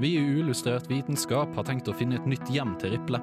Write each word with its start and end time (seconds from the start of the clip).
Vi 0.00 0.12
i 0.14 0.20
Uillustrert 0.22 0.90
vitenskap 0.90 1.54
har 1.58 1.64
tenkt 1.66 1.88
å 1.90 1.94
finne 1.98 2.20
et 2.20 2.26
nytt 2.30 2.50
hjem 2.54 2.76
til 2.78 2.92
Riple. 2.94 3.18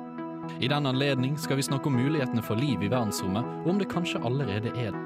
I 0.60 0.68
den 0.68 0.86
anledning 0.86 1.38
skal 1.40 1.56
vi 1.56 1.64
snakke 1.64 1.88
om 1.88 1.96
mulighetene 1.96 2.44
for 2.44 2.60
liv 2.60 2.84
i 2.84 2.90
verdensrommet, 2.92 3.48
og 3.64 3.70
om 3.72 3.80
det 3.80 3.88
kanskje 3.92 4.20
allerede 4.28 4.74
er 4.76 4.92
det. 4.92 5.04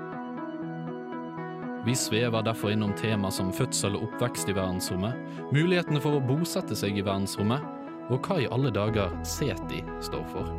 Vi 1.85 1.93
svever 1.95 2.43
derfor 2.43 2.73
innom 2.73 2.91
tema 2.97 3.29
som 3.31 3.53
fødsel 3.55 3.95
og 3.95 4.09
oppvekst 4.09 4.49
i 4.49 4.55
verdensrommet, 4.57 5.15
mulighetene 5.55 6.01
for 6.03 6.17
å 6.17 6.23
bosette 6.25 6.75
seg 6.75 6.97
i 6.97 7.05
verdensrommet, 7.05 7.63
og 8.09 8.25
hva 8.25 8.39
i 8.41 8.49
alle 8.49 8.73
dager 8.73 9.13
SETI 9.23 9.83
står 10.03 10.25
for. 10.33 10.49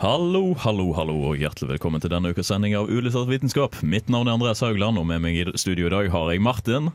Hallo, 0.00 0.54
hallo, 0.64 0.88
hallo, 0.96 1.14
og 1.28 1.38
hjertelig 1.38 1.74
velkommen 1.76 2.02
til 2.02 2.10
denne 2.12 2.32
ukas 2.32 2.48
sending 2.50 2.74
av 2.74 2.90
Ulyssert 2.90 3.28
vitenskap. 3.28 3.78
Mitt 3.84 4.08
navn 4.10 4.30
er 4.30 4.38
Andreas 4.38 4.64
Haugland, 4.64 4.98
og 4.98 5.06
med 5.06 5.22
meg 5.22 5.38
i 5.38 5.46
studio 5.60 5.86
i 5.86 5.94
dag 5.94 6.10
har 6.10 6.32
jeg 6.32 6.42
Martin. 6.42 6.90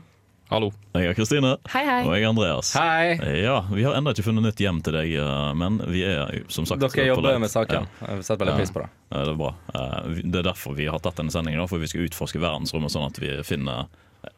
Hallo. 0.46 0.68
Jeg 0.94 1.08
er 1.10 1.16
Kristine. 1.18 1.56
Hei, 1.72 1.80
hei. 1.82 2.02
Og 2.06 2.12
jeg 2.14 2.22
er 2.22 2.28
Andreas. 2.30 2.68
Hei! 2.78 3.16
Ja, 3.42 3.56
Vi 3.66 3.82
har 3.82 3.96
ennå 3.98 4.12
ikke 4.14 4.22
funnet 4.28 4.44
nytt 4.46 4.60
hjem 4.62 4.78
til 4.86 4.94
deg, 4.94 5.10
eh, 5.18 5.48
men 5.58 5.80
vi 5.90 6.04
er 6.06 6.30
jo 6.38 6.44
som 6.54 6.68
sagt 6.68 6.84
Dere 6.84 7.06
jobber 7.08 7.40
med 7.42 7.50
saken. 7.50 7.88
Ja. 8.00 8.12
Jeg 8.12 8.22
setter 8.28 8.44
veldig 8.44 8.54
Ja. 8.54 8.60
pris 8.60 8.70
på 8.70 8.84
det. 8.84 8.88
Ja, 9.10 9.24
det 9.26 9.32
er 9.32 9.40
bra. 9.40 9.54
Eh, 9.74 10.22
Det 10.22 10.38
er 10.38 10.46
derfor 10.52 10.76
vi 10.78 10.86
har 10.86 10.98
tatt 11.02 11.16
denne 11.18 11.32
sendingen, 11.34 11.66
for 11.68 11.78
vi 11.82 11.88
skal 11.90 12.06
utforske 12.06 12.38
verdensrommet, 12.38 12.90
sånn 12.94 13.06
at 13.10 13.18
vi 13.18 13.32
finner 13.42 13.88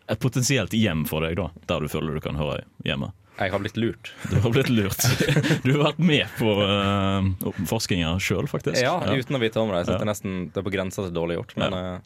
et 0.09 0.19
potensielt 0.19 0.71
hjem 0.73 1.05
for 1.07 1.21
deg, 1.21 1.37
da, 1.37 1.51
der 1.67 1.81
du 1.81 1.89
føler 1.89 2.15
du 2.15 2.21
kan 2.21 2.37
høre 2.37 2.63
hjemme. 2.85 3.13
Jeg 3.39 3.51
har 3.53 3.59
blitt 3.61 3.77
lurt. 3.77 4.11
Du 4.31 4.41
har 4.41 4.51
blitt 4.51 4.69
lurt. 4.71 5.05
Du 5.63 5.73
har 5.77 5.93
vært 5.93 5.99
med 6.01 6.27
på 6.39 6.57
uh, 6.57 7.23
forskninga 7.69 8.17
sjøl, 8.19 8.49
faktisk. 8.49 8.81
Ja, 8.81 8.97
uten 8.99 9.37
å 9.37 9.41
vite 9.41 9.61
om 9.61 9.69
det. 9.69 9.85
Jeg 9.85 9.87
synes 9.87 9.93
Ja. 9.93 9.99
det, 9.99 10.09
er 10.09 10.13
nesten, 10.13 10.53
det 10.53 10.57
er 10.57 10.63
på 10.67 10.73
grensa 10.73 11.05
til 11.05 11.13
dårlig 11.13 11.37
gjort, 11.37 11.55
men 11.61 11.73
eh, 11.75 11.99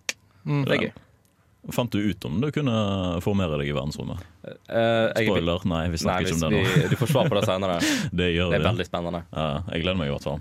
Mm. 0.45 0.65
det 0.67 0.73
er 0.75 0.83
gøy. 0.89 0.93
Fant 1.71 1.93
du 1.95 1.99
ut 2.03 2.25
om 2.27 2.41
du 2.43 2.49
kunne 2.51 2.73
formere 3.23 3.59
deg 3.61 3.69
i 3.71 3.75
verdensrommet? 3.77 4.19
Uh, 4.67 5.13
Spoiler, 5.15 5.63
nei, 5.71 5.85
vi 5.93 5.95
Nei, 5.95 6.01
snakker 6.03 6.27
ikke 6.27 6.35
om 6.35 6.41
det 6.43 6.51
nå. 6.57 6.63
vi, 6.67 6.89
du 6.91 6.97
får 6.99 7.13
svar 7.13 7.29
på 7.31 7.37
det 7.39 7.45
senere. 7.47 7.77
Det 8.23 8.33
gjør 8.35 8.51
Det 8.51 8.59
er 8.59 8.65
veldig 8.67 8.87
spennende. 8.89 9.21
Ja, 9.31 9.47
jeg 9.71 9.85
gleder 9.85 10.01
meg 10.01 10.11
i 10.11 10.15
hvert 10.17 10.27
fall. 10.27 10.41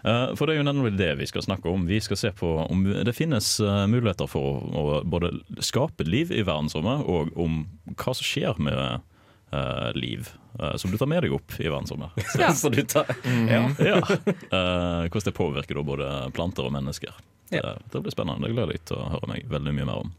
Eh, 0.00 0.30
For 0.38 0.46
det 0.46 0.54
er 0.54 0.60
jo 0.62 0.66
nemlig 0.70 0.92
det 0.96 1.10
vi 1.18 1.26
skal 1.28 1.42
snakke 1.44 1.68
om. 1.68 1.82
Vi 1.90 1.98
skal 2.00 2.16
se 2.16 2.30
på 2.38 2.52
om 2.70 2.84
det 2.86 3.12
finnes 3.18 3.50
muligheter 3.90 4.30
for 4.30 4.62
å 4.70 4.84
både 5.04 5.32
skape 5.60 6.06
liv 6.06 6.30
i 6.32 6.44
verdensrommet, 6.46 7.02
og 7.04 7.34
om 7.36 7.64
hva 7.96 8.14
som 8.14 8.24
skjer 8.30 8.60
med 8.62 9.06
Uh, 9.50 9.90
liv 9.98 10.28
uh, 10.62 10.76
som 10.78 10.92
du 10.92 10.96
tar 10.96 11.08
med 11.10 11.24
deg 11.24 11.32
opp 11.34 11.56
i 11.58 11.64
verdensrommet. 11.66 12.12
Ja. 12.38 12.52
Så 12.54 12.70
du 12.70 12.84
tar 12.86 13.08
Ja. 13.26 13.64
Eh, 13.74 15.08
hvordan 15.10 15.24
det 15.26 15.32
påvirker 15.34 15.80
både 15.82 16.30
planter 16.36 16.68
og 16.68 16.72
mennesker. 16.76 17.10
Det, 17.50 17.58
Ja. 17.58 17.72
det 17.90 18.02
blir 18.04 18.14
spennende. 18.14 18.46
Det 18.46 18.54
gleder 18.54 18.76
jeg 18.76 18.84
til 18.86 19.00
å 19.02 19.08
høre 19.16 19.26
meg 19.32 19.48
veldig 19.50 19.72
mye 19.74 19.88
mer 19.88 20.04
om. 20.04 20.12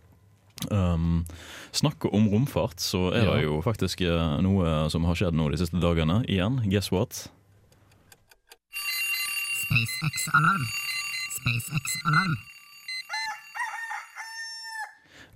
Um, 0.70 1.26
snakke 1.74 2.12
om 2.14 2.28
romfart, 2.30 2.78
så 2.84 3.08
er 3.16 3.26
det 3.32 3.44
jo 3.48 3.62
faktisk 3.66 4.02
eh, 4.06 4.38
noe 4.46 4.90
som 4.94 5.06
har 5.10 5.16
skjedd 5.18 5.34
nå 5.34 5.50
de 5.50 5.58
siste 5.58 5.80
dagene. 5.82 6.20
Igjen, 6.30 6.60
guess 6.70 6.92
what? 6.94 7.30
SpaceX-alarm. 9.66 10.64
SpaceX-alarm. 11.40 12.38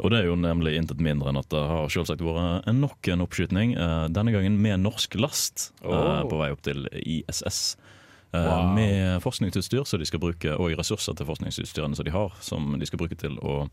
Og 0.04 0.12
det 0.12 0.18
er 0.20 0.26
jo 0.28 0.36
nemlig 0.36 0.74
intet 0.76 1.00
mindre 1.00 1.32
enn 1.32 1.40
at 1.40 1.48
det 1.54 1.62
har 1.70 1.88
selvsagt 1.94 2.20
vært 2.26 2.68
nok 2.76 3.08
en 3.14 3.24
oppskytning. 3.24 3.78
eh, 3.80 4.08
denne 4.12 4.34
gangen 4.36 4.58
med 4.62 4.82
norsk 4.84 5.16
last 5.16 5.72
Oh. 5.84 6.28
på 6.28 6.38
vei 6.38 6.52
opp 6.52 6.62
til 6.62 6.88
ISS. 6.92 7.78
eh, 8.34 8.44
Wow. 8.44 8.74
Med 8.76 9.22
forskningsutstyr 9.24 9.86
så 9.88 9.98
de 9.98 10.06
skal 10.06 10.20
bruke, 10.20 10.52
og 10.60 10.76
ressurser 10.78 11.16
til 11.16 11.26
forskningsutstyrene 11.26 11.96
som 11.96 12.04
de 12.06 12.12
har, 12.12 12.34
som 12.42 12.78
de 12.78 12.86
skal 12.86 13.00
bruke 13.00 13.16
til 13.16 13.38
å 13.40 13.70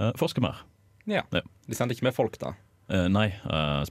eh, 0.00 0.12
forske 0.16 0.40
mer. 0.40 0.64
Ja. 1.08 1.22
Ja. 1.32 1.40
De 1.68 1.74
sendte 1.78 1.96
ikke 1.96 2.08
med 2.10 2.16
folk, 2.16 2.36
da. 2.42 2.54
Uh, 2.90 3.06
nei, 3.06 3.28
uh, 3.46 3.84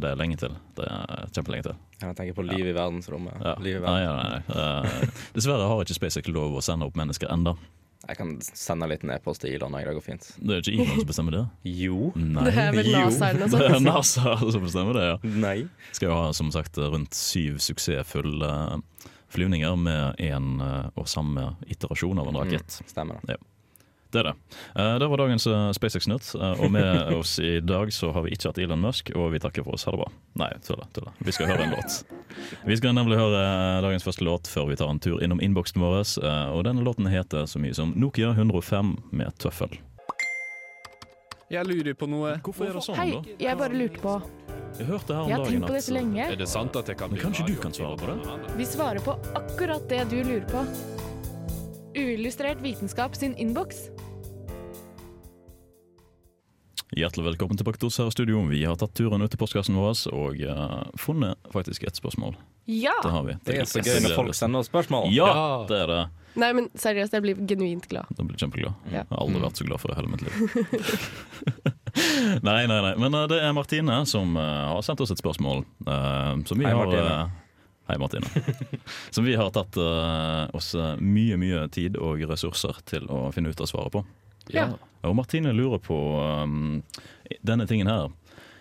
det 0.00 0.08
er 0.14 0.16
lenge 0.16 0.38
til. 0.40 0.54
Det 0.78 0.86
er 0.88 1.26
kjempelenge 1.36 1.66
til. 1.68 1.74
Jeg 2.00 2.16
tenker 2.16 2.36
på 2.36 2.44
liv 2.48 2.66
i 2.70 2.72
verdensrommet. 2.76 3.36
Ja. 3.44 3.54
Liv 3.60 3.78
i 3.78 3.80
Nei, 3.84 4.00
verden. 4.04 4.20
nei, 4.20 4.42
nei. 4.48 5.00
Eh, 5.06 5.16
dessverre 5.36 5.64
har 5.68 5.80
ikke 5.84 5.96
SpaceX 5.96 6.28
lov 6.32 6.56
å 6.56 6.62
sende 6.64 6.88
opp 6.88 6.96
mennesker 6.98 7.28
enda. 7.32 7.54
Jeg 8.06 8.18
kan 8.20 8.34
sende 8.44 8.84
en 8.86 8.92
liten 8.92 9.10
e-post 9.10 9.40
til 9.42 9.56
Elon. 9.56 9.72
Det 9.74 9.94
går 9.96 10.04
fint. 10.04 10.26
Det 10.36 10.58
er 10.58 10.60
ikke 10.62 10.74
Elon 10.84 11.00
som 11.00 11.08
bestemmer 11.08 11.36
det. 11.38 11.44
Jo. 11.72 12.10
Nei. 12.14 12.44
Det 12.46 12.52
er 12.62 12.76
vel 12.76 12.90
NASA 12.92 13.30
eller 13.32 13.48
noe 13.48 13.58
Det 13.62 13.66
er 13.70 13.74
sånt. 13.78 13.88
NASA 13.88 14.36
som 14.52 14.66
bestemmer 14.68 14.98
det, 15.00 15.06
ja. 15.08 15.16
Nei. 15.46 15.56
Skal 15.96 16.10
jo 16.12 16.18
ha 16.20 16.28
som 16.36 16.52
sagt 16.54 16.78
rundt 16.78 17.16
syv 17.16 17.58
suksessfulle 17.64 18.52
flyvninger 19.34 19.74
med 19.80 20.20
én 20.22 20.52
og 20.94 21.08
samme 21.10 21.54
iterasjon 21.66 22.20
av 22.22 22.28
en 22.30 22.40
rakett. 22.44 22.76
Mm, 22.84 22.92
stemmer 22.92 23.24
det. 23.26 23.40
Det 24.12 24.20
er 24.22 24.28
det. 24.30 24.34
Eh, 24.78 24.98
Det 25.02 25.08
var 25.10 25.16
dagens 25.18 25.46
eh, 25.46 25.70
SpaceX-nytt. 25.76 26.28
eh, 26.40 26.60
Og 26.64 26.70
med 26.72 27.12
oss 27.20 27.38
i 27.38 27.60
dag 27.60 27.90
så 27.92 28.12
har 28.14 28.22
vi 28.22 28.30
ikke 28.36 28.48
hatt 28.52 28.58
Elon 28.62 28.80
Musk, 28.80 29.10
og 29.16 29.32
vi 29.34 29.38
takker 29.42 29.64
for 29.66 29.74
oss. 29.74 29.84
Ha 29.84 29.92
det 29.92 29.98
bra. 30.04 30.10
Nei, 30.42 30.50
tuller. 30.64 30.86
tuller. 30.94 31.12
Vi 31.26 31.32
skal 31.34 31.46
høre 31.50 31.66
en 31.66 31.74
låt. 31.74 32.04
Vi 32.64 32.76
skal 32.78 32.94
nemlig 32.94 33.18
høre 33.18 33.42
dagens 33.82 34.04
første 34.06 34.24
låt 34.24 34.46
før 34.48 34.68
vi 34.70 34.76
tar 34.78 34.88
en 34.92 35.00
tur 35.02 35.18
innom 35.24 35.40
innboksen 35.42 35.82
vår. 35.82 36.00
eh, 36.22 36.54
Og 36.54 36.64
denne 36.64 36.84
låten 36.86 37.06
heter 37.10 37.46
så 37.50 37.58
mye 37.58 37.74
som 37.74 37.92
Nokia 37.96 38.30
105 38.36 38.96
med 39.12 39.34
tøffel. 39.42 39.74
Jeg 41.50 41.62
lurer 41.66 41.94
på 41.94 42.08
noe. 42.10 42.38
Hvorfor 42.42 42.66
er 42.66 42.72
det 42.74 42.82
sånn, 42.82 42.96
Hei, 42.98 43.10
da? 43.12 43.20
jeg 43.38 43.58
bare 43.58 43.74
lurte 43.78 44.00
på. 44.02 44.16
Jeg 44.78 44.86
hørte 44.88 45.14
her 45.14 45.22
om 45.22 45.28
Jeg 45.30 45.38
har 45.38 45.46
tenkt 45.46 45.62
på 45.62 45.72
det 45.72 45.78
dette 45.80 45.94
lenge. 45.94 46.24
Er 46.32 46.36
det 46.36 46.48
sant 46.50 46.74
at 46.76 46.88
jeg 46.90 46.98
kan 46.98 47.10
Men 47.10 47.20
kanskje 47.22 47.46
du 47.46 47.54
kan 47.62 47.72
svare 47.72 47.96
på 47.96 48.06
det? 48.10 48.56
Vi 48.58 48.64
svarer 48.66 48.98
på 49.00 49.14
akkurat 49.38 49.86
det 49.88 50.02
du 50.10 50.16
lurer 50.24 50.46
på. 50.50 50.64
Uillustrert 51.96 52.60
vitenskap 52.60 53.14
sin 53.16 53.32
innboks. 53.40 53.86
Hjertelig 56.94 57.24
velkommen 57.32 57.58
tilbake 57.58 57.80
til 57.82 57.88
oss 57.88 57.96
her 57.98 58.06
i 58.06 58.14
studio. 58.14 58.44
Vi 58.46 58.60
har 58.62 58.76
tatt 58.78 58.92
turen 58.94 59.24
ut 59.24 59.32
til 59.32 59.40
postkassen 59.40 59.74
vår 59.74 60.04
og 60.14 60.38
uh, 60.46 60.84
funnet 61.02 61.48
faktisk 61.50 61.82
et 61.88 61.98
spørsmål. 61.98 62.36
Ja! 62.70 62.92
Det 63.02 63.10
har 63.10 63.24
vi. 63.26 63.34
Det 63.46 63.56
er 63.58 63.66
så 63.66 63.82
gøy 63.82 63.98
når 64.04 64.14
folk 64.14 64.36
sender 64.38 64.62
oss 64.62 64.70
spørsmål. 64.70 65.08
Ja, 65.14 65.26
Ja. 65.26 65.48
det 65.66 65.80
er 65.82 65.90
det. 65.90 65.98
Nei, 66.36 66.50
men 66.54 66.68
seriøst, 66.78 67.14
jeg 67.16 67.24
blir 67.24 67.38
genuint 67.48 67.88
glad. 67.90 68.06
Da 68.14 68.22
blir 68.22 68.38
kjempeglad. 68.38 68.76
Ja. 68.92 69.02
Jeg 69.02 69.10
har 69.10 69.22
aldri 69.24 69.40
vært 69.42 69.58
så 69.58 69.66
glad 69.66 69.80
for 69.82 69.90
det 69.90 69.96
hele 69.98 70.12
mitt 70.12 70.22
liv. 70.22 70.34
nei, 72.46 72.60
nei, 72.70 72.78
nei. 72.86 72.92
Men 73.02 73.18
uh, 73.18 73.24
det 73.34 73.40
er 73.42 73.56
Martine 73.56 73.96
som 74.06 74.36
uh, 74.38 74.44
har 74.76 74.84
sendt 74.86 75.02
oss 75.02 75.10
et 75.14 75.22
spørsmål. 75.22 75.64
eh, 75.88 76.36
som 76.46 76.60
vi 76.60 76.68
Hei, 76.68 76.74
har 76.74 76.84
Martine. 76.86 77.16
Hei, 77.90 77.98
Martine. 77.98 78.44
som 79.14 79.26
vi 79.26 79.34
har 79.38 79.50
tatt 79.54 79.74
oss 80.54 80.70
mye, 81.02 81.38
mye 81.38 81.66
tid 81.74 81.98
og 81.98 82.22
ressurser 82.30 82.78
til 82.86 83.06
å 83.10 83.26
finne 83.34 83.50
ut 83.50 83.62
av 83.62 83.70
svaret 83.70 83.94
på. 83.94 84.04
Ja. 84.54 84.70
Og 85.06 85.16
Martine 85.16 85.52
lurer 85.54 85.80
på 85.82 85.96
um, 86.18 86.80
denne 87.46 87.66
tingen 87.68 87.90
her. 87.90 88.10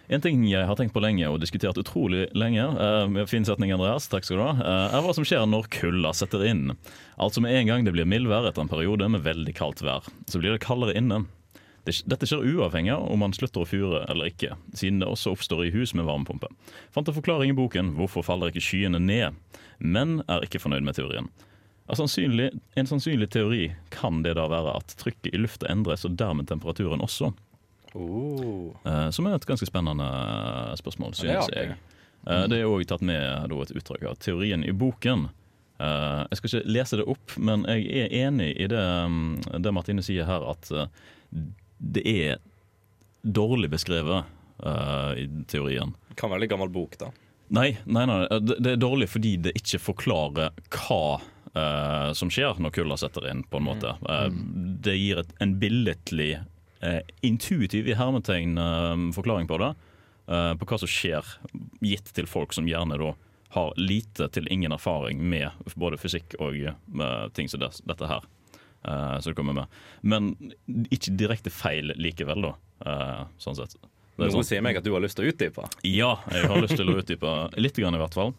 En 0.06 0.22
ting 0.22 0.44
jeg 0.46 0.68
har 0.70 0.78
tenkt 0.78 0.94
på 0.94 1.02
lenge 1.02 1.26
og 1.32 1.40
diskutert 1.42 1.80
utrolig 1.82 2.28
lenge, 2.38 2.62
uh, 2.62 3.24
fin 3.30 3.46
setning 3.48 3.74
Andreas, 3.74 4.06
takk 4.12 4.28
skal 4.28 4.38
du 4.38 4.44
ha, 4.46 4.52
uh, 4.60 4.98
er 4.98 5.06
hva 5.06 5.16
som 5.18 5.26
skjer 5.26 5.48
når 5.50 5.70
kulda 5.74 6.14
setter 6.14 6.46
inn. 6.46 6.76
Altså 7.18 7.42
med 7.42 7.58
en 7.58 7.72
gang 7.72 7.88
det 7.88 7.96
blir 7.96 8.10
mildvær 8.10 8.46
etter 8.52 8.66
en 8.66 8.70
periode 8.70 9.10
med 9.10 9.26
veldig 9.26 9.56
kaldt 9.58 9.82
vær, 9.86 10.06
så 10.30 10.42
blir 10.42 10.54
det 10.54 10.62
kaldere 10.66 10.98
inne. 10.98 11.24
Det, 11.86 12.00
dette 12.10 12.26
skjer 12.30 12.46
uavhengig 12.46 12.94
av 12.96 13.04
om 13.14 13.22
man 13.22 13.34
slutter 13.34 13.62
å 13.62 13.70
fyre 13.70 14.04
eller 14.10 14.30
ikke, 14.32 14.56
siden 14.78 15.02
det 15.02 15.10
også 15.10 15.36
oppstår 15.36 15.68
i 15.68 15.74
hus 15.74 15.94
med 15.98 16.08
varmepumpe. 16.08 16.50
Fant 16.94 17.10
en 17.10 17.18
forklaring 17.18 17.54
i 17.54 17.58
boken 17.58 17.94
'Hvorfor 17.98 18.26
faller 18.26 18.54
ikke 18.54 18.66
skyene 18.66 19.02
ned?', 19.02 19.38
men 19.80 20.22
er 20.30 20.46
ikke 20.46 20.62
fornøyd 20.62 20.86
med 20.86 20.98
teorien. 20.98 21.30
Ja, 21.86 21.96
sannsynlig, 21.96 22.50
en 22.76 22.88
sannsynlig 22.90 23.28
teori 23.30 23.66
kan 23.94 24.24
det 24.26 24.34
da 24.40 24.48
være 24.50 24.72
at 24.80 24.96
trykket 24.98 25.34
i 25.36 25.42
lufta 25.42 25.68
endres, 25.70 26.06
og 26.08 26.16
dermed 26.18 26.48
temperaturen 26.50 27.04
også. 27.06 27.30
Oh. 27.96 28.72
Eh, 28.84 29.10
som 29.16 29.28
er 29.30 29.38
et 29.38 29.46
ganske 29.48 29.68
spennende 29.70 30.06
eh, 30.06 30.72
spørsmål, 30.82 31.14
Ja, 31.14 31.16
det 31.16 31.20
synes 31.22 31.44
artig. 31.46 31.62
jeg. 31.62 31.78
Eh, 32.26 32.46
det 32.50 32.58
er 32.60 32.66
òg 32.72 32.86
tatt 32.90 33.06
med 33.06 33.22
da, 33.52 33.60
et 33.62 33.76
utdrag 33.78 34.08
av 34.10 34.18
teorien 34.18 34.66
i 34.66 34.74
boken. 34.74 35.28
Eh, 35.78 36.24
jeg 36.32 36.40
skal 36.40 36.50
ikke 36.50 36.74
lese 36.74 37.00
det 37.00 37.06
opp, 37.12 37.36
men 37.38 37.68
jeg 37.70 37.86
er 38.02 38.18
enig 38.26 38.50
i 38.58 38.68
det, 38.72 38.82
mm, 38.82 39.62
det 39.62 39.74
Martine 39.76 40.04
sier 40.06 40.26
her, 40.28 40.44
at 40.56 40.72
eh, 40.74 40.90
det 41.80 42.04
er 42.10 42.42
dårlig 43.26 43.70
beskrevet 43.74 44.26
eh, 44.64 45.12
i 45.22 45.28
teorien. 45.52 45.94
Kan 46.18 46.34
være 46.34 46.46
litt 46.46 46.54
gammel 46.56 46.74
bok, 46.74 46.98
da. 47.02 47.12
Nei, 47.54 47.76
nei, 47.86 48.08
nei, 48.10 48.20
det 48.42 48.58
det 48.64 48.72
er 48.74 48.82
dårlig 48.82 49.06
fordi 49.12 49.36
det 49.38 49.52
ikke 49.60 49.78
forklarer 49.92 50.56
hva 50.74 51.20
eh, 51.56 52.12
som 52.14 52.32
skjer 52.32 52.60
når 52.62 52.74
kulda 52.76 52.98
setter 53.00 53.30
inn, 53.32 53.44
på 53.50 53.62
en 53.62 53.68
måte. 53.68 53.96
Uh, 54.06 54.30
det 54.86 54.96
gir 54.98 55.22
et, 55.24 55.34
en 55.44 55.56
billedlig, 55.62 56.40
uh, 56.84 57.02
intuitiv 57.26 57.90
i 57.90 57.98
hermetegn 57.98 58.58
forklaring 59.16 59.50
på 59.50 59.60
det. 59.64 59.76
på 60.26 60.66
hva 60.66 60.78
som 60.82 60.90
skjer, 60.90 61.28
gitt 61.86 62.08
til 62.18 62.26
folk 62.26 62.54
som 62.54 62.66
gjerne 62.66 62.98
da 62.98 63.12
har 63.54 63.74
lite 63.78 64.26
til 64.34 64.48
ingen 64.52 64.74
erfaring 64.74 65.20
med 65.22 65.54
både 65.78 66.00
fysikk 66.02 66.34
og 66.42 66.58
ting 67.38 67.48
som 67.48 67.62
det, 67.62 67.70
dette 67.86 68.10
her. 68.10 68.26
som 69.22 69.30
det 69.30 69.36
kommer 69.38 69.54
med. 69.54 69.76
Men 70.02 70.34
ikke 70.90 71.14
direkte 71.14 71.54
feil 71.54 71.94
likevel, 71.96 72.42
da. 72.50 73.28
sånn 73.38 73.56
sett. 73.56 73.78
Noe 74.16 74.32
sånn- 74.32 74.48
sier 74.48 74.64
meg 74.64 74.78
at 74.80 74.84
du 74.84 74.94
har 74.94 75.04
lyst 75.04 75.18
til 75.18 75.28
å 75.28 75.32
utdype. 75.32 75.68
ja, 75.84 76.18
jeg 76.32 76.48
har 76.48 76.62
lyst 76.62 76.78
til 76.80 76.88
å 76.88 76.98
utdype 77.02 77.32
litt, 77.60 77.76
grann 77.76 77.96
i 77.96 78.00
hvert 78.00 78.16
fall. 78.16 78.34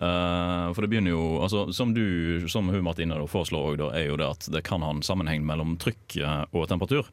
Eh, 0.00 0.72
for 0.72 0.80
det 0.80 0.88
begynner 0.88 1.12
jo 1.12 1.24
altså, 1.44 1.66
Som 1.76 1.90
du, 1.92 2.48
som 2.48 2.70
hun 2.72 2.84
Martine 2.86 3.18
da, 3.18 3.26
foreslår, 3.28 3.74
også, 3.74 3.80
da, 3.82 3.88
er 3.98 4.06
jo 4.08 4.16
det 4.16 4.30
at 4.32 4.46
det 4.54 4.62
kan 4.64 4.80
ha 4.80 4.94
en 4.94 5.04
sammenheng 5.04 5.44
mellom 5.44 5.74
trykk 5.80 6.16
eh, 6.22 6.44
og 6.56 6.70
temperatur. 6.70 7.10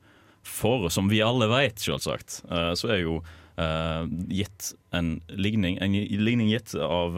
For 0.47 0.87
som 0.93 1.09
vi 1.11 1.19
alle 1.25 1.49
vet, 1.51 1.81
selvsagt, 1.83 2.37
uh, 2.47 2.71
så 2.77 2.93
er 2.93 3.01
jo 3.01 3.17
uh, 3.19 4.05
gitt 4.31 4.69
en 4.95 5.17
ligning, 5.27 5.75
en 5.83 5.91
ligning 5.91 6.53
gitt 6.53 6.71
av 6.79 7.17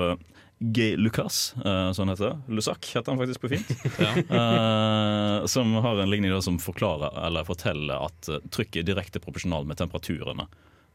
G. 0.57 0.87
Lucas, 0.97 1.51
uh, 1.61 1.91
sånn 1.93 2.09
heter 2.09 2.31
det. 2.31 2.55
Lusak 2.57 2.89
heter 2.89 3.13
han 3.13 3.21
faktisk 3.21 3.43
på 3.43 3.51
fint. 3.53 3.69
Ja. 4.01 4.15
uh, 4.33 5.45
som 5.45 5.77
har 5.85 6.01
en 6.01 6.09
ligning 6.09 6.33
da, 6.33 6.41
som 6.41 6.57
forklarer 6.63 7.21
eller 7.27 7.45
forteller 7.45 8.09
at 8.09 8.31
trykket 8.49 8.81
er 8.81 8.89
direkte 8.89 9.21
proporsjonal 9.21 9.69
med 9.69 9.77
temperaturene. 9.77 10.49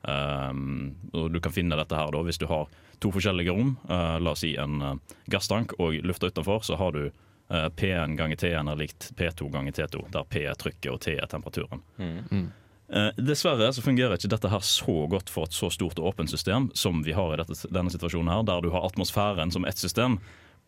Um, 0.04 0.94
og 1.12 1.32
Du 1.32 1.40
kan 1.40 1.52
finne 1.54 1.78
dette 1.80 1.96
her 1.96 2.12
da 2.12 2.22
hvis 2.26 2.40
du 2.40 2.46
har 2.50 2.68
to 3.00 3.12
forskjellige 3.14 3.54
rom. 3.56 3.76
Uh, 3.88 4.18
la 4.20 4.34
oss 4.34 4.44
si 4.44 4.54
en 4.60 4.80
uh, 4.82 4.96
gasstank 5.32 5.76
og 5.78 6.00
lufta 6.04 6.28
utenfor, 6.32 6.64
så 6.66 6.76
har 6.80 6.92
du 6.92 7.06
uh, 7.08 7.68
P1 7.76 8.18
ganger 8.20 8.36
T1 8.40 8.70
er 8.70 8.82
likt 8.82 9.12
P2 9.16 9.48
ganger 9.54 9.72
T2, 9.72 10.04
der 10.12 10.28
P 10.28 10.44
er 10.44 10.60
trykket 10.60 10.92
og 10.92 11.00
T 11.04 11.16
er 11.16 11.30
temperaturen. 11.30 11.82
Mm. 11.98 12.52
Eh, 12.88 13.10
dessverre 13.16 13.70
så 13.72 13.82
fungerer 13.82 14.18
ikke 14.18 14.28
dette 14.28 14.50
her 14.52 14.62
så 14.64 15.06
godt 15.10 15.32
for 15.32 15.48
et 15.48 15.56
så 15.56 15.70
stort 15.72 15.98
og 15.98 16.12
åpent 16.12 16.30
system 16.30 16.68
som 16.76 17.00
vi 17.06 17.14
har 17.16 17.32
i 17.32 17.38
dette, 17.40 17.56
denne 17.72 17.92
situasjonen 17.92 18.30
her, 18.30 18.44
der 18.44 18.60
du 18.60 18.68
har 18.74 18.84
atmosfæren 18.84 19.52
som 19.54 19.64
ett 19.64 19.80
system 19.80 20.18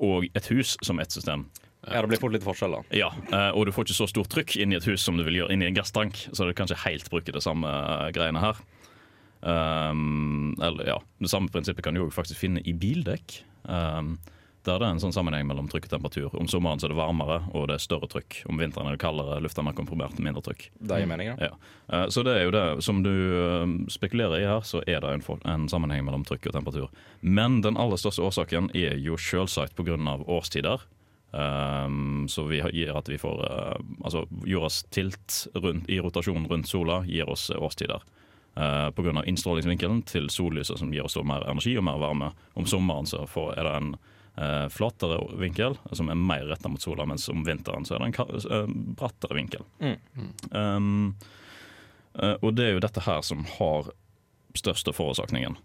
og 0.02 0.26
et 0.32 0.48
hus 0.52 0.76
som 0.84 1.00
ett 1.00 1.12
system. 1.12 1.46
Ja, 1.86 2.00
det 2.00 2.10
blir 2.10 2.20
fort 2.20 2.32
litt 2.34 2.44
forskjell, 2.44 2.72
da. 2.72 2.96
Ja, 2.96 3.12
eh, 3.30 3.50
Og 3.54 3.66
du 3.66 3.72
får 3.72 3.86
ikke 3.86 4.00
så 4.00 4.08
stort 4.10 4.32
trykk 4.32 4.56
inni 4.56 4.76
et 4.76 4.88
hus 4.88 5.04
som 5.04 5.16
du 5.16 5.22
vil 5.22 5.42
gjøre 5.42 5.52
inni 5.54 5.68
en 5.68 5.76
gasstank, 5.76 6.16
så 6.32 6.48
du 6.48 6.54
kan 6.56 6.66
ikke 6.66 6.88
helt 6.88 7.10
bruke 7.12 7.32
det 7.32 7.44
samme 7.44 7.68
eh, 7.68 8.10
greiene 8.16 8.40
her. 8.42 8.56
Um, 9.46 10.56
eller 10.58 10.88
ja, 10.88 10.96
Det 11.22 11.30
samme 11.30 11.52
prinsippet 11.52 11.84
kan 11.84 11.94
du 11.94 12.00
jo 12.00 12.10
faktisk 12.10 12.40
finne 12.40 12.62
i 12.66 12.74
bildekk. 12.74 13.44
Um, 13.62 14.16
der 14.66 14.80
det 14.82 14.86
er 14.88 14.94
en 14.96 15.02
sånn 15.02 15.14
sammenheng 15.14 15.46
mellom 15.46 15.68
trykk 15.70 15.86
og 15.86 15.92
temperatur. 15.92 16.32
Om 16.34 16.48
sommeren 16.50 16.80
så 16.82 16.88
er 16.88 16.92
det 16.94 16.98
varmere, 16.98 17.36
og 17.54 17.68
det 17.70 17.76
er 17.76 17.84
større 17.84 18.08
trykk. 18.10 18.40
Om 18.50 18.58
vinteren 18.58 18.88
er 18.90 18.96
det 18.96 19.02
kaldere, 19.04 19.38
lufta 19.44 19.62
er 19.62 19.68
mer 19.68 19.76
komprimert, 19.78 20.18
mindre 20.22 20.42
trykk. 20.42 20.66
Det 20.80 20.98
gir 20.98 21.10
mening, 21.10 21.30
da. 21.30 21.50
Ja. 21.50 21.76
Eh, 21.86 22.08
Så 22.10 22.24
det 22.26 22.34
er 22.34 22.44
jo 22.48 22.54
det 22.56 22.64
som 22.82 23.02
du 23.04 23.12
eh, 23.12 23.76
spekulerer 23.92 24.40
i 24.40 24.48
her, 24.48 24.66
så 24.66 24.82
er 24.86 25.00
det 25.04 25.12
en, 25.14 25.24
en 25.46 25.68
sammenheng 25.70 26.02
mellom 26.08 26.26
trykk 26.26 26.50
og 26.50 26.58
temperatur. 26.58 26.90
Men 27.22 27.60
den 27.62 27.78
aller 27.78 28.00
største 28.00 28.26
årsaken 28.26 28.72
er 28.74 28.98
jo 28.98 29.14
selvsagt 29.14 29.76
pga. 29.78 29.96
årstider. 30.26 30.82
Um, 31.30 32.26
så 32.30 32.46
vi 32.48 32.62
gir 32.72 32.96
at 32.96 33.08
vi 33.10 33.18
får 33.18 33.40
uh, 33.44 33.80
Altså 34.06 34.22
jordas 34.46 34.84
tilt 34.94 35.48
rundt, 35.58 35.88
i 35.90 35.98
rotasjonen 36.00 36.46
rundt 36.48 36.68
sola 36.70 37.02
gir 37.04 37.28
oss 37.28 37.50
årstider. 37.50 38.02
Uh, 38.56 38.88
Pga. 38.96 39.20
innstrålingsvinkelen 39.28 40.02
til 40.08 40.30
sollyset, 40.32 40.78
som 40.80 40.92
gir 40.94 41.04
oss 41.04 41.18
mer 41.20 41.44
energi 41.44 41.74
og 41.76 41.84
mer 41.84 42.00
varme. 42.00 42.30
Om 42.56 42.66
sommeren 42.66 43.08
så 43.08 43.26
får, 43.28 43.50
er 43.58 43.68
det 43.68 43.74
en 43.76 43.90
eh, 44.36 44.68
flatere 44.68 45.38
vinkel, 45.40 45.76
som 45.92 46.10
er 46.10 46.18
mer 46.20 46.46
retta 46.48 46.68
mot 46.68 46.82
sola, 46.82 47.06
mens 47.08 47.28
om 47.28 47.44
vinteren 47.44 47.84
så 47.84 47.96
er 47.96 48.04
det 48.04 48.08
en 48.12 48.50
eh, 48.52 48.74
brattere 48.98 49.38
vinkel. 49.38 49.64
Um, 50.50 51.16
eh, 52.14 52.36
og 52.40 52.54
det 52.56 52.68
er 52.68 52.76
jo 52.76 52.84
dette 52.84 53.04
her 53.06 53.22
som 53.26 53.44
har 53.56 53.92
største 54.56 54.94
forårsakningen. 54.96 55.58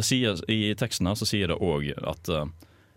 Sier, 0.00 0.38
I 0.50 0.74
teksten 0.78 1.10
her 1.10 1.18
så 1.18 1.28
sier 1.28 1.50
det 1.50 1.60
òg 1.60 1.90
at 1.98 2.30
eh, 2.32 2.46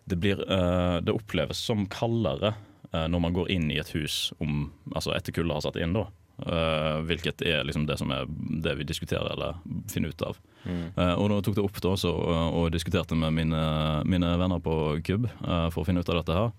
det, 0.07 0.19
blir, 0.23 0.41
eh, 0.45 0.99
det 1.03 1.15
oppleves 1.15 1.59
som 1.59 1.87
kaldere 1.91 2.53
eh, 2.93 3.07
når 3.11 3.25
man 3.25 3.35
går 3.35 3.51
inn 3.53 3.71
i 3.71 3.81
et 3.81 3.91
hus 3.95 4.31
om, 4.39 4.71
altså 4.93 5.13
etter 5.17 5.35
kulda 5.35 5.59
har 5.59 5.67
satt 5.67 5.81
inn. 5.81 5.97
da. 5.97 6.07
Eh, 6.45 6.99
hvilket 7.09 7.41
er 7.41 7.63
liksom 7.65 7.87
det 7.89 7.97
som 7.97 8.11
er 8.13 8.27
det 8.61 8.75
vi 8.77 8.85
diskuterer 8.85 9.31
eller 9.33 9.57
finner 9.89 10.13
ut 10.13 10.21
av. 10.21 10.37
Eh, 10.67 11.13
og 11.15 11.31
da 11.31 11.39
tok 11.41 11.57
det 11.57 11.65
opp 11.65 11.81
da, 11.81 11.95
så, 11.97 12.11
eh, 12.13 12.47
og 12.59 12.71
diskuterte 12.75 13.17
med 13.17 13.33
mine, 13.33 13.61
mine 14.05 14.33
venner 14.37 14.61
på 14.61 14.99
KUB 15.01 15.25
uh, 15.25 15.69
for 15.73 15.81
å 15.81 15.87
finne 15.87 16.03
ut 16.03 16.09
av 16.13 16.21
dette 16.21 16.37
her. 16.37 16.55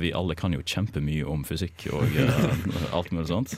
Vi 0.00 0.14
alle 0.16 0.36
kan 0.38 0.54
jo 0.54 0.62
kjempemye 0.64 1.26
om 1.28 1.42
fysikk 1.44 1.88
og 1.92 2.14
alt 2.96 3.10
mulig 3.12 3.26
sånt. 3.28 3.56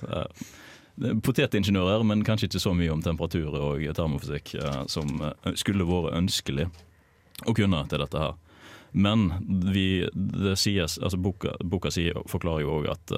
Potetingeniører, 1.23 2.03
men 2.09 2.25
kanskje 2.27 2.49
ikke 2.49 2.63
så 2.65 2.73
mye 2.75 2.91
om 2.91 3.05
temperatur 3.05 3.53
og 3.53 3.85
termofysikk 3.95 4.57
som 4.91 5.21
skulle 5.61 5.87
vært 5.87 6.17
ønskelig 6.17 6.67
å 7.47 7.55
kunne 7.55 7.85
til 7.93 8.03
dette 8.03 8.25
her. 8.25 8.35
Men 8.97 9.29
vi, 9.71 10.09
det 10.17 10.57
sies, 10.59 10.97
altså 10.99 11.21
boka, 11.21 11.53
boka 11.63 11.93
sier, 11.95 12.19
forklarer 12.33 12.65
jo 12.65 12.79
òg 12.81 12.91
at 12.97 13.15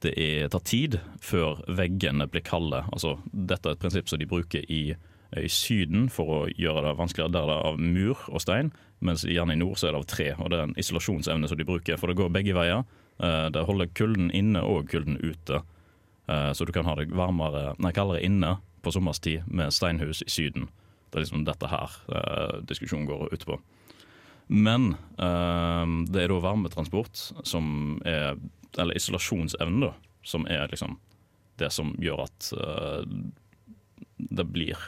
det 0.00 0.12
er, 0.16 0.48
tar 0.48 0.62
tid 0.64 0.98
før 1.20 1.60
veggene 1.68 2.26
blir 2.30 2.44
kalde. 2.46 2.82
Altså, 2.92 3.18
dette 3.32 3.68
er 3.68 3.76
et 3.76 3.82
prinsipp 3.82 4.08
som 4.08 4.18
de 4.20 4.28
bruker 4.30 4.64
i, 4.72 4.94
i 5.36 5.48
Syden 5.52 6.08
for 6.12 6.32
å 6.32 6.38
gjøre 6.50 6.86
det 6.86 6.94
vanskeligere. 6.98 7.32
Der 7.36 7.50
det 7.50 7.56
er 7.58 7.68
av 7.70 7.80
mur 7.80 8.22
og 8.28 8.40
stein, 8.40 8.72
mens 9.00 9.24
gjerne 9.28 9.52
i 9.56 9.60
nord 9.60 9.76
så 9.80 9.88
er 9.88 9.92
det 9.96 10.00
av 10.00 10.08
tre. 10.08 10.30
og 10.38 10.50
Det 10.50 10.58
er 10.58 10.66
en 10.68 10.74
isolasjonsevne 10.80 11.48
som 11.50 11.60
de 11.60 11.68
bruker, 11.68 12.00
for 12.00 12.08
det 12.10 12.16
går 12.20 12.32
begge 12.32 12.56
veier. 12.56 12.84
Eh, 13.20 13.48
Det 13.52 13.66
holder 13.68 13.92
kulden 13.94 14.30
inne 14.32 14.62
og 14.64 14.88
kulden 14.88 15.18
ute. 15.20 15.62
Eh, 16.28 16.52
Så 16.52 16.64
du 16.64 16.72
kan 16.72 16.84
ha 16.84 16.94
det 16.96 17.10
varmere, 17.10 17.74
nei, 17.78 17.92
kaldere 17.92 18.24
inne 18.24 18.58
på 18.82 18.92
sommerstid 18.92 19.44
med 19.46 19.72
steinhus 19.72 20.22
i 20.22 20.30
Syden. 20.30 20.68
Det 21.10 21.18
er 21.18 21.24
liksom 21.26 21.44
dette 21.44 21.68
her 21.68 21.90
eh, 22.08 22.60
diskusjonen 22.64 23.06
går 23.06 23.32
ut 23.34 23.44
på. 23.46 23.60
Men 24.50 24.94
eh, 25.18 25.86
det 26.10 26.24
er 26.24 26.32
da 26.32 26.40
varmetransport 26.42 27.20
som 27.46 28.00
er 28.08 28.34
Eller 28.78 28.98
isolasjonsevne, 28.98 29.90
da. 29.90 29.94
Som 30.26 30.44
er 30.50 30.68
liksom 30.70 30.98
det 31.60 31.68
som 31.74 31.92
gjør 32.00 32.22
at 32.24 32.50
eh, 32.56 33.02
det 34.16 34.44
blir 34.48 34.78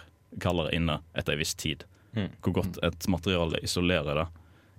kaldere 0.40 0.72
inne 0.76 0.98
etter 1.14 1.34
en 1.34 1.40
viss 1.42 1.54
tid. 1.58 1.84
Mm. 2.16 2.28
Hvor 2.44 2.54
godt 2.60 2.78
et 2.84 3.06
materiale 3.12 3.60
isolerer 3.64 4.16
det. 4.22 4.26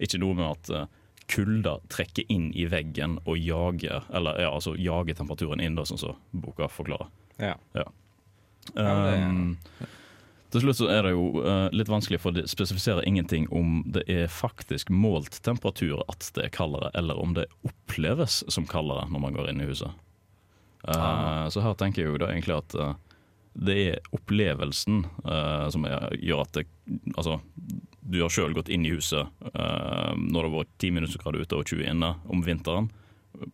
Ikke 0.08 0.20
noe 0.22 0.38
med 0.38 0.48
at 0.48 0.72
uh, 0.74 0.86
kulda 1.30 1.76
trekker 1.94 2.26
inn 2.34 2.48
i 2.58 2.66
veggen 2.70 3.20
og 3.24 3.38
jager 3.38 4.04
Eller 4.14 4.40
ja, 4.42 4.50
altså 4.54 4.74
jager 4.78 5.14
temperaturen 5.20 5.62
inn, 5.62 5.76
da, 5.78 5.86
sånn 5.86 6.02
som 6.02 6.18
boka 6.32 6.68
forklarer. 6.70 7.12
Ja. 7.38 7.56
Ja, 7.78 7.86
men 8.74 9.04
det- 9.06 9.20
Um, 9.24 9.58
til 10.54 10.62
slutt 10.62 10.78
så 10.78 10.88
er 10.94 11.06
det 11.06 11.14
jo 11.16 11.42
uh, 11.42 11.68
litt 11.74 11.90
vanskelig, 11.90 12.20
for 12.22 12.36
det 12.36 12.46
spesifiserer 12.52 13.08
ingenting 13.10 13.48
om 13.54 13.82
det 13.90 14.04
er 14.12 14.32
faktisk 14.32 14.92
målt 14.94 15.40
temperatur 15.46 16.04
at 16.06 16.30
det 16.36 16.48
er 16.48 16.54
kaldere, 16.54 16.92
eller 16.98 17.18
om 17.20 17.34
det 17.38 17.48
oppleves 17.66 18.44
som 18.54 18.68
kaldere 18.70 19.08
når 19.10 19.24
man 19.24 19.38
går 19.38 19.50
inn 19.50 19.64
i 19.64 19.70
huset. 19.70 19.90
Eh, 20.84 21.48
Så 21.50 21.62
her 21.64 21.76
tenker 21.80 22.04
jeg 22.04 22.12
jo 22.12 22.20
da 22.22 22.30
egentlig 22.30 22.58
at 22.60 22.76
uh, 22.78 22.94
det 23.54 23.76
er 23.80 24.08
opplevelsen 24.18 25.04
som 25.70 25.84
er, 25.86 26.08
gjør 26.18 26.40
at 26.42 26.56
det 26.58 26.64
Altså, 27.14 27.36
du 28.02 28.18
har 28.24 28.32
sjøl 28.34 28.56
gått 28.58 28.72
inn 28.74 28.82
i 28.84 28.92
huset 28.92 29.30
når 29.54 30.34
det 30.34 30.42
har 30.42 30.56
vært 30.56 30.72
10 30.82 30.96
minusgrader 30.98 31.46
ute 31.46 31.60
og 31.60 31.70
20 31.70 31.86
inne 31.92 32.10
om 32.34 32.42
vinteren, 32.44 32.90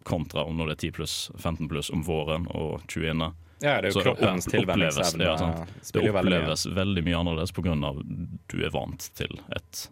kontra 0.07 0.45
om 0.48 0.56
når 0.56 0.72
det 0.72 0.78
er 0.78 0.81
10 0.88 0.95
pluss, 0.95 1.18
15 1.36 1.68
pluss 1.68 1.92
om 1.92 2.06
våren 2.07 2.48
og 2.48 2.80
20 2.88 3.12
inne. 3.12 3.30
Ja, 3.61 3.81
det 3.81 3.89
er 3.89 3.91
jo 3.91 3.97
Så, 4.00 4.03
kroppens 4.06 4.47
ja, 4.47 4.59
oppleves, 4.61 4.95
tilvenningsevne. 4.95 5.23
ja, 5.23 5.38
sant. 5.38 5.73
Det 5.94 6.00
oppleves 6.00 6.15
veldig 6.15 6.31
mye. 6.31 6.41
oppleves 6.44 6.65
veldig 6.79 7.03
mye 7.07 7.17
annerledes 7.19 7.51
pga. 7.51 7.94
du 8.53 8.57
er 8.65 8.69
vant 8.73 9.09
til 9.15 9.39
et, 9.56 9.89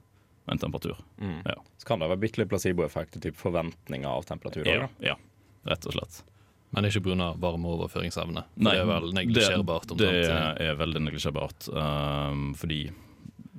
en 0.52 0.58
temperatur. 0.58 0.98
Mm. 1.20 1.42
Ja. 1.46 1.58
Så 1.78 1.88
kan 1.88 2.00
det 2.00 2.10
være 2.10 2.22
bitte 2.24 2.42
litt 2.42 2.50
placeboeffekt, 2.50 3.18
og 3.20 3.36
forventninger 3.36 4.08
av 4.10 4.24
temperatur. 4.30 4.66
Ja, 4.68 4.88
ja, 5.04 5.16
rett 5.68 5.86
og 5.86 5.94
slett. 5.98 6.24
Men 6.76 6.84
ikke 6.86 7.02
pga. 7.06 7.34
varmeoverføringsevne. 7.40 8.44
For 8.58 8.72
det 8.72 8.80
er 8.80 8.86
vel 8.90 9.06
det, 9.12 9.16
neglisjerbart. 9.22 9.88
det 9.98 10.10
det 10.28 10.68
er 10.68 10.76
veldig 10.76 11.02
neglisjerbart. 11.08 11.68
um, 11.72 12.54
fordi 12.56 12.90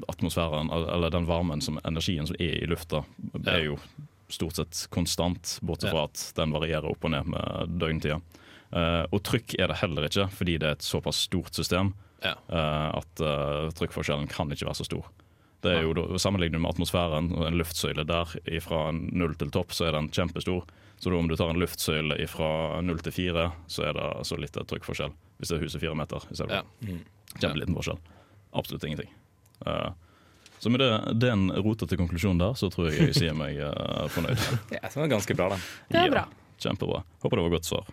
atmosfæren, 0.08 0.70
eller 0.70 1.10
den 1.10 1.26
varmen, 1.26 1.60
som 1.60 1.80
energien 1.84 2.26
som 2.26 2.36
er 2.38 2.62
i 2.62 2.66
lufta, 2.66 3.04
Ja. 3.44 3.52
er 3.52 3.64
jo 3.64 3.78
stort 4.28 4.54
sett 4.56 4.86
konstant, 4.90 5.58
bortsett 5.62 5.90
fra 5.90 6.04
at 6.04 6.32
den 6.36 6.52
varierer 6.52 6.84
opp 6.90 7.04
og 7.04 7.10
ned 7.10 7.26
med 7.26 7.78
døgntida. 7.80 8.20
Uh, 8.68 9.04
og 9.14 9.22
trykk 9.24 9.54
er 9.58 9.70
det 9.70 9.78
heller 9.80 10.08
ikke, 10.08 10.26
fordi 10.34 10.58
det 10.60 10.68
er 10.68 10.76
et 10.76 10.84
såpass 10.84 11.22
stort 11.28 11.56
system 11.56 11.94
Ja. 12.20 12.34
uh, 12.52 12.98
at 12.98 13.22
uh, 13.22 13.70
trykkforskjellen 13.78 14.28
kan 14.28 14.50
ikke 14.52 14.66
være 14.68 14.80
så 14.82 14.84
stor. 14.84 15.06
Det 15.64 15.72
er 15.72 15.86
jo 15.86 16.18
Sammenlignet 16.20 16.60
med 16.62 16.70
atmosfæren 16.70 17.32
og 17.34 17.46
en 17.48 17.56
luftsøyle 17.58 18.04
der 18.06 18.34
fra 18.62 18.82
null 18.92 19.34
til 19.40 19.50
topp, 19.50 19.72
så 19.74 19.88
er 19.88 19.96
den 19.96 20.10
kjempestor. 20.14 20.68
Så 20.98 21.10
da 21.10 21.18
om 21.18 21.28
du 21.30 21.34
tar 21.38 21.50
en 21.50 21.58
luftsøyle 21.58 22.18
fra 22.30 22.80
null 22.82 23.00
til 23.02 23.14
fire, 23.14 23.48
så 23.70 23.88
er 23.88 23.96
det 23.98 24.06
så 24.26 24.38
litt 24.38 24.54
trykkforskjell. 24.54 25.14
Hvis 25.38 25.50
det 25.50 25.58
er 25.58 25.64
huset 25.64 25.82
fire 25.82 25.96
meter 25.98 26.26
Ja. 26.50 26.62
Mm. 26.82 27.00
Kjempeliten 27.38 27.74
forskjell. 27.74 27.98
Absolutt 28.52 28.84
ingenting. 28.84 29.10
Uh, 29.66 29.90
så 30.58 30.70
med 30.70 30.80
det, 30.80 30.90
den 31.22 31.50
rotete 31.52 31.96
konklusjonen 31.96 32.38
der, 32.42 32.54
så 32.58 32.70
tror 32.70 32.90
jeg 32.90 33.08
jeg 33.08 33.14
sier 33.14 33.34
meg 33.34 33.58
uh, 33.62 34.06
fornøyd. 34.10 34.38
Ja, 34.74 34.82
det 34.86 34.96
var 34.96 35.10
ganske 35.10 35.34
bra, 35.38 35.52
den. 35.54 35.64
Det 35.90 36.02
er 36.02 36.14
bra. 36.14 36.24
Kjempebra. 36.58 37.02
Håper 37.22 37.38
det 37.38 37.46
var 37.46 37.54
godt 37.58 37.68
svar. 37.70 37.90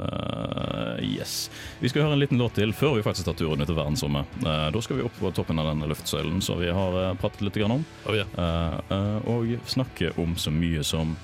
Uh, 0.00 0.96
yes. 1.04 1.50
Vi 1.80 1.90
skal 1.92 2.06
høre 2.06 2.16
en 2.16 2.22
liten 2.22 2.40
låt 2.40 2.56
til 2.56 2.72
før 2.72 2.96
vi 2.96 3.04
faktisk 3.04 3.28
tar 3.28 3.36
turen 3.36 3.60
ut 3.60 3.68
til 3.68 3.76
verdensrommet. 3.76 4.38
Uh, 4.40 4.68
da 4.72 4.82
skal 4.84 5.00
vi 5.00 5.04
opp 5.04 5.18
på 5.20 5.32
toppen 5.36 5.60
av 5.60 5.68
denne 5.68 5.90
luftsøylen 5.90 6.40
som 6.44 6.60
vi 6.62 6.72
har 6.72 6.96
uh, 6.96 7.12
pratet 7.20 7.44
litt 7.44 7.60
grann 7.60 7.76
om. 7.78 7.84
Oh, 8.06 8.16
yeah. 8.16 8.32
Uh, 8.38 8.80
uh, 8.90 9.30
og 9.36 9.54
snakke 9.68 10.14
om 10.20 10.34
så 10.40 10.52
mye 10.54 10.84
som 10.86 11.14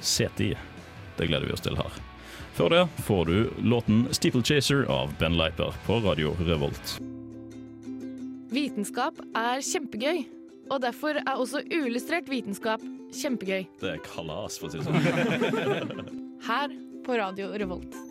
SETI. 0.00 0.54
Det 1.18 1.28
gleder 1.28 1.46
vi 1.46 1.54
oss 1.54 1.64
til 1.64 1.76
her. 1.78 2.02
Før 2.54 2.70
det 2.70 2.84
får 3.02 3.24
du 3.26 3.50
låten 3.66 4.06
'Steeplechaser' 4.10 4.86
av 4.90 5.10
Ben 5.18 5.36
Leiper 5.36 5.74
på 5.86 5.98
Radio 6.04 6.36
Revolt. 6.46 6.98
Vitenskap 8.54 9.18
er 9.34 9.58
kjempegøy, 9.58 10.22
og 10.70 10.82
derfor 10.84 11.18
er 11.18 11.34
også 11.34 11.64
uillustrert 11.66 12.30
vitenskap 12.30 12.84
kjempegøy. 13.10 13.66
Det 13.80 13.90
er 13.96 14.02
kalas, 14.06 14.60
for 14.60 14.68
å 14.68 14.70
si 14.70 14.78
det 14.78 14.86
sånn. 14.86 16.06
Her 16.46 16.70
på 17.02 17.18
Radio 17.18 17.50
Revolt. 17.58 18.03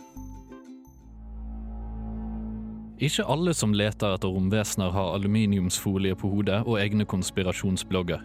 Ikke 3.02 3.26
alle 3.26 3.54
som 3.58 3.74
leter 3.74 4.14
etter 4.14 4.30
romvesener 4.30 4.94
har 4.94 5.16
aluminiumsfolie 5.16 6.16
på 6.20 6.30
hodet 6.30 6.62
og 6.68 6.78
egne 6.78 7.08
konspirasjonsblogger. 7.10 8.22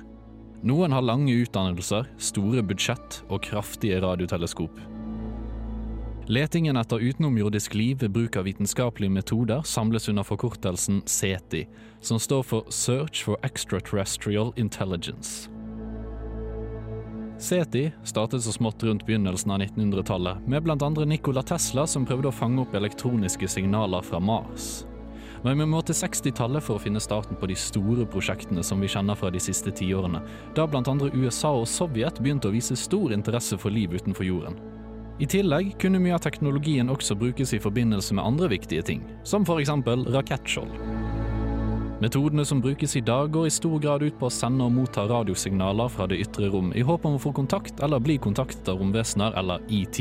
Noen 0.69 0.93
har 0.93 1.07
lange 1.07 1.33
utdannelser, 1.45 2.09
store 2.19 2.65
budsjett 2.67 3.23
og 3.31 3.45
kraftige 3.47 4.01
radioteleskop. 4.03 4.81
Letingen 6.29 6.77
etter 6.77 7.01
utenomjordisk 7.01 7.73
liv 7.79 8.03
ved 8.03 8.13
bruk 8.13 8.37
av 8.37 8.45
vitenskapelige 8.45 9.15
metoder 9.15 9.63
samles 9.65 10.11
under 10.13 10.27
forkortelsen 10.29 11.01
SETI, 11.09 11.63
som 12.05 12.21
står 12.21 12.43
for 12.45 12.69
Search 12.69 13.25
for 13.25 13.41
Extraterrestrial 13.49 14.53
Intelligence. 14.61 15.49
SETI 17.39 17.93
startet 18.05 18.43
så 18.43 18.53
smått 18.53 18.83
rundt 18.83 19.07
begynnelsen 19.07 19.51
av 19.51 19.61
1900-tallet, 19.61 20.47
med 20.47 20.63
bl.a. 20.63 20.89
Nikola 21.05 21.43
Tesla 21.43 21.87
som 21.87 22.07
prøvde 22.07 22.33
å 22.33 22.35
fange 22.35 22.65
opp 22.65 22.75
elektroniske 22.75 23.49
signaler 23.49 24.03
fra 24.03 24.19
Mars. 24.19 24.83
Men 25.45 25.61
vi 25.63 25.69
må 25.71 25.79
til 25.87 25.95
60-tallet 25.95 26.65
for 26.67 26.75
å 26.75 26.83
finne 26.83 26.99
starten 26.99 27.39
på 27.39 27.47
de 27.47 27.55
store 27.55 28.09
prosjektene 28.11 28.65
som 28.67 28.83
vi 28.83 28.91
kjenner 28.91 29.15
fra 29.15 29.31
de 29.31 29.39
siste 29.39 29.71
tiårene, 29.71 30.25
da 30.59 30.67
bl.a. 30.67 30.83
USA 31.15 31.55
og 31.55 31.69
Sovjet 31.71 32.19
begynte 32.19 32.51
å 32.51 32.57
vise 32.57 32.75
stor 32.77 33.15
interesse 33.15 33.59
for 33.63 33.71
liv 33.71 33.95
utenfor 33.95 34.27
jorden. 34.27 34.59
I 35.23 35.27
tillegg 35.31 35.77
kunne 35.83 36.03
mye 36.03 36.19
av 36.19 36.27
teknologien 36.27 36.91
også 36.91 37.15
brukes 37.19 37.55
i 37.55 37.63
forbindelse 37.63 38.19
med 38.19 38.27
andre 38.27 38.51
viktige 38.51 38.83
ting, 38.91 39.07
som 39.23 39.47
f.eks. 39.47 39.71
rakettskjold. 40.11 40.98
Metodene 41.99 42.45
som 42.47 42.61
brukes 42.63 42.97
i 42.97 43.01
dag 43.01 43.33
går 43.35 43.47
i 43.47 43.51
stor 43.51 43.81
grad 43.83 44.03
ut 44.07 44.15
på 44.21 44.29
å 44.29 44.31
sende 44.31 44.63
og 44.63 44.71
motta 44.71 45.03
radiosignaler 45.11 45.89
fra 45.91 46.07
det 46.07 46.21
ytre 46.23 46.47
rom 46.53 46.69
i 46.71 46.85
håp 46.87 47.07
om 47.09 47.17
å 47.17 47.23
få 47.23 47.33
kontakt 47.35 47.81
eller 47.83 47.99
bli 47.99 48.21
kontaktet 48.23 48.69
av 48.71 48.79
romvesener 48.79 49.35
eller 49.41 49.65
ET, 49.67 49.99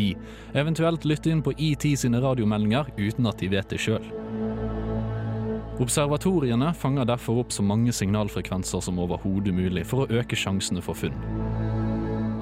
eventuelt 0.53 1.07
lytte 1.09 1.31
inn 1.33 1.41
på 1.41 1.55
ET 1.57 1.87
sine 1.97 2.21
radiomeldinger 2.21 2.91
uten 2.99 3.25
at 3.25 3.41
de 3.41 3.49
vet 3.49 3.73
det 3.73 3.79
sjøl. 3.81 4.05
Observatoriene 5.81 6.69
fanger 6.77 7.09
derfor 7.09 7.41
opp 7.41 7.55
så 7.55 7.65
mange 7.65 7.93
signalfrekvenser 7.93 8.81
som 8.85 9.01
overhodet 9.01 9.55
mulig 9.57 9.85
for 9.89 10.05
å 10.05 10.21
øke 10.21 10.37
sjansene 10.37 10.85
for 10.85 10.97
funn. 10.97 11.17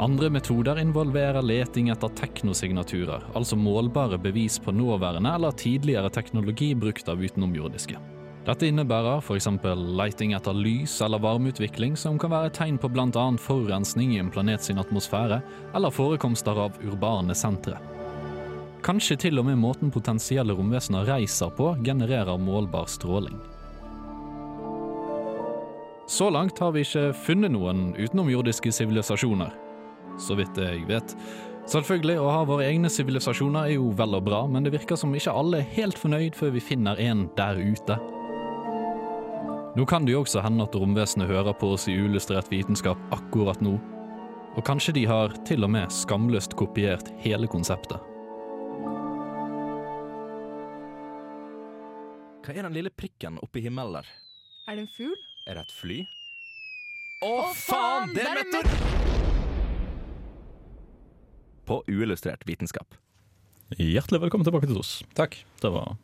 Andre 0.04 0.28
metoder 0.36 0.82
involverer 0.84 1.40
leting 1.44 1.94
etter 1.94 2.12
teknosignaturer, 2.20 3.24
altså 3.32 3.56
målbare 3.56 4.20
bevis 4.20 4.60
på 4.60 4.76
nåværende 4.76 5.32
eller 5.40 5.56
tidligere 5.56 6.12
teknologi 6.12 6.74
brukt 6.76 7.08
av 7.08 7.24
utenomjordiske. 7.24 8.15
Dette 8.46 8.68
innebærer 8.70 9.24
f.eks. 9.26 9.48
leiting 9.98 10.36
etter 10.38 10.54
lys 10.54 11.00
eller 11.02 11.22
varmeutvikling, 11.24 11.96
som 11.98 12.20
kan 12.22 12.30
være 12.30 12.52
et 12.52 12.58
tegn 12.60 12.78
på 12.78 12.92
bl.a. 12.94 13.24
forurensning 13.42 14.14
i 14.14 14.20
en 14.22 14.30
planet 14.30 14.62
sin 14.62 14.78
atmosfære, 14.78 15.40
eller 15.74 15.94
forekomster 15.94 16.60
av 16.68 16.78
urbane 16.86 17.34
sentre. 17.34 17.80
Kanskje 18.86 19.18
til 19.18 19.42
og 19.42 19.48
med 19.48 19.58
måten 19.58 19.90
potensielle 19.90 20.54
romvesener 20.54 21.08
reiser 21.10 21.50
på, 21.58 21.72
genererer 21.82 22.38
målbar 22.38 22.86
stråling. 22.86 23.40
Så 26.06 26.30
langt 26.30 26.62
har 26.62 26.76
vi 26.76 26.84
ikke 26.86 27.16
funnet 27.18 27.56
noen 27.56 27.96
utenomjordiske 27.98 28.70
sivilisasjoner. 28.78 29.56
Så 30.22 30.38
vidt 30.38 30.62
jeg 30.62 30.86
vet. 30.86 31.16
Selvfølgelig, 31.66 32.20
å 32.22 32.30
ha 32.30 32.44
våre 32.46 32.68
egne 32.70 32.92
sivilisasjoner 32.94 33.72
er 33.72 33.80
jo 33.80 33.90
vel 33.98 34.14
og 34.20 34.28
bra, 34.28 34.44
men 34.46 34.68
det 34.68 34.76
virker 34.76 35.02
som 35.02 35.18
ikke 35.18 35.34
alle 35.34 35.64
er 35.64 35.74
helt 35.80 35.98
fornøyd 35.98 36.38
før 36.38 36.54
vi 36.54 36.62
finner 36.62 37.02
en 37.02 37.26
der 37.40 37.58
ute. 37.58 37.98
Nå 39.76 39.84
kan 39.86 40.06
det 40.08 40.14
jo 40.14 40.22
også 40.24 40.40
hende 40.40 40.64
at 40.64 40.76
romvesenet 40.80 41.28
hører 41.28 41.52
på 41.60 41.74
oss 41.76 41.90
i 41.92 41.96
uillustrert 42.00 42.48
vitenskap 42.48 43.00
akkurat 43.12 43.60
nå. 43.60 43.74
Og 44.56 44.64
kanskje 44.64 44.94
de 44.96 45.02
har 45.10 45.36
til 45.44 45.68
og 45.68 45.72
med 45.74 45.92
skamløst 45.92 46.56
kopiert 46.56 47.10
hele 47.20 47.50
konseptet. 47.52 48.00
Hva 52.46 52.56
er 52.56 52.64
den 52.70 52.78
lille 52.78 52.94
prikken 52.94 53.36
oppe 53.44 53.60
i 53.60 53.66
himmelen 53.66 54.00
der? 54.00 54.08
Er 54.72 54.80
det 54.80 54.86
en 54.86 54.94
fugl? 54.96 55.20
Er 55.44 55.60
det 55.60 55.66
et 55.66 55.76
fly? 55.76 56.00
Å, 57.28 57.34
faen! 57.60 58.16
Det 58.16 58.24
er 58.24 58.40
meteor! 58.40 58.72
På 61.68 61.82
uillustrert 61.92 62.48
vitenskap. 62.48 62.96
Hjertelig 63.76 64.24
velkommen 64.24 64.48
tilbake 64.48 64.72
til 64.72 64.80
oss. 64.80 65.02
Takk. 65.20 65.36
Det 65.60 65.74
var 65.74 65.98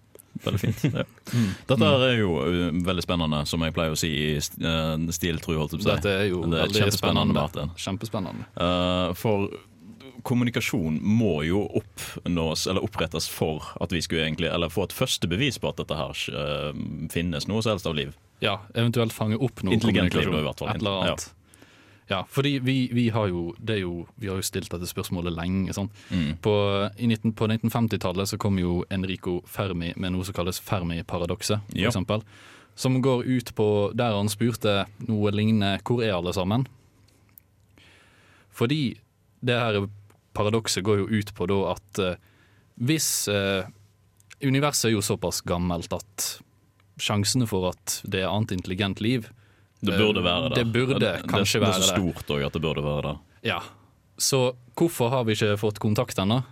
veldig 0.45 0.61
fint. 0.61 0.85
Ja. 0.91 1.05
Dette 1.71 1.89
er 1.91 2.15
jo 2.19 2.37
uh, 2.41 2.69
veldig 2.85 3.03
spennende, 3.05 3.41
som 3.49 3.65
jeg 3.65 3.75
pleier 3.75 3.95
å 3.95 3.99
si 3.99 4.11
i 4.11 4.29
uh, 4.37 5.09
stil, 5.13 5.41
tror 5.43 5.55
jeg. 5.55 5.63
Holdt 5.63 5.75
jeg 5.75 5.81
på 5.81 5.83
å 5.83 5.87
si. 5.87 5.91
Dette 5.91 6.15
er 6.15 6.29
jo 6.29 6.45
Det 6.45 6.55
er 6.55 6.65
veldig 6.69 6.85
kjempespennende, 6.85 7.43
spennende. 7.49 7.83
Kjempespennende. 7.85 8.47
Uh, 8.55 9.11
for 9.19 9.51
kommunikasjon 10.27 10.99
må 11.01 11.41
jo 11.47 11.63
oppnås, 11.81 12.67
eller 12.69 12.85
opprettes 12.85 13.27
for 13.31 13.71
at 13.81 13.93
vi 13.93 14.01
skulle 14.05 14.27
egentlig 14.27 14.51
Eller 14.51 14.69
få 14.69 14.85
et 14.85 14.93
første 14.93 15.25
bevis 15.29 15.57
på 15.57 15.71
at 15.71 15.81
dette 15.81 15.97
her 15.97 16.25
uh, 16.35 16.71
finnes 17.13 17.47
noe 17.49 17.63
som 17.63 17.75
helst 17.75 17.89
av 17.89 17.97
liv. 17.97 18.15
Ja, 18.41 18.59
eventuelt 18.73 19.13
fange 19.13 19.37
opp 19.37 19.61
noe 19.65 19.77
kommunikasjon. 19.77 20.33
liv, 20.33 20.41
i 20.41 20.47
hvert 20.47 20.61
fall. 20.61 20.73
Et 20.73 20.81
eller 20.81 20.99
annet. 21.03 21.27
Ja, 21.29 21.40
fordi 22.29 22.59
vi, 22.65 22.75
vi 22.93 23.05
har 23.15 23.27
jo 23.31 23.41
det 23.59 23.79
jo, 23.81 24.05
vi 24.19 24.27
har 24.29 24.39
jo 24.39 24.45
stilt 24.45 24.69
dette 24.73 24.87
spørsmålet 24.89 25.33
lenge. 25.37 25.73
Sånn. 25.77 25.89
Mm. 26.11 26.31
På, 26.43 26.53
19, 26.99 27.33
på 27.39 27.47
1950-tallet 27.47 28.31
så 28.33 28.39
kom 28.41 28.57
jo 28.61 28.81
Enrico 28.91 29.39
Fermi 29.47 29.93
med 29.95 30.11
noe 30.15 30.27
som 30.27 30.35
kalles 30.37 30.59
Fermi-paradokset. 30.65 31.61
for 31.69 31.79
Ja. 31.79 31.89
eksempel, 31.89 32.23
Som 32.75 33.01
går 33.03 33.25
ut 33.27 33.53
på 33.55 33.65
der 33.93 34.15
han 34.15 34.29
spurte 34.31 34.85
noe 35.07 35.31
lignende 35.35 35.79
hvor 35.83 36.01
er 36.03 36.13
alle 36.15 36.31
sammen? 36.33 36.67
Fordi 38.51 38.97
det 39.43 39.57
her 39.59 39.87
paradokset 40.33 40.83
går 40.85 41.01
jo 41.03 41.07
ut 41.19 41.33
på 41.35 41.47
da 41.51 41.59
at 41.73 41.99
eh, 41.99 42.15
hvis 42.81 43.27
eh, 43.31 43.67
Universet 44.41 44.89
er 44.89 44.95
jo 44.95 45.01
såpass 45.05 45.41
gammelt 45.45 45.91
at 45.93 46.41
sjansene 47.01 47.45
for 47.49 47.67
at 47.69 47.99
det 48.09 48.23
er 48.23 48.31
annet 48.31 48.55
intelligent 48.55 49.01
liv 49.03 49.27
Det 49.81 49.97
burde 49.97 50.21
være 50.23 50.49
det. 50.49 50.57
Det 50.61 50.73
burde 50.73 50.99
det, 51.01 51.13
kanskje 51.29 51.59
det, 51.59 51.65
være 51.65 51.79
det. 51.79 51.85
Det 51.85 51.89
er 51.89 51.95
så 51.95 52.01
stort 52.01 52.33
òg 52.35 52.43
at 52.45 52.57
det 52.57 52.61
burde 52.61 52.83
være 52.85 53.03
det. 53.07 53.15
Ja. 53.49 53.59
Så 54.21 54.41
hvorfor 54.77 55.09
har 55.09 55.25
vi 55.25 55.33
ikke 55.33 55.57
fått 55.57 55.81
kontakt 55.81 56.21
ennå? 56.21 56.43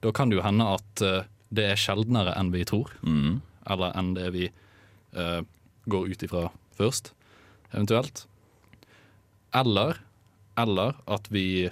Da 0.00 0.12
kan 0.14 0.30
det 0.30 0.38
jo 0.38 0.44
hende 0.46 0.64
at 0.78 1.02
eh, 1.04 1.28
det 1.52 1.66
er 1.72 1.80
sjeldnere 1.80 2.32
enn 2.38 2.52
vi 2.54 2.64
tror. 2.68 2.94
Mm. 3.04 3.40
Eller 3.68 3.92
enn 3.98 4.14
det 4.16 4.28
vi 4.32 4.48
uh, 5.16 5.40
går 5.88 6.12
ut 6.12 6.24
ifra 6.24 6.46
først, 6.78 7.12
eventuelt. 7.72 8.24
Eller, 9.56 10.00
eller 10.60 10.96
at 11.08 11.28
vi, 11.32 11.68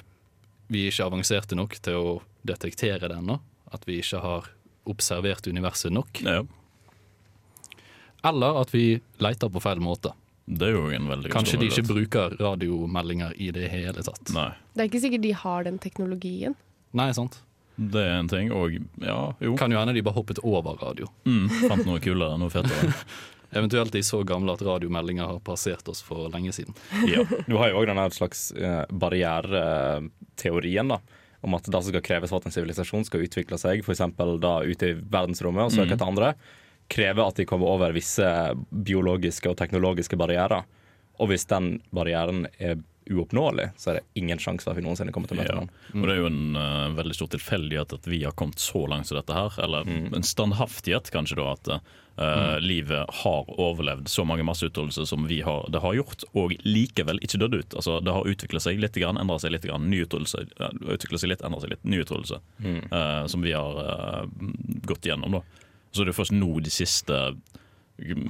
vi 0.72 0.86
ikke 0.88 1.04
er 1.04 1.10
avanserte 1.10 1.56
nok 1.56 1.78
til 1.84 1.96
å 2.00 2.12
detektere 2.48 3.08
det 3.08 3.16
ennå. 3.16 3.38
At 3.72 3.84
vi 3.88 4.00
ikke 4.02 4.20
har 4.24 4.50
observert 4.86 5.48
universet 5.48 5.92
nok. 5.92 6.22
Ja, 6.24 6.44
Eller 8.26 8.60
at 8.62 8.72
vi 8.74 9.00
leter 9.22 9.50
på 9.52 9.62
feil 9.62 9.80
måte. 9.82 10.12
Det 10.46 10.68
er 10.68 10.76
jo 10.76 10.84
en 10.94 11.08
veldig 11.10 11.32
Kanskje 11.34 11.56
stor 11.56 11.64
de 11.64 11.70
ikke 11.72 11.86
bruker 11.88 12.36
radiomeldinger 12.38 13.34
i 13.42 13.50
det 13.54 13.66
hele 13.72 14.04
tatt. 14.06 14.30
Nei, 14.34 14.52
Det 14.74 14.84
er 14.84 14.90
ikke 14.92 15.02
sikkert 15.02 15.26
de 15.26 15.34
har 15.42 15.66
den 15.66 15.80
teknologien. 15.82 16.54
Nei, 16.96 17.10
sant? 17.16 17.40
det 17.76 18.00
er 18.00 18.18
en 18.18 18.28
ting. 18.28 18.52
Og 18.56 18.76
ja, 19.04 19.20
jo. 19.40 19.54
Kan 19.60 19.72
jo 19.72 19.80
hende 19.80 19.94
de 19.96 20.02
bare 20.04 20.16
hoppet 20.16 20.40
over 20.44 20.78
radio. 20.80 21.08
Mm, 21.28 21.48
fant 21.68 21.88
noe 21.88 22.00
kulere, 22.02 22.38
noe 22.40 22.52
fetere. 22.52 22.92
Eventuelt 23.56 23.92
de 23.94 24.02
så 24.04 24.22
gamle 24.26 24.52
at 24.56 24.64
radiomeldinger 24.64 25.28
har 25.28 25.38
passert 25.44 25.86
oss 25.88 26.02
for 26.04 26.30
lenge 26.32 26.52
siden. 26.56 26.74
Ja. 27.12 27.22
Du 27.46 27.56
har 27.60 27.70
jo 27.70 27.82
òg 27.82 27.90
denne 27.90 28.08
slags 28.14 28.48
eh, 28.56 28.82
barriereteorien, 28.90 30.94
da. 30.94 31.00
Om 31.46 31.54
at 31.58 31.68
det 31.68 31.78
som 31.78 31.92
skal 31.92 32.04
kreves 32.04 32.32
for 32.32 32.40
at 32.40 32.48
en 32.48 32.54
sivilisasjon 32.54 33.04
skal 33.06 33.26
utvikle 33.26 33.58
seg, 33.60 33.84
f.eks. 33.84 34.02
ute 34.02 34.88
i 34.88 34.96
verdensrommet 34.96 35.68
og 35.68 35.74
søke 35.74 35.94
etter 35.94 36.08
andre, 36.08 36.32
krever 36.88 37.26
at 37.28 37.36
de 37.40 37.44
kommer 37.48 37.66
over 37.66 37.92
visse 37.96 38.26
biologiske 38.70 39.50
og 39.50 39.56
teknologiske 39.60 40.16
barrierer. 40.20 40.64
Og 41.18 41.30
hvis 41.32 41.46
den 41.48 41.78
barrieren 41.96 42.46
er 42.60 42.76
uoppnåelig, 43.06 43.68
så 43.78 43.92
er 43.92 44.00
det 44.00 44.18
ingen 44.18 44.40
sjanse 44.42 44.64
for 44.66 44.72
at 44.74 44.80
vi 44.80 44.82
noensinne 44.82 45.12
kommer 45.14 45.30
til 45.30 45.38
å 45.38 45.40
møte 45.44 45.54
Ja. 45.54 45.60
den. 45.62 46.00
Og 46.02 46.08
det 46.08 46.14
er 46.16 46.18
jo 46.18 46.26
en 46.26 46.56
uh, 46.58 46.88
veldig 46.98 47.14
stor 47.14 47.28
tilfeldighet 47.30 47.92
at 47.94 48.08
vi 48.10 48.24
har 48.24 48.32
kommet 48.34 48.58
så 48.58 48.82
langt 48.90 49.06
som 49.06 49.16
dette 49.20 49.32
her. 49.36 49.54
Eller 49.62 49.84
Mm. 49.86 50.12
en 50.18 50.26
standhaftighet, 50.26 51.10
kanskje, 51.14 51.36
da. 51.38 51.52
At 51.52 51.68
eh, 52.18 52.58
livet 52.64 53.06
har 53.22 53.44
overlevd 53.60 54.08
så 54.08 54.24
mange 54.26 54.42
masseutryddelser 54.42 55.06
som 55.06 55.26
vi 55.28 55.40
har, 55.44 55.68
det 55.70 55.80
har 55.84 55.94
gjort, 55.94 56.24
og 56.34 56.54
likevel 56.64 57.20
ikke 57.22 57.38
dødd 57.38 57.54
ut. 57.60 57.74
Altså, 57.76 58.00
det 58.02 58.12
har 58.12 58.24
utvikla 58.26 58.58
seg 58.60 58.80
litt, 58.80 58.96
endra 58.96 59.38
seg 59.38 59.52
litt, 59.52 59.62
grann, 59.68 59.86
ny 59.90 60.02
utryddelse. 60.02 60.46
ja, 60.58 60.70
Utvikla 60.96 61.18
seg 61.22 61.28
litt, 61.30 61.42
endra 61.46 61.60
seg 61.60 61.70
litt, 61.76 61.84
ny 61.84 62.00
utryddelse. 62.02 62.40
eh, 62.64 63.26
som 63.26 63.42
vi 63.42 63.52
har 63.52 63.78
eh, 63.84 64.26
gått 64.86 65.06
igjennom, 65.06 65.30
da. 65.38 65.42
Så 65.96 66.04
det 66.04 66.12
er 66.12 66.18
først 66.20 66.34
nå 66.36 66.50
de 66.62 66.72
siste 66.74 67.16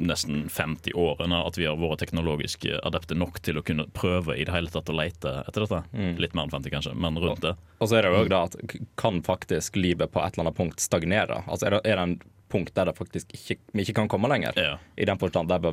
nesten 0.06 0.44
50 0.48 0.94
årene 0.94 1.40
at 1.42 1.56
vi 1.58 1.64
har 1.66 1.74
vært 1.80 1.98
teknologisk 2.04 2.68
adepte 2.86 3.16
nok 3.18 3.40
til 3.42 3.58
å 3.58 3.64
kunne 3.66 3.88
prøve 3.90 4.36
i 4.38 4.44
det 4.46 4.54
hele 4.54 4.70
tatt 4.70 4.92
å 4.92 4.94
lete 4.94 5.32
etter 5.42 5.64
dette. 5.64 5.80
Litt 6.22 6.36
mer 6.38 6.46
enn 6.46 6.52
50, 6.54 6.70
kanskje, 6.70 6.92
men 6.94 7.18
rundt 7.18 7.42
det. 7.42 7.56
Og 7.82 7.90
så 7.90 7.98
er 7.98 8.06
det 8.06 8.12
jo 8.14 8.20
òg 8.22 8.30
da 8.30 8.44
at 8.46 8.54
kan 9.02 9.18
faktisk 9.26 9.74
livet 9.80 10.12
på 10.14 10.22
et 10.22 10.36
eller 10.38 10.46
annet 10.46 10.58
punkt 10.60 10.84
stagnere? 10.84 11.40
Altså 11.50 11.66
er 11.66 11.74
det, 11.74 11.80
er 11.90 11.98
det 11.98 12.04
en 12.06 12.14
punkt 12.54 12.76
der 12.78 12.86
det 12.92 12.94
faktisk 12.94 13.34
ikke, 13.34 13.58
vi 13.74 13.82
ikke 13.82 13.96
kan 13.98 14.12
komme 14.12 14.30
lenger? 14.30 14.54
Ja. 14.54 14.76
I 14.94 15.08
den 15.10 15.18
forstand 15.18 15.50
der 15.50 15.66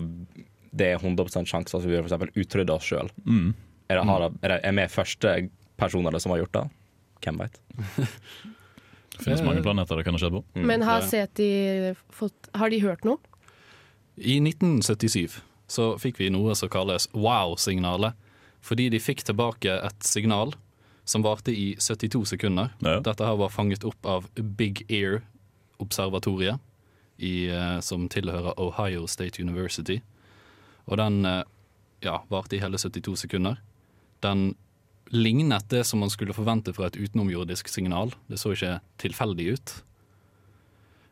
det 0.73 0.87
er 0.95 0.97
100 0.97 1.29
sjanse 1.45 1.69
for 1.69 1.77
at 1.77 1.85
vi 1.85 1.99
for 2.01 2.09
eksempel 2.09 2.33
utrydder 2.33 2.73
oss 2.79 2.89
sjøl. 2.89 3.13
Mm. 3.29 3.51
Er, 3.93 3.99
det- 4.01 4.07
det- 4.09 4.41
er, 4.41 4.49
det- 4.55 4.61
er 4.65 4.73
vi 4.81 4.87
første 4.89 5.35
personer 5.77 6.17
som 6.19 6.33
har 6.33 6.41
gjort 6.41 6.57
det? 6.57 6.65
Hvem 7.27 7.37
veit? 7.45 7.61
Det 9.13 9.25
finnes 9.27 9.43
mange 9.45 9.61
planeter 9.61 9.99
det 9.99 10.05
kan 10.07 10.15
ha 10.15 10.21
skjedd 10.21 10.35
på. 10.35 10.43
Men 10.65 10.83
har. 10.87 11.05
Seti 11.05 11.93
fått 12.13 12.49
Har 12.57 12.73
de 12.73 12.79
hørt 12.81 13.05
noe? 13.07 13.19
I 14.17 14.37
1977 14.41 15.39
så 15.73 15.93
fikk 16.01 16.19
vi 16.21 16.29
noe 16.33 16.53
som 16.57 16.69
kalles 16.69 17.07
wow-signalet, 17.17 18.13
fordi 18.61 18.89
de 18.93 18.99
fikk 19.01 19.23
tilbake 19.25 19.73
et 19.73 20.05
signal 20.05 20.53
som 21.05 21.23
varte 21.25 21.51
i 21.51 21.73
72 21.79 22.25
sekunder. 22.35 22.71
Ja. 22.83 22.99
Dette 23.03 23.25
her 23.25 23.39
var 23.39 23.51
fanget 23.51 23.83
opp 23.87 24.05
av 24.05 24.27
Big 24.35 24.85
Ear-observatoriet, 24.87 26.61
eh, 27.19 27.79
som 27.81 28.07
tilhører 28.09 28.59
Ohio 28.61 29.07
State 29.07 29.41
University. 29.43 29.99
Og 30.85 30.97
den 31.01 31.25
eh, 31.25 31.43
ja, 32.05 32.21
varte 32.29 32.55
i 32.55 32.61
hele 32.63 32.77
72 32.79 33.17
sekunder. 33.25 33.59
Den 34.23 34.53
lignet 35.13 35.69
det 35.69 35.83
som 35.87 36.01
man 36.01 36.09
skulle 36.09 36.33
forvente 36.33 36.73
fra 36.73 36.87
et 36.89 36.97
utenomjordisk 36.97 37.69
signal. 37.69 38.13
Det 38.27 38.39
så 38.41 38.53
ikke 38.55 38.79
tilfeldig 39.01 39.47
ut. 39.53 39.73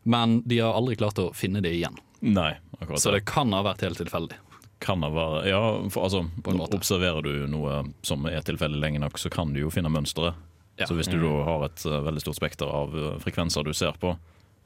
Men 0.03 0.41
de 0.46 0.60
har 0.60 0.74
aldri 0.74 0.98
klart 0.98 1.20
å 1.22 1.29
finne 1.38 1.62
det 1.62 1.75
igjen. 1.77 1.98
Nei, 2.22 2.55
akkurat 2.79 3.01
Så 3.01 3.13
det 3.13 3.25
kan 3.29 3.53
ha 3.53 3.62
vært 3.65 3.81
helt 3.86 4.01
tilfeldig. 4.01 4.38
kan 4.81 5.01
det 5.01 5.12
være 5.13 5.48
Ja, 5.50 5.89
for 5.89 6.03
altså, 6.03 6.29
På 6.43 6.51
en 6.51 6.58
måte. 6.58 6.77
observerer 6.77 7.22
du 7.22 7.48
noe 7.48 7.93
som 8.01 8.25
er 8.25 8.41
tilfeldig 8.41 8.79
lenge 8.81 9.00
nok, 9.00 9.17
så 9.17 9.29
kan 9.29 9.53
du 9.53 9.60
jo 9.62 9.70
finne 9.70 9.89
mønsteret. 9.89 10.34
Ja. 10.77 10.88
Så 10.88 10.96
hvis 10.96 11.08
du 11.08 11.20
da 11.22 11.43
har 11.46 11.65
et 11.65 11.86
uh, 11.86 12.01
veldig 12.01 12.22
stort 12.22 12.36
spekter 12.36 12.65
av 12.65 12.96
uh, 12.96 13.20
frekvenser 13.20 13.63
du 13.63 13.74
ser 13.74 13.93
på 14.01 14.15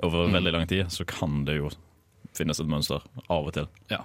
over 0.03 0.31
veldig 0.31 0.51
lang 0.53 0.67
tid, 0.67 0.87
så 0.91 1.03
kan 1.05 1.43
det 1.45 1.57
jo 1.57 1.69
finnes 2.35 2.59
et 2.59 2.67
mønster 2.67 3.03
av 3.29 3.47
og 3.47 3.53
til. 3.53 3.67
Ja. 3.89 4.03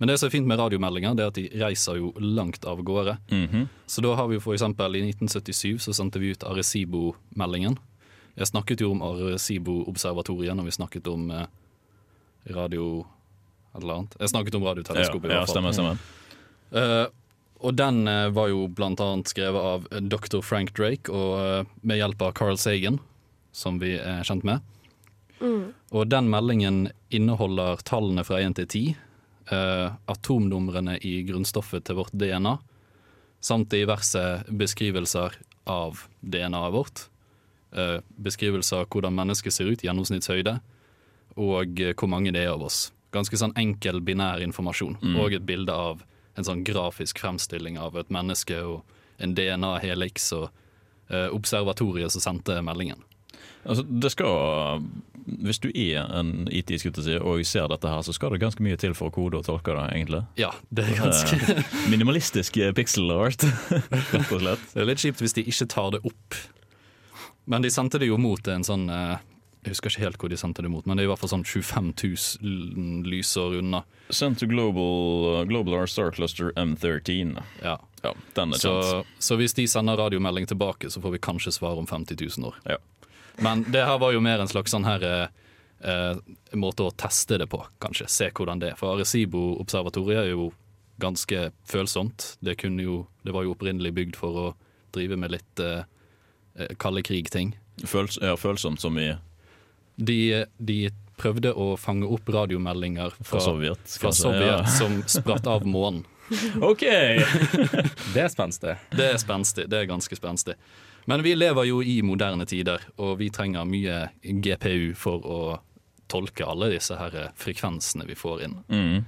Men 0.00 0.08
det 0.08 0.16
som 0.18 0.26
er 0.30 0.32
fint 0.32 0.48
med 0.48 0.58
radiomeldinger, 0.58 1.14
det 1.18 1.22
er 1.26 1.28
at 1.30 1.36
de 1.36 1.44
reiser 1.60 1.98
jo 2.00 2.10
langt 2.16 2.64
av 2.64 2.80
gårde. 2.82 3.18
Mhm. 3.30 3.66
Så 3.86 4.00
da 4.02 4.14
har 4.16 4.28
vi 4.30 4.38
for 4.40 4.54
eksempel 4.56 4.96
i 4.96 5.02
1977 5.12 5.78
så 5.84 5.92
sendte 5.92 6.18
vi 6.22 6.30
ut 6.32 6.44
Arecibo-meldingen. 6.48 7.76
Jeg 8.38 8.46
snakket 8.48 8.80
jo 8.80 8.92
om 8.94 9.02
Arecibo-observatoriet 9.04 10.56
når 10.56 10.64
vi 10.70 10.70
snakket 10.78 11.06
om 11.12 11.30
eh, 11.30 11.46
radio 12.56 13.04
et 13.74 13.82
eller 13.82 13.94
annet. 14.00 14.16
Jeg 14.20 14.32
snakket 14.32 14.54
om 14.56 14.62
Ja, 14.64 14.72
radioteleskopet 14.72 15.24
i 15.30 15.34
hvert 15.34 15.46
fall. 15.46 15.54
stemmer, 15.54 15.72
stemmer. 15.72 15.98
Eh, 16.72 17.06
og 17.60 17.76
den 17.76 18.08
eh, 18.08 18.30
var 18.32 18.48
jo 18.48 18.64
blant 18.68 19.00
annet 19.04 19.28
skrevet 19.28 19.60
av 19.60 19.86
eh, 19.92 20.00
dr. 20.00 20.40
Frank 20.40 20.72
Drake 20.74 21.12
og 21.12 21.66
med 21.82 22.00
hjelp 22.00 22.22
av 22.22 22.32
Carl 22.32 22.56
Sagan, 22.56 22.98
som 23.52 23.78
vi 23.78 23.98
er 23.98 24.24
kjent 24.24 24.44
med. 24.44 24.60
Og 25.40 26.08
den 26.12 26.26
meldingen 26.28 26.90
inneholder 27.10 27.80
tallene 27.88 28.24
fra 28.24 28.40
1 28.44 28.58
til 28.58 28.66
10, 28.66 28.96
eh, 29.52 29.92
atomnumrene 30.10 30.98
i 31.06 31.20
grunnstoffet 31.28 31.84
til 31.86 31.98
vårt 32.00 32.14
DNA, 32.16 32.56
samt 33.40 33.70
diverse 33.72 34.22
beskrivelser 34.48 35.36
av 35.70 36.04
DNA-et 36.20 36.74
vårt. 36.74 37.04
Eh, 37.72 37.98
beskrivelser 38.16 38.82
av 38.82 38.88
hvordan 38.90 39.16
mennesket 39.16 39.54
ser 39.54 39.70
ut, 39.70 39.84
gjennomsnittshøyde, 39.84 40.58
og 41.36 41.82
eh, 41.82 41.94
hvor 41.94 42.10
mange 42.12 42.32
det 42.34 42.44
er 42.44 42.54
av 42.54 42.64
oss. 42.68 42.88
Ganske 43.14 43.38
sånn 43.40 43.56
enkel 43.58 44.00
binær 44.06 44.42
informasjon. 44.44 45.00
Og 45.18 45.34
et 45.34 45.46
bilde 45.46 45.74
av 45.74 46.04
en 46.38 46.46
sånn 46.46 46.62
grafisk 46.64 47.18
fremstilling 47.18 47.78
av 47.78 47.96
et 47.98 48.10
menneske 48.14 48.60
og 48.62 48.84
en 49.18 49.34
DNA-helix 49.34 50.30
og 50.36 50.52
observatoriet 51.10 52.14
som 52.14 52.22
sendte 52.22 52.60
meldingen. 52.62 53.02
Altså, 53.64 53.84
det 53.84 54.10
skal 54.14 54.84
Hvis 55.44 55.58
du 55.60 55.68
er 55.68 56.06
en 56.18 56.48
IT 56.50 56.72
si, 56.80 56.88
og 57.20 57.44
ser 57.46 57.68
dette 57.68 57.88
her, 57.88 58.02
så 58.02 58.12
skal 58.16 58.32
det 58.32 58.40
ganske 58.40 58.62
mye 58.64 58.78
til 58.80 58.94
for 58.96 59.10
å 59.10 59.14
kode 59.14 59.38
og 59.38 59.44
tolke 59.46 59.74
det, 59.76 59.84
egentlig. 59.94 60.22
Ja, 60.40 60.50
det 60.70 60.86
er 60.88 60.96
ganske 60.98 61.36
Eh, 61.54 61.74
Minimalistisk 61.92 62.56
eh, 62.56 62.72
pixel 62.72 63.10
art, 63.14 63.44
rett 64.12 64.32
og 64.32 64.40
slett. 64.40 64.64
Det 64.72 64.80
er 64.82 64.88
litt 64.88 65.02
kjipt 65.04 65.20
hvis 65.22 65.36
de 65.36 65.44
ikke 65.46 65.68
tar 65.70 65.90
det 65.94 66.00
opp. 66.08 66.38
Men 67.50 67.62
de 67.62 67.70
sendte 67.70 67.98
det 68.00 68.08
jo 68.10 68.18
mot 68.20 68.48
en 68.48 68.64
sånn 68.66 68.88
eh, 68.90 69.18
Jeg 69.64 69.74
husker 69.74 69.92
ikke 69.92 70.04
helt 70.06 70.18
hvor 70.22 70.32
de 70.32 70.38
sendte 70.40 70.64
det 70.64 70.70
mot, 70.72 70.86
men 70.88 70.96
det 70.96 71.04
er 71.04 71.08
i 71.08 71.12
hvert 71.12 71.20
fall 71.20 71.34
sånn 71.34 71.44
25 71.44 71.92
000 72.00 73.06
lysår 73.12 73.58
unna. 73.60 73.84
Sent 74.08 74.40
to 74.40 74.48
Global, 74.48 75.44
Global 75.50 75.76
R 75.82 75.86
Star 75.90 76.10
Cluster 76.16 76.50
M13. 76.56 77.36
Ja. 77.62 77.76
Ja, 78.02 78.14
den 78.34 78.54
er 78.56 78.58
Så, 78.62 79.04
så 79.20 79.36
hvis 79.36 79.52
de 79.54 79.66
sender 79.68 80.00
radiomelding 80.00 80.46
tilbake, 80.48 80.88
så 80.90 81.02
får 81.04 81.18
vi 81.18 81.18
kanskje 81.22 81.52
svar 81.52 81.76
om 81.76 81.86
50 81.86 82.16
000 82.38 82.48
år. 82.48 82.56
Ja. 82.64 82.78
Men 83.40 83.64
det 83.68 83.84
her 83.86 83.98
var 83.98 84.12
jo 84.12 84.22
mer 84.24 84.42
en 84.42 84.50
slags 84.50 84.72
sånn 84.74 84.84
her 84.84 85.04
eh, 85.06 85.28
eh, 85.80 86.16
måte 86.52 86.86
å 86.86 86.92
teste 86.92 87.38
det 87.40 87.48
på, 87.50 87.62
kanskje. 87.82 88.08
Se 88.08 88.30
hvordan 88.34 88.60
det 88.62 88.72
er. 88.72 88.80
For 88.80 88.96
Arecibo-observatoriet 88.96 90.26
er 90.26 90.32
jo 90.34 90.50
ganske 91.00 91.50
følsomt. 91.68 92.34
Det, 92.44 92.58
kunne 92.60 92.84
jo, 92.84 92.98
det 93.24 93.32
var 93.32 93.46
jo 93.46 93.54
opprinnelig 93.54 93.94
bygd 93.96 94.20
for 94.20 94.42
å 94.42 94.46
drive 94.94 95.16
med 95.20 95.32
litt 95.34 95.64
eh, 95.64 95.82
eh, 96.58 96.74
kalde 96.80 97.02
krig-ting. 97.06 97.54
Føls, 97.88 98.18
ja, 98.20 98.36
følsomt 98.36 98.82
som 98.82 98.98
i 99.00 99.14
De, 99.96 100.44
de 100.58 100.90
prøvde 101.20 101.52
å 101.52 101.74
fange 101.80 102.08
opp 102.08 102.28
radiomeldinger 102.32 103.14
fra, 103.16 103.24
fra 103.34 103.42
Sovjet. 103.44 103.96
fra 104.00 104.12
Sovjet 104.16 104.52
ja. 104.52 104.62
som 104.80 105.00
spratt 105.08 105.48
av 105.48 105.66
månen. 105.68 106.04
OK! 106.70 106.84
Det 108.14 108.22
er 108.22 108.30
spenstig. 108.30 108.76
Det 108.94 109.08
er 109.14 109.18
spenstig. 109.20 109.66
Det 109.70 109.80
er 109.80 109.90
ganske 109.90 110.16
spenstig. 110.16 110.54
Men 111.08 111.22
vi 111.24 111.34
lever 111.34 111.64
jo 111.70 111.80
i 111.82 112.00
moderne 112.02 112.46
tider, 112.46 112.82
og 113.00 113.18
vi 113.20 113.30
trenger 113.32 113.68
mye 113.68 114.08
GPU 114.22 114.92
for 114.98 115.24
å 115.24 115.40
tolke 116.10 116.46
alle 116.46 116.72
disse 116.74 116.96
her 116.98 117.30
frekvensene 117.38 118.06
vi 118.08 118.16
får 118.18 118.42
inn. 118.46 118.56
Mm. 118.68 119.04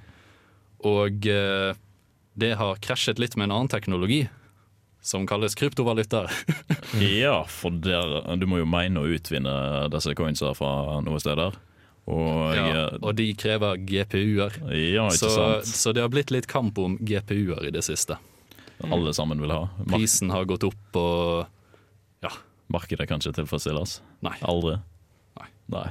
Og 0.88 1.26
eh, 1.30 1.74
det 2.38 2.54
har 2.58 2.80
krasjet 2.82 3.20
litt 3.22 3.36
med 3.36 3.50
en 3.50 3.56
annen 3.58 3.72
teknologi, 3.72 4.24
som 5.02 5.26
kalles 5.26 5.58
kryptovalutaer. 5.58 6.30
Ja, 7.00 7.38
for 7.48 7.72
der, 7.72 8.18
du 8.36 8.44
må 8.46 8.58
jo 8.60 8.66
mene 8.68 9.00
å 9.00 9.08
utvinne 9.08 9.52
disse 9.90 10.12
coinsa 10.14 10.50
fra 10.54 11.00
noen 11.00 11.22
steder. 11.22 11.54
Og 12.10 12.52
Ja, 12.52 12.66
ja, 12.68 12.82
og 12.98 13.14
de 13.16 13.30
krever 13.38 13.78
GPU-er. 13.80 14.58
ja 14.74 15.06
Så, 15.16 15.30
så 15.64 15.94
det 15.96 16.02
har 16.04 16.12
blitt 16.12 16.30
litt 16.34 16.48
kamp 16.50 16.78
om 16.82 16.98
GPU-er 17.00 17.70
i 17.70 17.72
det 17.72 17.84
siste. 17.86 18.18
Alle 18.82 19.14
sammen 19.14 19.40
vil 19.40 19.54
ha. 19.54 19.68
Prisen 19.88 20.30
har 20.34 20.44
gått 20.50 20.66
opp, 20.68 20.98
og 20.98 21.46
markedet 22.72 23.08
kan 23.08 23.20
ikke 23.20 23.34
tilfredsstilles. 23.40 24.00
Nei. 24.24 24.36
Aldri. 24.48 24.78
Nei. 25.40 25.48
Nei. 25.72 25.88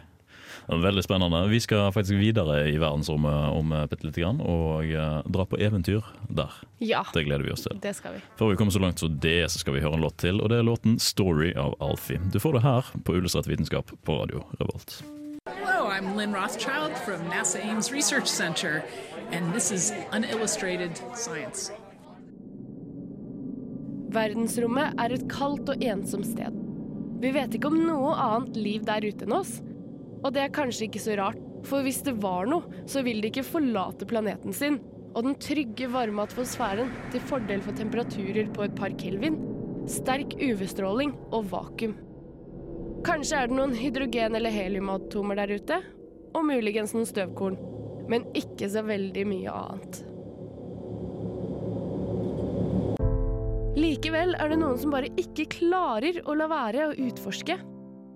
Det 0.68 0.76
er 0.78 0.82
Veldig 0.84 1.02
spennende. 1.04 1.40
Vi 1.50 1.60
skal 1.60 1.92
faktisk 1.92 2.20
videre 2.22 2.60
i 2.70 2.76
verdensrommet 2.80 3.56
om 3.58 3.72
eh, 3.74 3.86
bitte 3.90 4.06
lite 4.08 4.22
grann, 4.22 4.42
og 4.46 4.86
eh, 4.86 5.22
dra 5.26 5.46
på 5.50 5.58
eventyr 5.58 6.06
der. 6.30 6.54
Ja, 6.80 7.02
Det 7.14 7.26
gleder 7.26 7.44
vi 7.44 7.52
oss 7.52 7.66
til. 7.66 7.80
det 7.82 7.96
skal 7.98 8.14
vi. 8.14 8.22
Før 8.38 8.52
vi 8.52 8.60
kommer 8.60 8.72
så 8.72 8.80
langt 8.80 9.00
som 9.02 9.18
det, 9.20 9.52
så 9.52 9.60
skal 9.60 9.74
vi 9.74 9.82
høre 9.82 9.98
en 9.98 10.06
låt 10.06 10.18
til, 10.22 10.40
og 10.42 10.50
det 10.50 10.60
er 10.60 10.64
låten 10.68 10.98
'Story' 11.02 11.58
av 11.58 11.76
Alfie. 11.82 12.22
Du 12.32 12.40
får 12.40 12.54
det 12.54 12.62
her 12.62 12.86
på 13.06 13.16
Illustrert 13.18 13.48
vitenskap 13.50 13.92
på 14.06 14.22
Radio 14.22 14.46
Revolt. 14.62 15.02
Hello, 15.50 15.90
I'm 15.90 16.16
Lynn 16.16 16.34
Rothschild 16.34 16.96
from 17.06 17.28
NASA 17.30 17.60
Ames 17.60 17.92
Research 17.92 18.28
Center, 18.28 18.84
and 19.32 19.52
this 19.54 19.72
is 19.72 19.92
Unillustrated 20.14 20.96
Science. 21.16 21.72
Verdensrommet 24.12 24.98
er 25.00 25.14
et 25.16 25.28
kaldt 25.32 25.70
og 25.72 25.84
ensomt 25.86 26.28
sted. 26.28 26.56
Vi 27.22 27.32
vet 27.32 27.54
ikke 27.56 27.70
om 27.70 27.78
noe 27.86 28.12
annet 28.18 28.58
liv 28.60 28.84
der 28.88 29.06
ute 29.06 29.28
enn 29.28 29.38
oss. 29.38 29.60
Og 30.22 30.34
det 30.36 30.44
er 30.44 30.54
kanskje 30.54 30.88
ikke 30.90 31.02
så 31.02 31.16
rart, 31.20 31.40
for 31.66 31.86
hvis 31.86 32.02
det 32.06 32.18
var 32.22 32.50
noe, 32.50 32.66
så 32.90 33.04
vil 33.06 33.22
det 33.22 33.32
ikke 33.32 33.48
forlate 33.48 34.08
planeten 34.10 34.56
sin 34.56 34.80
og 35.12 35.26
den 35.26 35.36
trygge, 35.44 35.90
varme 35.92 36.24
atmosfæren 36.24 36.92
til 37.12 37.24
fordel 37.28 37.64
for 37.66 37.76
temperaturer 37.76 38.48
på 38.56 38.64
et 38.64 38.76
par 38.78 38.94
kelvin, 39.00 39.36
sterk 39.92 40.38
UV-stråling 40.40 41.12
og 41.36 41.50
vakuum. 41.52 41.98
Kanskje 43.04 43.42
er 43.42 43.50
det 43.50 43.58
noen 43.58 43.76
hydrogen- 43.76 44.38
eller 44.38 44.54
heliumatomer 44.54 45.36
der 45.42 45.56
ute, 45.58 45.82
og 46.32 46.46
muligens 46.48 46.94
noen 46.96 47.10
støvkorn, 47.10 47.60
men 48.08 48.28
ikke 48.38 48.70
så 48.72 48.86
veldig 48.88 49.28
mye 49.28 49.52
annet. 49.52 50.04
Likevel 53.72 54.34
er 54.36 54.52
det 54.52 54.58
noen 54.60 54.80
som 54.80 54.92
bare 54.92 55.08
ikke 55.20 55.46
klarer 55.54 56.18
å 56.28 56.36
la 56.36 56.50
være 56.52 56.90
å 56.90 56.96
utforske. 57.08 57.56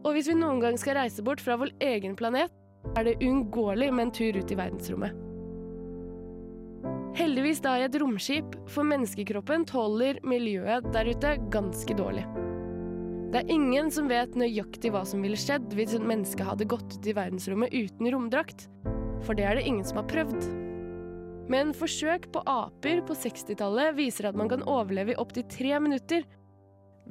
Og 0.06 0.14
hvis 0.14 0.28
vi 0.28 0.36
noen 0.36 0.60
gang 0.60 0.76
skal 0.78 0.98
reise 1.00 1.24
bort 1.24 1.40
fra 1.42 1.56
vår 1.62 1.72
egen 1.84 2.18
planet, 2.20 2.52
er 2.96 3.08
det 3.08 3.16
uunngåelig 3.24 3.88
med 3.94 4.10
en 4.10 4.12
tur 4.14 4.36
ut 4.36 4.52
i 4.52 4.58
verdensrommet. 4.60 5.22
Heldigvis 7.16 7.62
da 7.64 7.78
i 7.80 7.86
et 7.86 7.96
romskip, 8.02 8.58
for 8.68 8.84
menneskekroppen 8.88 9.64
tåler 9.70 10.20
miljøet 10.28 10.92
der 10.92 11.08
ute 11.08 11.38
ganske 11.54 11.96
dårlig. 11.96 12.26
Det 13.32 13.42
er 13.42 13.56
ingen 13.56 13.88
som 13.92 14.12
vet 14.12 14.36
nøyaktig 14.36 14.92
hva 14.92 15.06
som 15.08 15.24
ville 15.24 15.40
skjedd 15.40 15.72
hvis 15.76 15.96
et 15.96 16.04
menneske 16.04 16.44
hadde 16.44 16.68
gått 16.68 17.00
ut 17.00 17.08
i 17.08 17.16
verdensrommet 17.16 17.72
uten 17.72 18.12
romdrakt, 18.12 18.68
for 19.24 19.40
det 19.40 19.48
er 19.48 19.60
det 19.60 19.66
ingen 19.72 19.88
som 19.88 20.04
har 20.04 20.12
prøvd. 20.12 20.65
Men 21.52 21.76
forsøk 21.78 22.30
på 22.34 22.42
aper 22.50 23.04
på 23.06 23.18
60-tallet 23.18 23.94
viser 24.00 24.30
at 24.30 24.38
man 24.40 24.50
kan 24.50 24.66
overleve 24.66 25.14
i 25.14 25.20
opptil 25.22 25.46
tre 25.52 25.78
minutter 25.84 26.26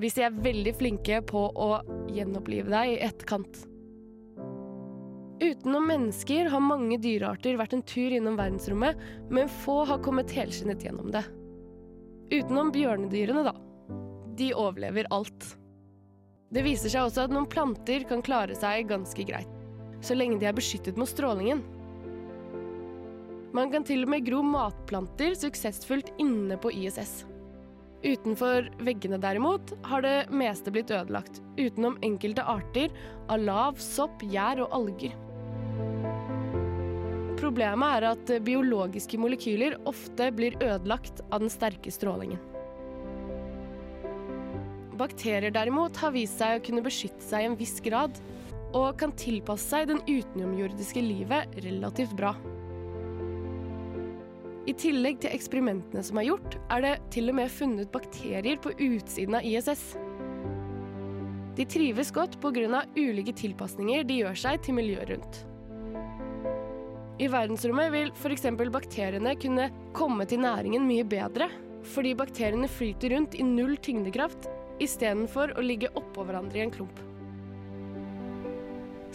hvis 0.01 0.17
de 0.17 0.25
er 0.27 0.43
veldig 0.43 0.73
flinke 0.75 1.21
på 1.29 1.45
å 1.55 1.69
gjenopplive 2.11 2.73
deg 2.73 2.97
i 2.97 3.01
etterkant. 3.07 3.61
Utenom 5.43 5.87
mennesker 5.87 6.49
har 6.51 6.63
mange 6.63 6.99
dyrearter 7.03 7.59
vært 7.59 7.77
en 7.77 7.85
tur 7.87 8.15
innom 8.15 8.39
verdensrommet, 8.39 8.99
men 9.35 9.51
få 9.63 9.83
har 9.87 10.03
kommet 10.03 10.33
helskinnet 10.35 10.83
gjennom 10.87 11.11
det. 11.15 11.23
Utenom 12.33 12.71
bjørnedyrene, 12.75 13.45
da. 13.47 13.55
De 14.39 14.51
overlever 14.57 15.11
alt. 15.15 15.53
Det 16.55 16.63
viser 16.67 16.91
seg 16.91 17.07
også 17.07 17.27
at 17.27 17.35
noen 17.35 17.51
planter 17.51 18.07
kan 18.09 18.23
klare 18.25 18.55
seg 18.59 18.89
ganske 18.91 19.27
greit, 19.27 19.51
så 20.05 20.17
lenge 20.17 20.39
de 20.41 20.49
er 20.49 20.57
beskyttet 20.57 20.99
mot 20.99 21.11
strålingen. 21.11 21.63
Man 23.55 23.71
kan 23.71 23.85
til 23.87 24.03
og 24.03 24.11
med 24.11 24.25
gro 24.27 24.41
matplanter 24.43 25.37
suksessfullt 25.39 26.09
inne 26.19 26.57
på 26.59 26.73
ISS. 26.75 27.23
Utenfor 28.05 28.67
veggene 28.85 29.21
derimot 29.23 29.71
har 29.87 30.03
det 30.03 30.17
meste 30.35 30.73
blitt 30.75 30.91
ødelagt, 30.91 31.39
utenom 31.57 31.95
enkelte 32.05 32.43
arter 32.43 32.91
av 33.31 33.45
lav, 33.47 33.79
sopp, 33.81 34.25
gjær 34.27 34.65
og 34.67 34.75
alger. 34.77 35.15
Problemet 37.39 37.95
er 38.01 38.07
at 38.11 38.33
biologiske 38.45 39.21
molekyler 39.23 39.79
ofte 39.87 40.29
blir 40.35 40.59
ødelagt 40.59 41.23
av 41.31 41.45
den 41.45 41.53
sterke 41.53 41.93
strålingen. 41.95 42.43
Bakterier 44.99 45.55
derimot 45.55 45.97
har 46.03 46.15
vist 46.15 46.43
seg 46.43 46.59
å 46.59 46.65
kunne 46.67 46.83
beskytte 46.85 47.23
seg 47.23 47.45
i 47.45 47.49
en 47.53 47.59
viss 47.61 47.79
grad, 47.85 48.19
og 48.75 48.99
kan 48.99 49.15
tilpasse 49.15 49.71
seg 49.71 49.89
den 49.93 50.03
utenomjordiske 50.09 51.03
livet 51.03 51.55
relativt 51.63 52.19
bra. 52.19 52.35
I 54.65 54.73
tillegg 54.81 55.19
til 55.21 55.35
eksperimentene 55.37 56.01
som 56.05 56.17
er 56.21 56.31
gjort, 56.31 56.55
er 56.73 56.85
det 56.85 56.93
til 57.13 57.29
og 57.29 57.37
med 57.37 57.53
funnet 57.53 57.91
bakterier 57.93 58.57
på 58.65 58.73
utsiden 58.73 59.37
av 59.37 59.45
ISS. 59.45 59.83
De 61.55 61.67
trives 61.69 62.11
godt 62.15 62.39
pga. 62.41 62.81
ulike 62.97 63.35
tilpasninger 63.37 64.07
de 64.09 64.23
gjør 64.23 64.35
seg 64.35 64.63
til 64.65 64.75
miljøet 64.75 65.11
rundt. 65.13 65.43
I 67.21 67.29
verdensrommet 67.31 67.93
vil 67.93 68.11
f.eks. 68.17 68.49
bakteriene 68.73 69.37
kunne 69.37 69.69
komme 69.93 70.25
til 70.27 70.41
næringen 70.43 70.89
mye 70.89 71.05
bedre, 71.05 71.51
fordi 71.85 72.15
bakteriene 72.17 72.67
flyter 72.67 73.13
rundt 73.15 73.37
i 73.37 73.45
null 73.45 73.77
tyngdekraft 73.77 74.49
istedenfor 74.83 75.53
å 75.55 75.63
ligge 75.63 75.93
oppå 75.95 76.25
hverandre 76.25 76.59
i 76.59 76.65
en 76.65 76.73
klump. 76.75 77.05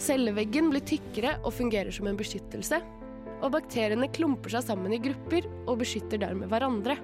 Celleveggen 0.00 0.70
blir 0.70 0.86
tykkere 0.86 1.34
og 1.42 1.52
fungerer 1.58 1.92
som 1.92 2.06
en 2.08 2.16
beskyttelse, 2.16 2.78
og 3.40 3.52
bakteriene 3.54 4.10
klumper 4.12 4.52
seg 4.52 4.66
sammen 4.68 4.94
i 4.94 5.00
grupper 5.02 5.46
og 5.66 5.80
beskytter 5.80 6.20
dermed 6.20 6.50
hverandre. 6.52 6.96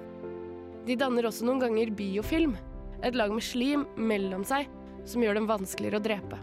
De 0.87 0.95
danner 0.99 1.27
også 1.27 1.47
noen 1.47 1.61
ganger 1.65 1.93
biofilm, 1.97 2.55
et 3.03 3.17
lag 3.17 3.33
med 3.33 3.45
slim 3.45 3.85
mellom 3.97 4.45
seg 4.47 4.69
som 5.07 5.23
gjør 5.23 5.39
dem 5.39 5.49
vanskeligere 5.49 5.99
å 5.99 6.05
drepe. 6.05 6.39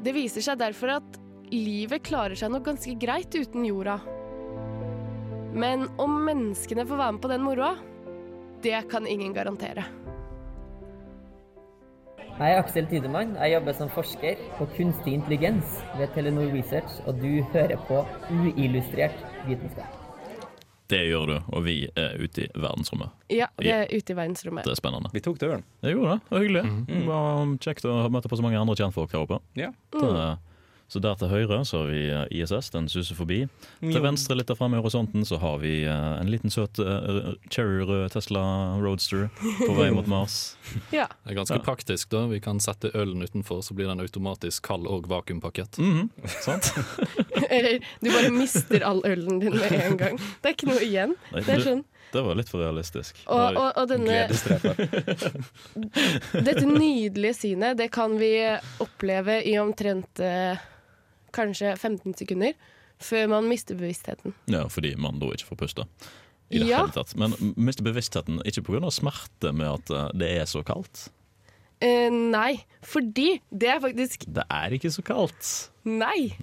Det 0.00 0.14
viser 0.16 0.44
seg 0.44 0.60
derfor 0.60 0.96
at 0.96 1.18
livet 1.52 2.04
klarer 2.06 2.38
seg 2.38 2.52
nok 2.52 2.68
ganske 2.70 2.94
greit 3.00 3.34
uten 3.36 3.66
jorda. 3.66 3.98
Men 5.50 5.88
om 6.00 6.20
menneskene 6.24 6.86
får 6.86 7.00
være 7.00 7.16
med 7.16 7.24
på 7.24 7.32
den 7.32 7.44
moroa, 7.44 7.74
det 8.62 8.78
kan 8.92 9.08
ingen 9.08 9.34
garantere. 9.36 9.84
Jeg 12.40 12.54
er 12.54 12.58
Aksel 12.62 12.86
Tidemann. 12.88 13.34
Jeg 13.36 13.52
jobber 13.52 13.74
som 13.76 13.90
forsker 13.92 14.38
på 14.56 14.64
kunstig 14.72 15.12
intelligens 15.12 15.74
ved 15.98 16.08
Telenor 16.14 16.46
Research, 16.54 16.94
og 17.04 17.18
du 17.20 17.42
hører 17.52 17.76
på 17.84 17.98
uillustrert 18.32 19.18
vitenskap. 19.44 19.98
Det 20.88 21.02
gjør 21.04 21.26
du, 21.28 21.34
og 21.52 21.66
vi 21.66 21.74
er 22.00 22.16
ute 22.16 22.46
i 22.46 22.48
verdensrommet. 22.56 23.12
Ja, 23.28 23.50
vi 23.60 23.68
er 23.68 23.84
ute 23.92 24.14
i 24.14 24.16
verdensrommet. 24.16 24.64
Det 24.64 24.72
er 24.72 24.80
spennende. 24.80 25.12
Vi 25.12 25.20
tok 25.22 25.36
døren. 25.42 25.66
Jeg 25.84 25.98
gjorde 25.98 26.16
det. 26.16 26.22
Det 26.24 26.32
var 26.32 26.46
hyggelig. 26.46 26.64
Det 26.88 27.02
var 27.10 27.52
kjekt 27.68 27.90
å 27.92 27.98
ha 28.00 28.08
møtt 28.16 28.30
på 28.32 28.40
så 28.40 28.46
mange 28.48 28.62
andre 28.64 28.78
kjentfolk 28.80 29.12
her 29.12 29.26
oppe. 29.26 29.42
Ja. 29.60 29.68
Det, 29.92 30.16
så 30.90 30.98
der 31.02 31.14
til 31.20 31.30
høyre 31.30 31.60
så 31.68 31.84
har 31.84 31.90
vi 31.92 32.00
eh, 32.10 32.24
ISS, 32.42 32.72
den 32.74 32.88
suser 32.90 33.14
forbi. 33.14 33.44
Til 33.78 34.00
venstre 34.02 34.34
litt 34.34 34.50
framme 34.58 34.78
i 34.78 34.82
horisonten 34.82 35.22
så 35.28 35.38
har 35.38 35.60
vi 35.62 35.84
eh, 35.86 36.14
en 36.18 36.30
liten 36.32 36.50
søt 36.50 36.80
eh, 36.82 37.28
cherryrød 37.54 38.10
Tesla 38.16 38.42
Roadster 38.82 39.28
på 39.60 39.70
vei 39.78 39.90
mot 39.94 40.08
Mars. 40.10 40.56
Ja. 40.94 41.06
Det 41.24 41.32
er 41.32 41.36
ganske 41.38 41.56
Ja. 41.58 41.62
praktisk. 41.66 42.10
da 42.10 42.24
Vi 42.30 42.40
kan 42.42 42.58
sette 42.62 42.90
ølen 42.94 43.22
utenfor, 43.22 43.62
så 43.62 43.74
blir 43.74 43.86
den 43.90 44.02
automatisk 44.02 44.62
kald 44.66 44.86
og 44.90 45.06
vakuumpakket. 45.10 45.78
Mhm, 45.78 46.10
sant? 46.42 46.72
Eller 47.50 47.78
du 48.02 48.10
bare 48.10 48.30
mister 48.34 48.82
all 48.86 49.02
ølen 49.06 49.38
din 49.42 49.54
med 49.58 49.72
en 49.78 49.96
gang. 49.98 50.18
Det 50.42 50.50
er 50.52 50.56
ikke 50.58 50.70
noe 50.70 50.82
igjen. 50.86 51.14
Det 51.34 51.48
er 51.54 51.62
sånn. 51.64 51.86
Det 52.10 52.24
var 52.26 52.34
litt 52.34 52.48
for 52.50 52.58
realistisk. 52.58 53.20
Og, 53.30 53.54
og, 53.54 53.68
og 53.78 53.84
denne, 53.86 54.24
dette 56.48 56.64
nydelige 56.66 57.36
synet, 57.38 57.76
det 57.78 57.86
kan 57.94 58.16
vi 58.18 58.32
oppleve 58.82 59.36
i 59.46 59.54
omtrent 59.62 60.18
eh, 60.24 60.58
kanskje 61.34 61.74
15 61.78 62.14
sekunder 62.20 62.52
før 63.00 63.28
man 63.32 63.46
mister 63.48 63.78
bevisstheten. 63.78 64.34
Ja, 64.52 64.66
fordi 64.68 64.94
man 65.00 65.18
da 65.22 65.30
ikke 65.32 65.48
får 65.52 65.60
puste. 65.62 65.86
I 66.50 66.58
det 66.58 66.66
Ja. 66.68 66.82
hele 66.82 66.92
tatt. 66.92 67.14
Men 67.16 67.32
mister 67.56 67.86
bevisstheten 67.86 68.42
ikke 68.44 68.64
pga. 68.66 68.90
smerte 68.90 69.52
med 69.54 69.68
at 69.70 69.90
eh, 69.90 70.10
det 70.18 70.28
er 70.40 70.44
så 70.50 70.64
kaldt. 70.66 71.08
Eh, 71.80 72.10
nei, 72.12 72.58
fordi 72.84 73.38
det 73.50 73.68
er 73.72 73.78
faktisk 73.80 74.26
Det 74.28 74.42
er 74.52 74.74
ikke 74.76 74.90
så 74.92 75.00
kaldt. 75.06 75.70
Nei! 75.88 76.34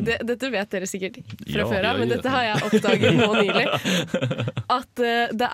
det, 0.00 0.22
dette 0.24 0.48
vet 0.54 0.70
dere 0.72 0.86
sikkert 0.88 1.18
fra 1.44 1.52
Ja, 1.52 1.66
før 1.68 1.84
av, 1.84 1.84
ja, 1.84 1.98
men 2.00 2.08
dette 2.14 2.30
har 2.32 2.46
jeg 2.46 2.62
oppdaget 2.64 3.18
nå 3.18 3.28
nylig. 3.42 3.66
At 4.72 5.02
uh, 5.04 5.34
det 5.36 5.50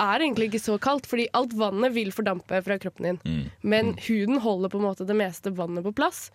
er 0.00 0.24
egentlig 0.24 0.48
ikke 0.48 0.62
så 0.64 0.78
kaldt, 0.80 1.04
fordi 1.10 1.26
alt 1.36 1.52
vannet 1.60 1.92
vil 1.92 2.08
fordampe 2.16 2.62
fra 2.64 2.78
kroppen 2.80 3.10
din. 3.10 3.20
Mm. 3.28 3.42
Men 3.62 3.92
huden 4.06 4.40
holder 4.40 4.72
på 4.72 4.80
en 4.80 4.86
måte 4.88 5.04
det 5.06 5.16
meste 5.18 5.52
vannet 5.52 5.84
på 5.84 5.92
plass. 6.00 6.30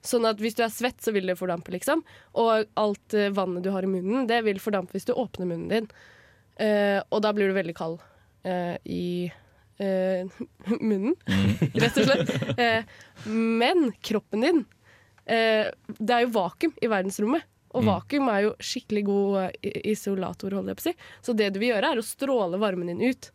Sånn 0.00 0.24
at 0.28 0.40
hvis 0.40 0.56
du 0.56 0.62
er 0.64 0.72
svett, 0.72 1.00
så 1.04 1.12
vil 1.12 1.28
det 1.28 1.36
fordampe, 1.36 1.72
liksom. 1.74 2.02
Og 2.40 2.70
alt 2.80 3.16
eh, 3.16 3.32
vannet 3.36 3.64
du 3.66 3.70
har 3.74 3.84
i 3.84 3.90
munnen, 3.90 4.28
det 4.30 4.40
vil 4.46 4.60
fordampe 4.62 4.96
hvis 4.96 5.08
du 5.08 5.12
åpner 5.12 5.50
munnen 5.50 5.68
din. 5.72 5.90
Uh, 6.60 7.00
og 7.08 7.22
da 7.24 7.30
blir 7.32 7.48
du 7.48 7.56
veldig 7.56 7.72
kald 7.72 8.02
uh, 8.44 8.76
i 8.84 9.30
uh, 9.80 10.40
munnen, 10.90 11.14
rett 11.72 12.00
og 12.02 12.10
slett. 12.10 12.90
Men 13.30 13.90
kroppen 14.04 14.44
din 14.44 14.60
Det 15.24 16.12
er 16.12 16.24
jo 16.24 16.34
vakuum 16.34 16.72
i 16.82 16.88
verdensrommet. 16.90 17.46
Og 17.70 17.84
vakuum 17.86 18.26
er 18.32 18.48
jo 18.48 18.54
skikkelig 18.66 19.02
god 19.06 19.66
isolator, 19.86 20.56
holder 20.56 20.74
jeg 20.74 20.78
på 20.80 20.82
å 20.82 20.88
si. 20.88 20.94
Så 21.22 21.34
det 21.38 21.52
du 21.54 21.60
vil 21.62 21.70
gjøre, 21.70 21.92
er 21.92 22.00
å 22.00 22.04
stråle 22.04 22.58
varmen 22.58 22.90
din 22.90 23.04
ut. 23.12 23.28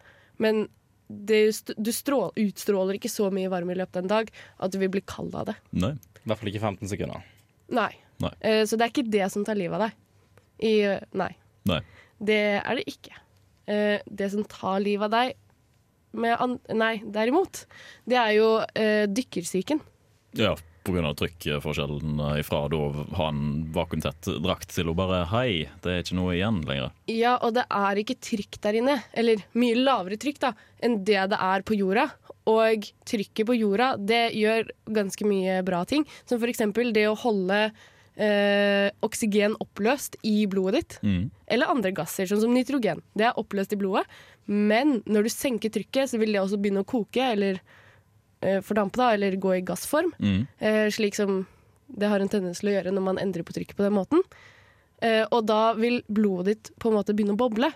Men 0.43 0.65
det, 1.07 1.39
du 1.77 1.91
strål, 1.93 2.31
utstråler 2.39 2.97
ikke 2.97 3.11
så 3.11 3.29
mye 3.33 3.51
varme 3.51 3.75
i 3.75 3.79
løpet 3.79 3.99
av 3.99 4.05
en 4.05 4.11
dag 4.11 4.31
at 4.33 4.73
du 4.73 4.79
vil 4.81 4.91
bli 4.93 5.03
kald 5.05 5.35
av 5.37 5.51
det. 5.51 5.57
Nei. 5.77 5.93
I 6.23 6.25
hvert 6.25 6.41
fall 6.41 6.51
ikke 6.51 6.63
15 6.63 6.91
sekunder. 6.95 7.25
Nei. 7.75 7.91
Nei. 8.23 8.33
Uh, 8.41 8.63
så 8.65 8.77
det 8.77 8.87
er 8.87 8.93
ikke 8.93 9.11
det 9.13 9.29
som 9.33 9.45
tar 9.45 9.59
livet 9.59 9.77
av 9.77 9.87
deg. 9.87 10.01
I, 10.65 10.75
nei. 11.19 11.31
Nei. 11.69 11.81
Det 12.25 12.41
er 12.61 12.79
det 12.79 12.85
ikke. 12.89 13.17
Uh, 13.69 13.97
det 14.05 14.31
som 14.33 14.45
tar 14.49 14.79
livet 14.81 15.09
av 15.09 15.13
deg 15.13 15.35
med 16.15 16.37
an 16.39 16.55
Nei, 16.79 16.95
derimot. 17.03 17.65
Det 18.07 18.17
er 18.19 18.31
jo 18.37 18.47
eh, 18.71 19.03
dykkersyken. 19.11 19.81
Ja, 20.39 20.53
pga. 20.85 21.13
trykkforskjellen 21.17 22.19
eh, 22.19 22.39
ifra 22.41 22.65
da 22.71 22.81
ha 23.17 23.29
en 23.31 23.65
vakuumtett 23.75 24.29
drakt 24.43 24.75
til 24.75 24.91
å 24.91 24.97
bare 24.97 25.23
Hei, 25.31 25.65
det 25.83 25.91
er 25.91 26.03
ikke 26.03 26.19
noe 26.19 26.35
igjen 26.37 26.61
lenger. 26.67 26.93
Ja, 27.11 27.35
og 27.39 27.55
det 27.57 27.65
er 27.69 28.01
ikke 28.01 28.19
trykk 28.21 28.59
der 28.63 28.79
inne, 28.81 28.99
eller 29.13 29.41
mye 29.57 29.79
lavere 29.79 30.19
trykk 30.21 30.39
da, 30.43 30.53
enn 30.85 31.01
det 31.07 31.25
det 31.33 31.41
er 31.41 31.65
på 31.65 31.77
jorda. 31.77 32.09
Og 32.45 32.85
trykket 33.09 33.47
på 33.49 33.57
jorda, 33.57 33.95
det 33.97 34.29
gjør 34.37 34.69
ganske 34.93 35.25
mye 35.25 35.59
bra 35.65 35.81
ting. 35.89 36.05
Som 36.29 36.41
for 36.41 36.51
eksempel 36.51 36.93
det 36.93 37.07
å 37.09 37.17
holde 37.17 37.59
eh, 37.65 38.91
oksygen 39.05 39.57
oppløst 39.63 40.19
i 40.27 40.43
blodet 40.49 40.83
ditt. 40.83 40.99
Mm. 41.01 41.23
Eller 41.47 41.73
andre 41.73 41.93
gasser, 41.95 42.29
sånn 42.29 42.43
som 42.43 42.53
nitrogen. 42.53 43.01
Det 43.17 43.29
er 43.29 43.41
oppløst 43.41 43.73
i 43.73 43.79
blodet. 43.81 44.05
Men 44.45 44.99
når 45.09 45.25
du 45.25 45.33
senker 45.33 45.73
trykket, 45.73 46.11
så 46.11 46.21
vil 46.21 46.35
det 46.35 46.43
også 46.43 46.61
begynne 46.61 46.85
å 46.85 46.89
koke, 46.89 47.31
eller 47.33 47.61
fordampe, 48.65 48.99
da, 48.99 49.13
eller 49.13 49.37
gå 49.41 49.55
i 49.55 49.63
gassform. 49.65 50.11
Mm. 50.19 50.41
Eh, 50.59 50.89
slik 50.93 51.15
som 51.15 51.45
det 51.87 52.09
har 52.09 52.19
en 52.19 52.29
tendens 52.29 52.61
til 52.61 52.71
å 52.71 52.75
gjøre 52.75 52.93
når 52.95 53.05
man 53.05 53.21
endrer 53.21 53.45
på 53.45 53.55
trykket 53.55 53.77
på 53.77 53.85
den 53.85 53.95
måten. 53.95 54.23
Eh, 55.03 55.23
og 55.29 55.45
da 55.47 55.73
vil 55.77 56.01
blodet 56.07 56.53
ditt 56.53 56.71
på 56.81 56.89
en 56.89 56.97
måte 56.97 57.15
begynne 57.15 57.35
å 57.35 57.39
boble. 57.39 57.71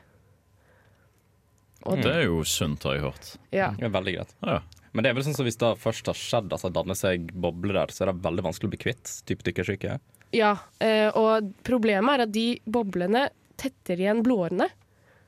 Og 1.88 2.02
Det 2.04 2.12
er 2.12 2.26
jo 2.28 2.44
sunt, 2.44 2.84
har 2.84 2.98
jeg 2.98 3.06
hørt. 3.06 3.32
Ja. 3.56 3.72
Det 3.78 3.88
er 3.88 3.94
veldig 3.94 4.16
greit. 4.18 4.36
Ja. 4.44 4.60
Men 4.92 5.06
det 5.06 5.12
er 5.12 5.18
vel 5.18 5.26
sånn 5.28 5.38
som 5.38 5.48
hvis 5.48 5.60
det 5.62 5.70
først 5.80 6.10
har 6.10 6.18
skjedd 6.18 6.54
at 6.56 6.64
det 6.66 6.74
danner 6.76 6.98
seg 6.98 7.30
bobler 7.32 7.78
der, 7.78 7.94
så 7.94 8.04
er 8.04 8.12
det 8.12 8.24
veldig 8.26 8.46
vanskelig 8.50 8.70
å 8.70 8.74
bli 8.74 8.82
kvitt 8.82 9.12
type 9.30 9.46
dykkersyke. 9.46 10.00
ja 10.36 10.52
eh, 10.80 11.10
og 11.18 11.54
problemet 11.66 12.16
er 12.16 12.24
at 12.26 12.34
de 12.34 12.48
boblene 12.66 13.30
tetter 13.60 14.02
igjen 14.02 14.24
blodårene. 14.26 14.70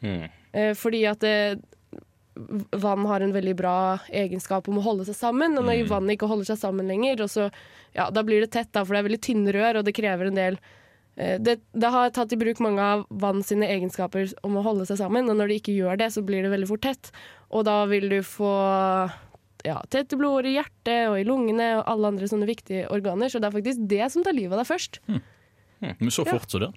Mm. 0.02 0.26
Eh, 0.52 0.74
fordi 0.78 1.06
at 1.08 1.24
eh, 1.28 1.56
vann 2.34 3.06
har 3.06 3.22
en 3.22 3.34
veldig 3.36 3.56
bra 3.60 3.76
egenskap 4.08 4.68
om 4.72 4.78
å 4.80 4.86
holde 4.86 5.06
seg 5.08 5.18
sammen. 5.18 5.58
Og 5.60 5.66
når 5.68 5.88
vannet 5.90 6.16
ikke 6.16 6.30
holder 6.32 6.52
seg 6.54 6.62
sammen 6.62 6.88
lenger, 6.88 7.26
så, 7.28 7.50
ja, 7.96 8.10
da 8.14 8.24
blir 8.24 8.44
det 8.44 8.52
tett, 8.56 8.72
da, 8.72 8.86
for 8.86 8.96
det 8.96 9.02
er 9.02 9.10
veldig 9.10 9.24
tynne 9.26 9.56
rør, 9.56 9.82
og 9.82 9.88
det 9.88 9.96
krever 9.98 10.30
en 10.30 10.40
del 10.40 10.60
eh, 11.18 11.38
det, 11.44 11.58
det 11.74 11.92
har 11.92 12.14
tatt 12.16 12.32
i 12.32 12.40
bruk 12.40 12.62
mange 12.64 12.82
av 12.82 13.04
vann 13.10 13.44
sine 13.44 13.68
egenskaper 13.68 14.32
om 14.48 14.56
å 14.58 14.64
holde 14.66 14.88
seg 14.90 15.02
sammen, 15.04 15.28
og 15.30 15.38
når 15.40 15.52
det 15.52 15.60
ikke 15.62 15.76
gjør 15.76 16.00
det, 16.00 16.12
så 16.16 16.24
blir 16.24 16.46
det 16.46 16.54
veldig 16.54 16.72
fort 16.72 16.86
tett. 16.88 17.12
Og 17.52 17.68
da 17.68 17.82
vil 17.92 18.08
du 18.10 18.22
få 18.24 18.54
ja, 19.68 19.78
i 19.86 20.04
blodet 20.18 20.50
i 20.50 20.56
hjertet 20.56 21.10
og 21.12 21.20
i 21.20 21.26
lungene 21.28 21.68
og 21.80 21.84
alle 21.92 22.14
andre 22.16 22.30
sånne 22.30 22.48
viktige 22.50 22.88
organer. 22.90 23.30
Så 23.30 23.38
det 23.42 23.52
er 23.52 23.58
faktisk 23.60 23.84
det 23.92 24.08
som 24.14 24.24
tar 24.26 24.34
livet 24.34 24.56
av 24.56 24.64
deg 24.64 24.72
først. 24.72 25.02
Men 25.82 26.14
så 26.14 26.26
Ja. 26.26 26.38
fort 26.38 26.50
så 26.50 26.60
det. 26.64 26.72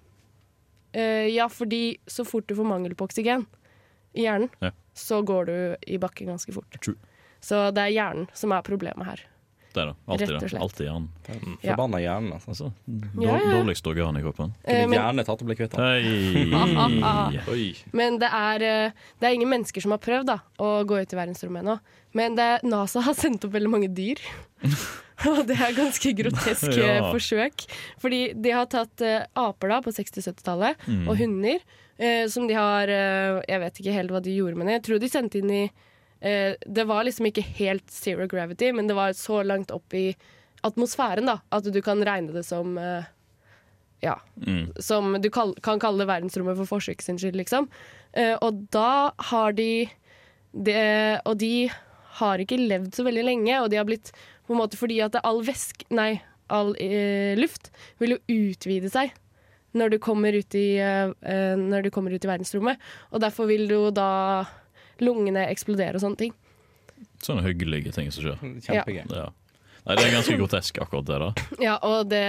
Eh, 0.94 1.28
ja, 1.34 1.48
fordi 1.48 1.98
så 2.06 2.24
fort 2.26 2.46
du 2.46 2.54
får 2.54 2.66
mangel 2.68 2.94
på 2.94 3.06
oksygen 3.08 3.46
i 4.14 4.22
hjernen, 4.26 4.50
Ja. 4.62 4.70
så 4.94 5.22
går 5.26 5.46
du 5.46 5.76
i 5.86 5.98
bakken 5.98 6.28
ganske 6.30 6.52
fort. 6.54 6.70
True. 6.80 6.96
Så 7.40 7.70
det 7.74 7.82
er 7.82 7.92
hjernen 7.94 8.28
som 8.32 8.52
er 8.52 8.62
problemet 8.62 9.04
her. 9.06 9.20
Det 9.74 9.82
er 9.82 9.86
det. 9.90 9.94
Alltid 10.06 10.28
Rett 10.30 10.42
og 10.44 10.50
slett. 10.50 10.62
Alltid 10.62 10.86
hjernen. 10.86 11.08
Ja. 11.60 11.74
Forbanna 11.74 11.98
hjernen, 11.98 12.32
altså. 12.32 12.48
Altså, 12.54 12.68
Ja, 13.20 13.32
ja. 13.42 13.50
Dårligste 13.58 13.88
organ 13.90 14.16
i 14.16 14.22
kroppen. 14.22 14.52
Eh, 14.64 14.84
Kunne 14.84 14.90
men- 14.92 15.00
gjerne 15.00 15.24
tatt 15.26 15.42
og 15.42 15.48
blitt 15.48 15.58
kvitt 15.58 15.74
den. 15.74 16.50
Men 17.92 18.18
det 18.20 18.28
er, 18.30 18.62
eh, 18.62 18.90
det 19.18 19.26
er 19.28 19.34
ingen 19.34 19.50
mennesker 19.50 19.82
som 19.82 19.90
har 19.94 19.98
prøvd 19.98 20.26
da, 20.30 20.38
å 20.62 20.84
gå 20.86 21.00
ut 21.02 21.12
i 21.12 21.16
verdensrommet 21.18 21.64
ennå. 21.64 21.78
Men 22.14 22.36
det, 22.38 22.62
NASA 22.62 23.00
har 23.02 23.14
sendt 23.18 23.44
opp 23.44 23.52
veldig 23.56 23.70
mange 23.72 23.90
dyr. 23.94 24.20
Og 25.30 25.46
det 25.48 25.56
er 25.58 25.74
ganske 25.76 26.10
groteske 26.18 26.78
Ja. 26.84 27.10
forsøk. 27.12 27.66
Fordi 28.02 28.22
de 28.40 28.50
har 28.54 28.66
tatt 28.70 29.00
eh, 29.06 29.26
aper 29.34 29.68
da 29.74 29.80
på 29.84 29.90
60-70-tallet, 29.94 30.76
Mm. 30.86 31.08
og 31.08 31.16
hunder, 31.18 31.58
eh, 31.98 32.26
som 32.28 32.46
de 32.48 32.54
har 32.58 32.88
eh, 32.88 33.40
Jeg 33.48 33.60
vet 33.60 33.80
ikke 33.80 33.96
helt 33.96 34.10
hva 34.14 34.20
de 34.24 34.36
gjorde 34.36 34.56
med 34.60 34.66
det. 34.68 34.78
Jeg 34.78 34.84
tror 34.88 35.02
de 35.02 35.08
sendte 35.12 35.38
inn 35.40 35.50
i 35.50 35.62
eh, 36.20 36.54
Det 36.66 36.86
var 36.88 37.04
liksom 37.06 37.26
ikke 37.30 37.44
helt 37.60 37.90
zero 37.90 38.26
gravity, 38.30 38.72
men 38.72 38.86
det 38.90 38.96
var 38.98 39.12
så 39.18 39.42
langt 39.46 39.70
opp 39.74 39.94
i 39.94 40.14
atmosfæren 40.64 41.26
da, 41.28 41.38
at 41.52 41.66
du 41.68 41.80
kan 41.84 42.00
regne 42.04 42.32
det 42.32 42.44
som 42.48 42.78
eh, 42.78 43.04
ja, 44.04 44.18
Mm. 44.36 44.72
som 44.80 45.14
du 45.22 45.30
kal 45.32 45.54
kan 45.64 45.78
kalle 45.80 46.04
verdensrommet 46.04 46.56
for 46.58 46.68
forsøk 46.76 47.00
sin 47.00 47.16
skyld, 47.16 47.36
liksom. 47.40 47.68
Eh, 48.12 48.34
og 48.42 48.66
da 48.74 49.12
har 49.30 49.52
de 49.56 49.88
det, 50.52 51.20
Og 51.24 51.38
de 51.38 51.70
har 52.20 52.38
ikke 52.38 52.58
levd 52.60 52.94
så 52.94 53.02
veldig 53.06 53.24
lenge, 53.24 53.56
og 53.62 53.70
de 53.70 53.76
har 53.80 53.84
blitt 53.88 54.12
på 54.46 54.52
en 54.54 54.60
måte 54.60 54.76
fordi 54.76 55.00
at 55.02 55.16
all 55.24 55.40
væsk... 55.42 55.82
Nei, 55.90 56.20
all 56.52 56.74
eh, 56.78 57.32
luft 57.40 57.70
vil 57.98 58.14
jo 58.14 58.18
utvide 58.28 58.90
seg 58.92 59.14
når 59.74 59.94
du 59.94 59.98
kommer 60.02 60.36
ut 60.36 60.54
i, 60.58 60.76
eh, 60.78 61.12
eh, 61.22 61.54
når 61.58 61.86
du 61.86 61.92
kommer 61.94 62.14
ut 62.14 62.24
i 62.24 62.30
verdensrommet. 62.30 62.82
Og 63.12 63.22
derfor 63.24 63.50
vil 63.50 63.68
jo 63.70 63.88
da 63.94 64.44
lungene 65.02 65.48
eksplodere 65.50 65.98
og 65.98 66.04
sånne 66.04 66.20
ting. 66.20 66.34
Sånne 67.24 67.44
hyggelige 67.46 67.94
ting 67.94 68.12
som 68.14 68.24
skjer. 68.24 68.44
Kjempegøy. 68.64 69.08
Ja. 69.10 69.30
Nei, 69.84 69.98
det 69.98 70.04
er 70.06 70.14
ganske 70.14 70.36
grotesk, 70.38 70.78
akkurat 70.80 71.04
det. 71.04 71.16
da 71.20 71.26
Ja, 71.66 71.74
og 71.84 72.08
det, 72.08 72.22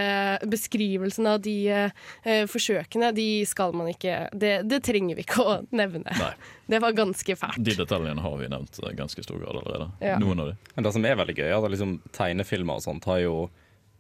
beskrivelsen 0.52 1.30
av 1.32 1.40
de 1.46 1.56
eh, 1.72 2.42
forsøkene, 2.52 3.14
de 3.16 3.46
skal 3.48 3.72
man 3.78 3.88
ikke 3.94 4.26
det, 4.36 4.58
det 4.68 4.82
trenger 4.84 5.16
vi 5.16 5.24
ikke 5.24 5.46
å 5.46 5.54
nevne. 5.72 6.04
Nei. 6.20 6.34
Det 6.68 6.82
var 6.84 6.98
ganske 6.98 7.38
fælt. 7.40 7.62
De 7.64 7.78
detaljene 7.80 8.26
har 8.26 8.36
vi 8.42 8.50
nevnt 8.52 8.82
i 8.82 8.92
ganske 8.98 9.24
stor 9.24 9.40
grad 9.40 9.62
allerede. 9.62 9.88
Ja. 10.04 10.18
Noen 10.20 10.44
av 10.44 10.52
de. 10.52 10.58
Men 10.76 10.88
det 10.88 10.96
som 10.98 11.08
er 11.08 11.16
veldig 11.22 11.38
gøy, 11.38 11.48
er 11.48 11.56
at 11.62 11.72
liksom, 11.72 11.96
tegnefilmer 12.18 12.82
og 12.82 12.88
sånt 12.90 13.08
har 13.08 13.24
jo 13.24 13.38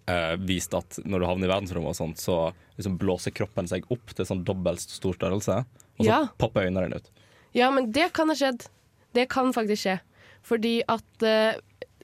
eh, 0.07 0.35
vist 0.37 0.73
at 0.77 0.99
når 1.05 1.19
du 1.19 1.25
havner 1.25 1.47
i 1.49 1.51
verdensrommet 1.53 1.89
og 1.93 1.97
sånt, 1.97 2.17
så 2.21 2.53
liksom 2.77 2.97
blåser 3.01 3.33
kroppen 3.33 3.67
seg 3.67 3.85
opp 3.91 4.13
til 4.15 4.25
sånn 4.25 4.43
dobbelt 4.45 4.79
stor 4.81 5.13
størrelse, 5.17 5.59
og 5.99 6.05
så 6.05 6.09
Ja. 6.09 6.19
popper 6.37 6.65
øynene 6.67 6.85
dine 6.87 6.95
ut. 7.01 7.09
Ja, 7.55 7.71
men 7.71 7.91
det 7.91 8.11
kan 8.13 8.27
ha 8.29 8.35
skjedd. 8.35 8.67
Det 9.13 9.29
kan 9.29 9.53
faktisk 9.53 9.83
skje. 9.87 9.99
Fordi 10.43 10.81
at 10.87 11.23
eh, 11.23 11.55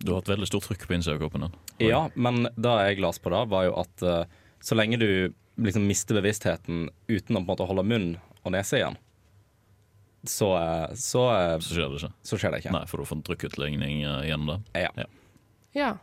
Du 0.04 0.14
har 0.14 0.22
hatt 0.22 0.32
veldig 0.32 0.48
stort 0.48 0.64
trykk 0.66 0.88
på 0.88 0.96
innsida 0.96 1.14
av 1.16 1.20
kroppen 1.22 1.42
din. 1.42 1.54
Ja, 1.80 2.10
men 2.16 2.44
det 2.58 2.72
jeg 2.88 3.00
las 3.02 3.20
på 3.20 3.30
da, 3.30 3.44
var 3.46 3.66
jo 3.66 3.76
at 3.82 4.02
eh, 4.02 4.26
så 4.62 4.76
lenge 4.76 4.98
du 4.98 5.34
liksom 5.62 5.86
mister 5.86 6.16
bevisstheten 6.22 6.90
uten 7.10 7.36
å 7.38 7.42
på 7.42 7.44
en 7.44 7.46
måte 7.52 7.68
holde 7.68 7.84
munn 7.86 8.18
og 8.46 8.52
nese 8.54 8.80
igjen, 8.80 8.96
så, 10.24 10.56
eh, 10.58 10.94
så, 10.96 11.22
eh, 11.34 11.60
Så 11.60 11.74
skjer 11.76 11.90
det 11.90 12.00
ikke. 12.02 12.14
så 12.24 12.38
skjer 12.40 12.52
det 12.52 12.64
ikke. 12.64 12.72
Nei, 12.72 12.86
for 12.86 12.98
du 12.98 13.06
får 13.06 13.18
en 13.18 13.24
trykkutligning 13.24 14.04
eh, 14.06 14.30
gjennom 14.30 14.48
det. 14.74 14.82
Ja. 14.86 15.06
Ja. 15.74 15.98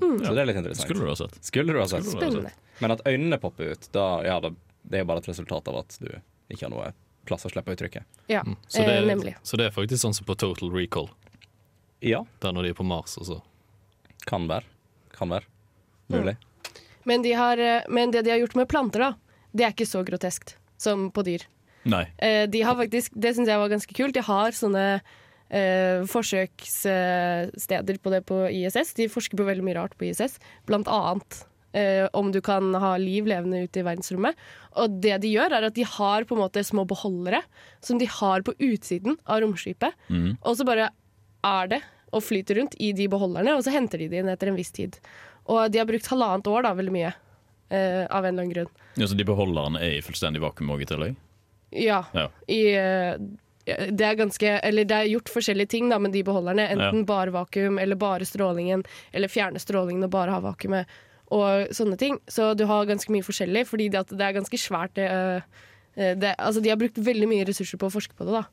Så 0.00 0.32
det 0.32 0.42
er 0.42 0.48
litt 0.48 0.58
interessant. 0.60 0.88
Skulle 0.88 1.04
du 1.04 1.10
ha 1.10 1.16
sett. 1.18 1.38
Skulle 1.44 1.72
du 1.72 1.80
ha 1.80 1.86
sett. 1.88 2.06
Skulle 2.06 2.20
du 2.20 2.24
ha 2.24 2.30
Spennende. 2.32 2.78
Men 2.82 2.94
at 2.94 3.02
øynene 3.06 3.38
popper 3.42 3.72
ut, 3.74 3.88
da, 3.94 4.06
ja, 4.26 4.38
da, 4.42 4.50
det 4.82 4.98
er 4.98 5.04
jo 5.04 5.08
bare 5.12 5.22
et 5.22 5.28
resultat 5.30 5.68
av 5.70 5.80
at 5.82 5.96
du 6.02 6.08
ikke 6.52 6.66
har 6.66 6.72
noe 6.72 6.92
plass 7.28 7.46
å 7.46 7.52
slippe 7.52 7.74
uttrykket. 7.76 8.20
Ja, 8.32 8.42
mm. 8.46 8.56
Så 8.66 8.82
det, 8.82 8.96
eh, 8.98 9.06
nemlig. 9.06 9.36
så 9.46 9.58
det 9.60 9.68
er 9.68 9.74
faktisk 9.74 10.02
sånn 10.02 10.16
som 10.16 10.26
på 10.28 10.36
Total 10.38 10.72
Recall, 10.74 11.10
Ja, 12.02 12.24
der 12.42 12.54
når 12.54 12.66
de 12.66 12.72
er 12.74 12.78
på 12.80 12.86
Mars 12.86 13.14
og 13.20 13.28
så. 13.28 13.42
kan 14.26 14.48
være. 14.50 14.66
Kan 15.14 15.30
være. 15.30 15.46
Mulig. 16.08 16.36
Men, 17.04 17.22
de 17.22 17.32
har, 17.32 17.58
eh, 17.58 17.82
men 17.88 18.10
det 18.10 18.24
de 18.24 18.30
har 18.30 18.38
gjort 18.38 18.56
med 18.58 18.68
planter, 18.68 19.00
da, 19.00 19.14
det 19.52 19.64
er 19.64 19.74
ikke 19.74 19.86
så 19.86 20.02
groteskt 20.06 20.56
som 20.78 21.10
på 21.10 21.22
dyr. 21.26 21.46
Nei. 21.84 22.04
Eh, 22.18 22.46
de 22.50 22.62
har 22.62 22.76
faktisk, 22.78 23.14
det 23.14 23.34
syns 23.34 23.50
jeg 23.50 23.58
var 23.58 23.70
ganske 23.70 23.94
kult. 23.94 24.14
De 24.14 24.22
har 24.22 24.54
sånne 24.54 25.00
eh, 25.52 26.02
forsøkssteder 26.10 28.00
på 28.02 28.12
det 28.14 28.22
på 28.28 28.42
ISS. 28.48 28.94
De 28.98 29.08
forsker 29.12 29.38
på 29.38 29.46
veldig 29.46 29.66
mye 29.66 29.78
rart 29.78 29.96
på 29.98 30.08
ISS, 30.08 30.38
blant 30.68 30.90
annet 30.90 31.42
eh, 31.76 32.06
om 32.16 32.32
du 32.32 32.40
kan 32.44 32.72
ha 32.74 32.94
liv 33.00 33.28
levende 33.28 33.64
ute 33.66 33.82
i 33.82 33.86
verdensrommet. 33.86 34.38
Og 34.80 35.00
det 35.04 35.18
de 35.24 35.32
gjør, 35.34 35.58
er 35.58 35.68
at 35.68 35.76
de 35.78 35.86
har 35.88 36.26
på 36.28 36.36
en 36.36 36.44
måte 36.44 36.64
små 36.66 36.86
beholdere 36.88 37.42
som 37.84 38.00
de 38.00 38.08
har 38.08 38.44
på 38.46 38.56
utsiden 38.58 39.18
av 39.24 39.42
romskipet. 39.44 39.98
Mm. 40.08 40.36
Og 40.40 40.56
så 40.58 40.68
bare 40.68 40.92
er 41.42 41.74
det 41.76 41.82
og 42.12 42.20
flyter 42.20 42.58
rundt 42.60 42.74
i 42.82 42.92
de 42.92 43.06
beholderne, 43.08 43.54
og 43.56 43.64
så 43.64 43.72
henter 43.72 44.02
de 44.02 44.10
det 44.12 44.20
inn 44.20 44.28
etter 44.28 44.50
en 44.50 44.58
viss 44.58 44.72
tid. 44.74 44.98
Og 45.48 45.72
de 45.72 45.80
har 45.80 45.88
brukt 45.88 46.10
halvannet 46.12 46.48
år, 46.52 46.66
da, 46.66 46.74
veldig 46.76 46.94
mye. 46.94 47.12
Uh, 47.72 48.04
av 48.12 48.26
en 48.26 48.34
eller 48.34 48.42
annen 48.42 48.50
grunn. 48.52 48.72
Ja, 49.00 49.06
så 49.08 49.16
de 49.16 49.24
beholderne 49.24 49.80
er 49.80 49.94
i 49.96 50.02
fullstendig 50.04 50.42
vakuum 50.44 50.74
òg 50.74 50.82
i 50.84 50.88
tillegg? 50.90 51.14
Ja. 51.72 52.02
Ja. 52.12 52.26
I, 52.52 52.60
eh, 52.76 53.14
det 53.66 54.02
er 54.02 54.16
ganske 54.18 54.52
Eller 54.62 54.84
det 54.84 54.96
er 54.96 55.10
gjort 55.12 55.30
forskjellige 55.30 55.68
ting 55.68 55.88
da, 55.92 55.98
med 56.02 56.12
de 56.12 56.22
beholderne. 56.26 56.68
Enten 56.74 57.02
Ja. 57.02 57.08
bare 57.08 57.30
vakuum, 57.30 57.78
eller 57.78 57.96
bare 57.96 58.26
strålingen, 58.26 58.84
eller 59.12 59.28
fjerne 59.28 59.60
strålingen 59.62 60.04
og 60.04 60.10
bare 60.10 60.30
ha 60.34 60.40
vakuumet. 60.40 60.86
Og 61.32 61.68
sånne 61.72 61.96
ting. 61.96 62.18
Så 62.28 62.56
du 62.56 62.66
har 62.66 62.86
ganske 62.86 63.08
mye 63.08 63.22
forskjellig, 63.24 63.66
fordi 63.66 63.88
det, 63.90 64.00
at 64.00 64.08
det 64.08 64.20
er 64.20 64.34
ganske 64.40 64.58
svært. 64.58 64.94
Det, 64.94 65.06
eh, 65.96 66.14
det, 66.14 66.34
altså 66.38 66.60
de 66.62 66.68
har 66.68 66.76
brukt 66.76 66.98
veldig 66.98 67.28
mye 67.28 67.46
ressurser 67.46 67.78
på 67.78 67.86
å 67.88 67.94
forske 67.94 68.16
på 68.18 68.26
det. 68.26 68.32
da. 68.32 68.44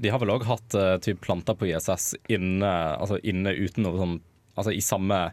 De 0.00 0.08
har 0.08 0.18
vel 0.18 0.30
òg 0.30 0.44
hatt 0.46 0.74
uh, 0.78 0.96
typ 1.02 1.20
planter 1.20 1.54
på 1.58 1.66
ISS 1.66 2.14
inne, 2.30 2.98
altså 2.98 3.18
inne 3.22 3.50
uten 3.54 3.82
noe 3.82 3.98
sånn 3.98 4.20
Altså 4.58 4.72
i 4.74 4.80
samme 4.82 5.32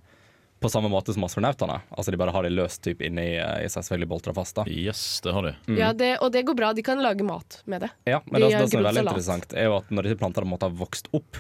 på 0.66 0.72
samme 0.74 0.90
måte 0.92 1.14
som 1.16 1.24
astronautene. 1.28 1.78
Altså 1.94 2.12
De 2.14 2.18
bare 2.20 2.34
har 2.36 2.46
det 2.48 2.52
løst 2.56 2.82
typ 2.86 3.02
inne 3.06 3.24
i 3.30 3.68
seg, 3.70 3.84
selvfølgelig 3.86 4.10
boltra 4.16 4.34
fast. 4.36 4.58
da 4.58 4.66
Yes, 4.68 5.04
det 5.26 5.34
har 5.38 5.46
de. 5.46 5.54
Ja, 5.78 5.92
det, 5.94 6.16
Og 6.26 6.32
det 6.34 6.42
går 6.50 6.58
bra. 6.58 6.74
De 6.74 6.84
kan 6.86 7.02
lage 7.06 7.24
mat 7.28 7.60
med 7.70 7.86
det. 7.86 7.92
Ja, 8.10 8.22
men 8.26 8.42
De 8.42 8.50
det, 8.50 8.58
det 8.66 8.72
som 8.74 8.82
er 8.82 8.90
veldig 8.90 9.04
salat. 9.04 9.14
interessant, 9.14 9.54
er 9.54 9.70
jo 9.70 9.78
at 9.78 9.94
når 9.94 10.10
disse 10.10 10.20
plantene 10.24 10.50
måtte 10.50 10.68
ha 10.70 10.74
vokst 10.82 11.08
opp, 11.14 11.38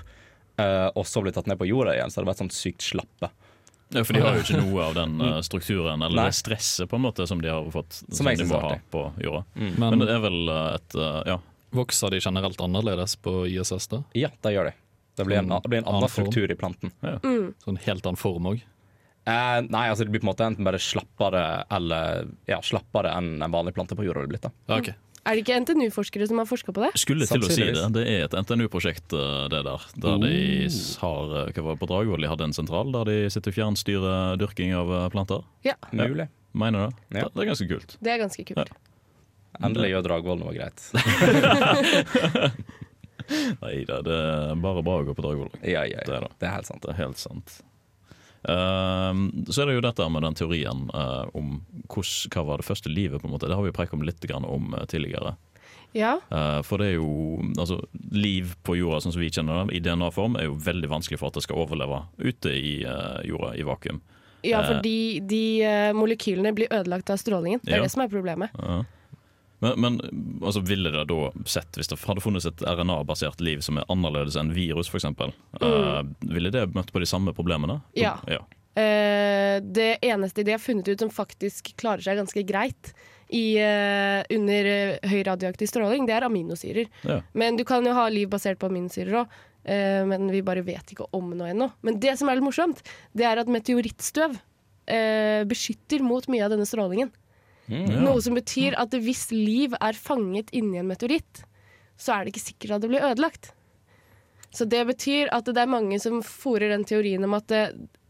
uh, 0.61 0.89
og 0.95 1.03
så 1.09 1.23
blitt 1.25 1.35
tatt 1.35 1.49
ned 1.51 1.57
på 1.59 1.67
jorda 1.67 1.97
igjen, 1.97 2.13
så 2.13 2.21
har 2.21 2.25
det 2.27 2.31
vært 2.33 2.43
sånn 2.45 2.53
sykt 2.55 2.85
slappe. 2.85 3.31
Ja, 3.93 4.01
for 4.03 4.13
de 4.17 4.21
har 4.23 4.37
jo 4.37 4.41
ikke 4.45 4.61
noe 4.65 4.85
av 4.87 4.95
den 4.97 5.19
eh, 5.21 5.35
strukturen 5.45 6.01
eller 6.01 6.15
Nei. 6.17 6.29
det 6.31 6.37
stresset 6.39 6.89
på 6.89 6.97
en 6.97 7.03
måte 7.05 7.27
som 7.29 7.37
de 7.43 7.51
har 7.53 7.67
fått 7.69 7.99
Som 8.01 8.25
som 8.25 8.31
de 8.33 8.47
må 8.49 8.57
ha 8.63 8.71
på 8.91 9.03
jorda. 9.21 9.43
Men, 9.53 9.77
Men 9.93 10.01
det 10.01 10.15
er 10.15 10.23
vel 10.23 10.39
eh, 10.49 10.71
et 10.79 10.95
eh, 10.97 11.19
Ja. 11.29 11.35
vokser 11.75 12.09
de 12.15 12.17
generelt 12.23 12.57
annerledes 12.65 13.13
på 13.21 13.43
ISS, 13.45 13.85
da? 13.93 14.01
Ja, 14.17 14.31
det 14.41 14.55
gjør 14.55 14.71
de. 14.71 14.73
Det 15.15 15.23
blir 15.29 15.37
en, 15.37 15.47
Sånn 15.53 15.61
det 15.63 15.69
blir 15.69 15.79
en 15.83 15.85
annen 15.85 16.01
annen 16.01 16.11
struktur 16.11 16.51
i 16.51 16.57
planten. 16.59 16.91
Sånn 17.63 17.77
helt 17.85 18.09
annen 18.09 18.17
form 18.19 18.49
òg? 18.55 18.65
Eh, 19.25 19.59
nei, 19.65 19.87
altså 19.89 20.05
det 20.05 20.13
blir 20.13 20.21
på 20.21 20.27
en 20.27 20.33
måte 20.33 20.45
enten 20.45 20.67
bare 20.67 20.77
slappere 20.81 21.41
eller 21.73 22.27
ja, 22.49 22.59
slappere 22.61 23.15
enn 23.17 23.39
en 23.41 23.53
vanlig 23.53 23.73
plante 23.73 23.97
på 23.97 24.05
jorda. 24.05 24.25
Det 24.25 24.33
blitt, 24.35 24.45
da. 24.45 24.53
Ja, 24.69 24.77
ok. 24.83 24.93
Er 25.25 25.33
det 25.33 25.41
ikke 25.41 25.55
NTNU-forskere 25.63 26.27
som 26.29 26.37
har 26.37 26.45
forska 26.45 26.69
på 26.75 26.83
det? 26.83 26.91
Skulle 27.01 27.25
til 27.25 27.41
å 27.41 27.49
si 27.49 27.65
det. 27.65 27.85
Det 27.95 28.03
er 28.05 28.27
et 28.27 28.35
NTNU-prosjekt, 28.37 29.09
eh, 29.17 29.47
det 29.49 29.63
der. 29.65 29.85
Der 30.03 30.19
de 30.21 30.33
har 31.01 31.33
eh, 31.39 31.49
Hva 31.55 31.63
var 31.65 31.73
det 31.73 31.81
på 31.81 31.89
Dragvoll? 31.89 32.21
De 32.21 32.29
hadde 32.29 32.45
en 32.45 32.53
sentral 32.53 32.93
der 32.93 33.09
de 33.09 33.17
sitter 33.33 33.49
og 33.49 33.57
fjernstyrer 33.57 34.37
dyrking 34.37 34.75
av 34.77 34.93
eh, 34.93 35.07
planter. 35.15 35.41
Ja, 35.65 35.73
Mulig. 35.89 36.29
Mener 36.53 36.85
det? 36.85 36.91
Ja. 37.17 37.25
Det, 37.33 37.41
er 37.41 37.49
ganske 37.49 37.67
kult. 37.67 37.97
det 37.99 38.13
er 38.13 38.21
ganske 38.21 38.45
kult. 38.47 38.69
Endelig 39.65 39.89
gjør 39.95 40.05
Dragvoll 40.05 40.39
noe 40.43 40.53
greit. 40.53 40.79
Nei 43.63 43.75
da, 43.89 43.97
det 44.05 44.15
er 44.15 44.59
bare 44.61 44.83
bra 44.85 44.99
å 45.01 45.07
gå 45.09 45.15
på 45.17 45.25
Dragvoll. 45.25 45.49
Ja, 45.65 45.87
ja, 45.89 46.05
Det 46.05 46.13
er 46.13 46.21
ja. 46.21 46.27
det. 46.29 46.37
Det 46.37 46.47
er 46.51 46.53
helt 46.59 46.69
sant. 46.69 46.85
Det 46.85 46.93
er 46.93 47.01
helt 47.01 47.19
sant. 47.19 47.57
Ehm, 48.49 49.45
så 49.49 49.61
er 49.63 49.69
det 49.69 49.75
jo 49.79 49.83
dette 49.85 50.07
med 50.11 50.25
den 50.25 50.37
teorien 50.37 50.85
eh, 50.93 51.25
om 51.37 51.59
hos, 51.95 52.27
hva 52.33 52.43
var 52.45 52.61
det 52.61 52.67
første 52.67 52.91
livet, 52.91 53.21
på 53.21 53.27
en 53.29 53.33
måte. 53.35 53.49
Det 53.49 53.55
har 53.57 53.65
vi 53.65 53.71
jo 53.71 53.77
preiket 53.77 53.97
om 53.97 54.05
litt 54.05 54.25
om 54.35 54.73
eh, 54.77 54.85
tidligere. 54.91 55.35
Ja, 55.95 56.17
Eh, 56.29 56.61
for 56.67 56.77
det 56.77 56.89
er 56.89 56.97
jo 56.97 57.39
altså, 57.57 57.77
Liv 58.11 58.55
på 58.67 58.75
jorda 58.75 58.99
sånn 59.01 59.13
som 59.15 59.21
vi 59.21 59.29
kjenner 59.31 59.65
det, 59.65 59.77
i 59.77 59.79
DNA-form, 59.79 60.35
er 60.35 60.49
jo 60.49 60.57
veldig 60.59 60.89
vanskelig 60.91 61.19
for 61.21 61.31
at 61.31 61.37
det 61.39 61.45
skal 61.45 61.61
overleve 61.63 62.01
ute 62.19 62.51
i 62.51 62.73
jorda, 63.23 63.53
i 63.55 63.63
vakuum. 63.63 64.01
ja 64.43 64.59
fordi 64.67 65.21
de 65.25 65.93
molekylene 65.95 66.51
blir 66.53 66.67
ødelagt 66.69 67.09
av 67.09 67.17
strålingen. 67.17 67.61
Det 67.63 67.73
er 67.73 67.77
Ja. 67.77 67.83
det 67.83 67.91
som 67.91 68.03
er 68.03 68.11
problemet. 68.11 68.49
Ja. 68.59 68.83
Men, 69.59 69.81
men 69.81 69.99
altså, 70.43 70.59
ville 70.59 70.91
det 70.91 71.05
da 71.09 71.31
sett, 71.47 71.77
hvis 71.77 71.89
det 71.91 71.99
hadde 72.03 72.23
funnes 72.23 72.47
et 72.47 72.63
RNA-basert 72.65 73.41
liv 73.43 73.63
som 73.65 73.79
er 73.79 73.87
annerledes 73.91 74.37
enn 74.39 74.53
virus, 74.55 74.91
f.eks., 74.91 75.07
uh, 75.61 76.03
ville 76.27 76.51
det 76.53 76.67
møtt 76.75 76.91
på 76.93 77.01
de 77.01 77.09
samme 77.09 77.33
problemene? 77.35 77.79
Ja. 77.97 78.17
ja. 78.29 78.41
Uh, 78.75 79.57
det 79.63 79.95
eneste 80.03 80.43
de 80.43 80.55
har 80.55 80.63
funnet 80.63 80.89
ut 80.91 81.05
som 81.05 81.13
faktisk 81.13 81.71
klarer 81.79 82.03
seg 82.03 82.19
ganske 82.19 82.43
greit 82.47 82.91
i, 83.31 83.57
uh, 83.63 84.21
under 84.35 84.71
høy 85.07 85.21
radioaktiv 85.27 85.71
stråling, 85.71 86.07
det 86.09 86.17
er 86.17 86.27
aminosyrer. 86.27 86.91
Ja. 87.07 87.21
Men 87.33 87.59
du 87.59 87.63
kan 87.67 87.87
jo 87.87 87.95
ha 87.95 88.09
liv 88.11 88.29
basert 88.31 88.59
på 88.61 88.71
aminosyrer 88.71 89.23
òg. 89.23 89.43
men 89.65 90.27
vi 90.29 90.43
bare 90.45 90.61
vet 90.61 90.91
ikke 90.93 91.07
om 91.17 91.31
noe 91.33 91.47
ennå. 91.49 91.71
Men 91.81 91.95
det 91.97 92.11
som 92.19 92.29
er 92.29 92.37
litt 92.37 92.45
morsomt, 92.45 92.83
det 93.17 93.25
er 93.25 93.39
at 93.41 93.49
meteorittstøv 93.49 94.35
eh, 94.85 95.43
beskytter 95.49 96.03
mot 96.05 96.27
mye 96.31 96.45
av 96.45 96.53
denne 96.53 96.67
strålingen. 96.69 97.11
Ja. 97.71 97.99
Noe 98.01 98.21
som 98.21 98.37
betyr 98.37 98.77
at 98.77 98.93
hvis 98.93 99.27
liv 99.33 99.73
er 99.79 99.97
fanget 99.97 100.51
inni 100.53 100.79
en 100.81 100.89
meteoritt, 100.89 101.43
så 101.97 102.13
er 102.13 102.25
det 102.25 102.35
ikke 102.35 102.47
sikkert 102.51 102.75
at 102.75 102.83
det 102.83 102.91
blir 102.91 103.05
ødelagt. 103.07 103.53
Så 104.55 104.67
det 104.69 104.83
betyr 104.87 105.31
at 105.35 105.47
det 105.49 105.59
er 105.59 105.71
mange 105.71 105.99
som 105.99 106.21
fòrer 106.23 106.71
den 106.71 106.85
teorien 106.87 107.23
om 107.27 107.35
at 107.37 107.47
det, 107.51 107.63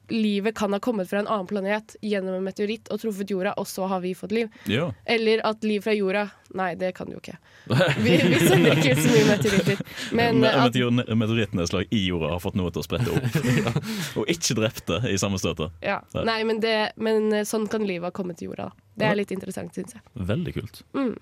livet 0.10 0.56
kan 0.58 0.74
ha 0.74 0.80
kommet 0.80 1.10
fra 1.10 1.20
en 1.20 1.28
annen 1.28 1.48
planet 1.48 1.96
gjennom 2.02 2.36
en 2.38 2.44
meteoritt 2.46 2.90
og 2.94 3.02
truffet 3.02 3.32
jorda, 3.32 3.54
og 3.60 3.68
så 3.68 3.88
har 3.92 4.02
vi 4.04 4.16
fått 4.16 4.32
liv. 4.36 4.50
Ja. 4.70 4.92
Eller 5.06 5.44
at 5.48 5.64
liv 5.64 5.86
fra 5.86 5.94
jorda 5.96 6.30
Nei, 6.56 6.70
det 6.80 6.94
kan 6.96 7.10
det 7.10 7.18
jo 7.18 7.20
ikke. 7.20 7.34
Vi, 8.06 8.14
vi 8.16 8.38
sender 8.40 8.78
ikke 8.78 8.94
ut 8.94 9.00
så 9.02 9.10
mye 9.12 9.24
meteoritter. 9.28 9.82
Men 10.16 10.46
at, 10.48 10.78
meteorittnedslag 11.18 11.90
i 11.92 12.06
jorda 12.06 12.30
har 12.32 12.40
fått 12.40 12.56
noe 12.56 12.72
til 12.72 12.80
å 12.80 12.86
sprette 12.86 13.12
opp. 13.12 13.76
Og 14.22 14.32
ikke 14.32 14.56
drepte 14.62 15.02
i 15.12 15.18
samme 15.20 15.42
støtet. 15.42 15.74
ja. 15.84 15.98
Nei, 16.16 16.38
men, 16.48 16.62
det, 16.64 16.94
men 16.96 17.42
sånn 17.50 17.68
kan 17.68 17.84
livet 17.84 18.08
ha 18.08 18.16
kommet 18.16 18.40
til 18.40 18.54
jorda. 18.54 18.70
da. 18.70 18.86
Det 18.96 19.10
er 19.10 19.20
litt 19.20 19.34
interessant, 19.36 19.76
syns 19.76 19.98
jeg. 19.98 20.06
Veldig 20.32 20.56
kult. 20.56 20.84
Mm. 20.96 21.16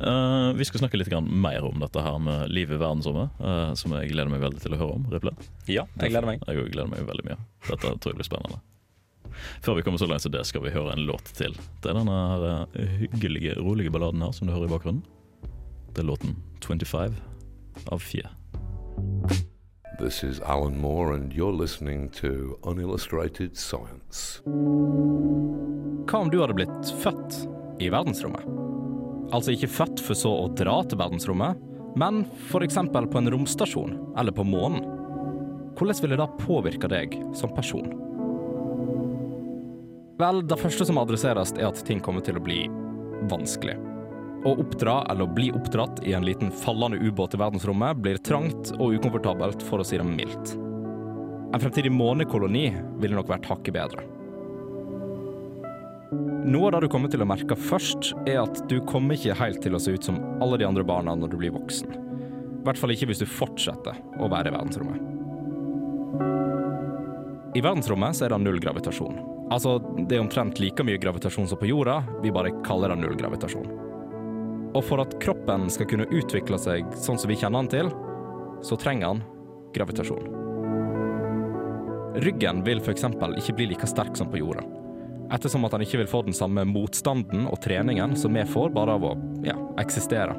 Eh, 0.00 0.52
vi 0.58 0.66
skal 0.68 0.82
snakke 0.82 0.98
litt 0.98 1.12
mer 1.28 1.64
om 1.68 1.80
dette 1.82 2.02
her 2.02 2.18
med 2.22 2.50
livet 2.50 2.78
i 2.78 2.82
verdensrommet, 2.82 3.40
uh, 3.40 3.72
som 3.78 3.94
jeg 3.96 4.12
gleder 4.12 4.32
meg 4.32 4.42
veldig 4.42 4.62
til 4.62 4.76
å 4.76 4.80
høre 4.80 4.98
om. 4.98 5.08
Riple. 5.12 5.34
Ja, 5.70 5.86
jeg 6.00 6.14
gleder 6.14 6.28
meg. 6.28 6.44
Jeg 6.48 6.70
gleder 6.72 6.90
meg 6.90 7.08
veldig 7.08 7.26
mye. 7.28 7.40
Dette 7.68 7.96
tror 7.96 8.12
jeg 8.14 8.20
blir 8.20 8.28
spennende. 8.28 8.62
Før 9.62 9.78
vi 9.78 9.82
kommer 9.82 9.98
så 9.98 10.06
langt 10.06 10.24
til 10.26 10.32
det, 10.34 10.44
skal 10.48 10.64
vi 10.64 10.74
høre 10.74 10.92
en 10.92 11.04
låt 11.08 11.32
til. 11.36 11.56
Det 11.82 11.92
er 11.92 11.98
denne 11.98 12.16
her 12.32 12.46
eh, 12.50 12.96
hyggelige, 13.04 13.56
rolige 13.60 13.92
balladen 13.92 14.24
her 14.24 14.32
som 14.36 14.48
du 14.48 14.54
hører 14.54 14.68
i 14.68 14.74
bakgrunnen. 14.74 15.04
Det 15.92 16.02
er 16.02 16.08
låten 16.08 16.36
25 16.64 17.16
av 17.92 18.00
Fie. 18.00 18.28
This 20.00 20.24
is 20.24 20.40
Alan 20.40 20.80
Moore, 20.80 21.14
and 21.14 21.32
you're 21.32 21.52
listening 21.52 22.08
to 22.20 22.58
Unillustrated 22.64 23.56
Science. 23.56 24.40
Hva 26.08 26.18
om 26.18 26.30
du 26.32 26.40
hadde 26.40 26.56
blitt 26.58 26.92
født 27.04 27.44
i 27.78 27.90
verdensrommet? 27.92 28.71
Altså 29.32 29.54
ikke 29.54 29.70
født 29.72 30.02
for 30.04 30.18
så 30.18 30.32
å 30.44 30.48
dra 30.52 30.82
til 30.84 31.00
verdensrommet, 31.00 31.60
men 31.96 32.24
f.eks. 32.50 32.78
på 32.92 33.20
en 33.20 33.30
romstasjon 33.32 33.94
eller 34.18 34.34
på 34.36 34.44
månen. 34.44 34.84
Hvordan 35.76 36.02
ville 36.04 36.18
det 36.20 36.28
påvirke 36.40 36.88
deg 36.92 37.16
som 37.36 37.52
person? 37.56 37.88
Vel, 40.20 40.42
det 40.46 40.60
første 40.60 40.86
som 40.86 41.00
adresseres 41.00 41.54
er 41.56 41.70
at 41.70 41.80
ting 41.88 42.00
kommer 42.04 42.22
til 42.24 42.36
å 42.38 42.44
bli 42.44 42.66
vanskelig. 43.32 43.78
Å 44.42 44.52
oppdra 44.58 45.00
eller 45.10 45.24
å 45.24 45.34
bli 45.34 45.48
oppdratt 45.54 46.02
i 46.06 46.12
en 46.16 46.26
liten 46.26 46.50
fallende 46.52 47.00
ubåt 47.00 47.36
i 47.36 47.40
verdensrommet 47.40 48.00
blir 48.02 48.20
trangt 48.26 48.74
og 48.78 48.98
ukomfortabelt, 48.98 49.62
for 49.64 49.80
å 49.80 49.86
si 49.86 49.98
det 49.98 50.06
mildt. 50.06 50.56
En 51.52 51.60
fremtidig 51.60 51.92
månekoloni 51.94 52.68
ville 53.00 53.16
nok 53.16 53.30
vært 53.32 53.48
hakket 53.48 53.76
bedre. 53.76 54.04
Noe 56.42 56.66
av 56.66 56.72
det 56.72 56.80
du 56.82 56.90
kommer 56.90 57.06
til 57.06 57.22
å 57.22 57.26
merke 57.28 57.54
først, 57.54 58.16
er 58.26 58.40
at 58.40 58.64
du 58.66 58.80
kommer 58.82 59.14
ikke 59.14 59.36
helt 59.38 59.60
til 59.62 59.76
å 59.76 59.80
se 59.82 59.92
ut 59.94 60.08
som 60.08 60.16
alle 60.42 60.56
de 60.58 60.66
andre 60.66 60.82
barna 60.82 61.14
når 61.14 61.30
du 61.30 61.36
blir 61.38 61.54
voksen. 61.54 61.92
I 61.94 62.64
hvert 62.66 62.80
fall 62.80 62.90
ikke 62.94 63.06
hvis 63.12 63.22
du 63.22 63.28
fortsetter 63.30 64.00
å 64.18 64.30
være 64.32 64.50
i 64.50 64.54
verdensrommet. 64.56 64.98
I 67.54 67.62
verdensrommet 67.62 68.18
så 68.18 68.26
er 68.26 68.34
det 68.34 68.40
null 68.42 68.58
gravitasjon. 68.64 69.22
Altså, 69.54 69.76
det 70.08 70.18
er 70.18 70.24
omtrent 70.24 70.58
like 70.58 70.82
mye 70.86 70.98
gravitasjon 70.98 71.46
som 71.46 71.62
på 71.62 71.70
jorda, 71.70 72.00
vi 72.24 72.34
bare 72.34 72.54
kaller 72.66 72.90
det 72.90 72.98
null 73.04 73.14
gravitasjon. 73.22 73.70
Og 74.72 74.82
for 74.82 75.04
at 75.04 75.14
kroppen 75.22 75.70
skal 75.70 75.90
kunne 75.94 76.10
utvikle 76.10 76.58
seg 76.58 76.90
sånn 76.98 77.22
som 77.22 77.30
vi 77.30 77.38
kjenner 77.38 77.62
den 77.62 77.74
til, 77.76 77.94
så 78.66 78.82
trenger 78.82 79.12
den 79.12 79.24
gravitasjon. 79.78 80.30
Ryggen 82.22 82.66
vil 82.66 82.82
f.eks. 82.82 83.06
ikke 83.12 83.60
bli 83.60 83.74
like 83.76 83.86
sterk 83.86 84.18
som 84.18 84.32
på 84.32 84.42
jorda 84.42 84.81
ettersom 85.32 85.64
at 85.64 85.72
han 85.76 85.84
ikke 85.84 86.02
vil 86.02 86.10
få 86.10 86.22
den 86.26 86.36
samme 86.36 86.64
motstanden 86.68 87.46
og 87.48 87.60
treningen 87.64 88.16
som 88.18 88.34
vi 88.36 88.44
får 88.48 88.72
bare 88.76 88.96
av 88.98 89.06
å 89.08 89.12
ja, 89.46 89.56
eksistere. 89.80 90.36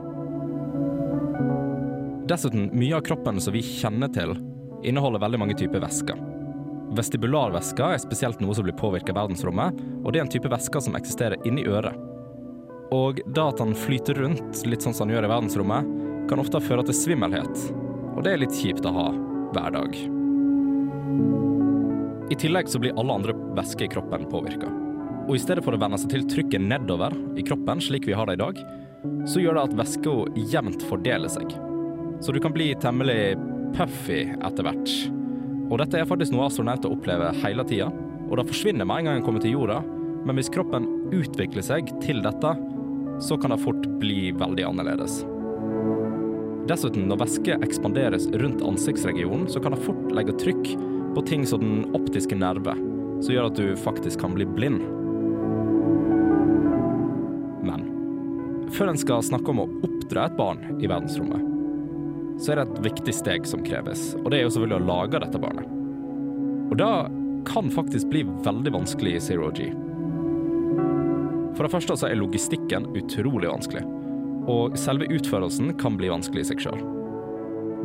Dessuten, 2.29 2.69
mye 2.71 2.95
av 2.95 3.03
kroppen 3.03 3.41
som 3.43 3.55
vi 3.55 3.63
kjenner 3.65 4.11
til, 4.13 4.35
inneholder 4.87 5.21
veldig 5.23 5.41
mange 5.41 5.57
typer 5.59 5.83
væsker. 5.83 6.19
Vestibularvæsker 6.93 7.95
er 7.95 8.01
spesielt 8.01 8.39
noe 8.43 8.55
som 8.55 8.67
blir 8.67 8.77
påvirket 8.77 9.11
av 9.15 9.23
verdensrommet, 9.23 9.79
og 10.03 10.13
det 10.13 10.21
er 10.21 10.27
en 10.27 10.31
type 10.31 10.51
væske 10.51 10.83
som 10.85 10.95
eksisterer 10.99 11.41
inni 11.47 11.65
øret. 11.67 11.97
Og 12.93 13.23
da 13.33 13.47
at 13.49 13.59
han 13.63 13.73
flyter 13.73 14.21
rundt, 14.21 14.61
litt 14.69 14.85
sånn 14.85 14.93
som 14.93 15.07
han 15.07 15.17
gjør 15.17 15.27
i 15.27 15.31
verdensrommet, 15.33 15.89
kan 16.29 16.39
ofte 16.43 16.61
føre 16.63 16.85
til 16.87 16.95
svimmelhet. 16.95 17.65
Og 18.13 18.21
det 18.23 18.35
er 18.35 18.43
litt 18.43 18.55
kjipt 18.55 18.85
å 18.85 18.93
ha 18.93 19.07
hver 19.55 19.73
dag. 19.73 19.97
I 22.31 22.39
tillegg 22.39 22.69
så 22.69 22.79
blir 22.81 22.95
alle 22.97 23.19
andre 23.19 23.35
væsker 23.57 23.89
i 23.89 23.91
kroppen 23.97 24.29
påvirka. 24.31 24.69
Og 25.23 25.37
i 25.37 25.41
stedet 25.41 25.63
for 25.63 25.75
å 25.75 25.79
venne 25.79 25.97
seg 25.99 26.11
til 26.11 26.25
trykket 26.27 26.63
nedover 26.63 27.15
i 27.39 27.45
kroppen, 27.47 27.81
slik 27.83 28.07
vi 28.09 28.15
har 28.17 28.27
det 28.27 28.35
i 28.35 28.43
dag, 28.43 28.59
så 29.29 29.39
gjør 29.39 29.57
det 29.57 29.65
at 29.69 29.77
væska 29.79 30.15
jevnt 30.51 30.83
fordeler 30.89 31.31
seg. 31.31 31.53
Så 32.23 32.35
du 32.35 32.39
kan 32.43 32.55
bli 32.55 32.71
temmelig 32.79 33.35
puffy 33.75 34.25
etter 34.35 34.67
hvert. 34.67 34.95
Og 35.71 35.79
dette 35.79 35.99
er 35.99 36.07
faktisk 36.07 36.35
noe 36.35 36.47
astronauter 36.49 36.91
opplever 36.91 37.35
hele 37.43 37.65
tida, 37.67 37.89
og 38.29 38.37
det 38.39 38.47
forsvinner 38.49 38.87
med 38.87 39.03
en 39.03 39.09
gang 39.09 39.19
en 39.19 39.25
kommer 39.25 39.43
til 39.43 39.55
jorda, 39.55 39.79
men 40.23 40.37
hvis 40.39 40.51
kroppen 40.51 40.87
utvikler 41.15 41.65
seg 41.65 41.91
til 42.03 42.23
dette, 42.23 42.53
så 43.23 43.37
kan 43.39 43.53
det 43.53 43.61
fort 43.63 43.85
bli 44.01 44.31
veldig 44.35 44.65
annerledes. 44.67 45.21
Dessuten, 46.67 47.09
når 47.09 47.19
væske 47.25 47.57
ekspanderes 47.65 48.29
rundt 48.39 48.63
ansiktsregionen, 48.63 49.49
så 49.51 49.59
kan 49.63 49.75
det 49.75 49.83
fort 49.83 50.11
legge 50.15 50.35
trykk 50.39 50.69
på 51.13 51.23
ting 51.27 51.43
som 51.47 51.63
den 51.63 51.95
optiske 51.95 52.37
nerve, 52.39 52.75
som 53.19 53.35
gjør 53.35 53.49
at 53.49 53.59
du 53.59 53.73
faktisk 53.79 54.23
kan 54.23 54.35
bli 54.37 54.47
blind. 54.47 54.83
Før 58.73 58.89
en 58.91 58.99
skal 58.99 59.23
snakke 59.25 59.53
om 59.53 59.63
å 59.63 59.69
oppdra 59.85 60.27
et 60.27 60.37
barn 60.37 60.61
i 60.79 60.89
verdensrommet, 60.89 61.49
så 62.41 62.53
er 62.53 62.59
det 62.59 62.65
et 62.65 62.85
viktig 62.89 63.13
steg 63.15 63.47
som 63.47 63.61
kreves, 63.65 64.13
og 64.19 64.31
det 64.31 64.39
er 64.39 64.47
jo 64.47 64.53
selvfølgelig 64.55 64.79
å 64.81 64.87
lage 64.87 65.21
dette 65.21 65.41
barnet. 65.41 65.69
Og 66.71 66.77
da 66.81 66.91
kan 67.45 67.69
faktisk 67.73 68.09
bli 68.09 68.23
veldig 68.45 68.73
vanskelig 68.73 69.17
i 69.17 69.21
Zero 69.21 69.51
G. 69.53 69.69
For 71.53 71.67
det 71.67 71.73
første 71.75 71.97
så 71.99 72.09
er 72.09 72.17
logistikken 72.17 72.87
utrolig 72.97 73.51
vanskelig, 73.51 73.83
og 74.49 74.77
selve 74.79 75.07
utførelsen 75.13 75.75
kan 75.79 75.99
bli 75.99 76.09
vanskelig 76.11 76.43
i 76.43 76.49
seg 76.49 76.63
sjøl. 76.65 76.81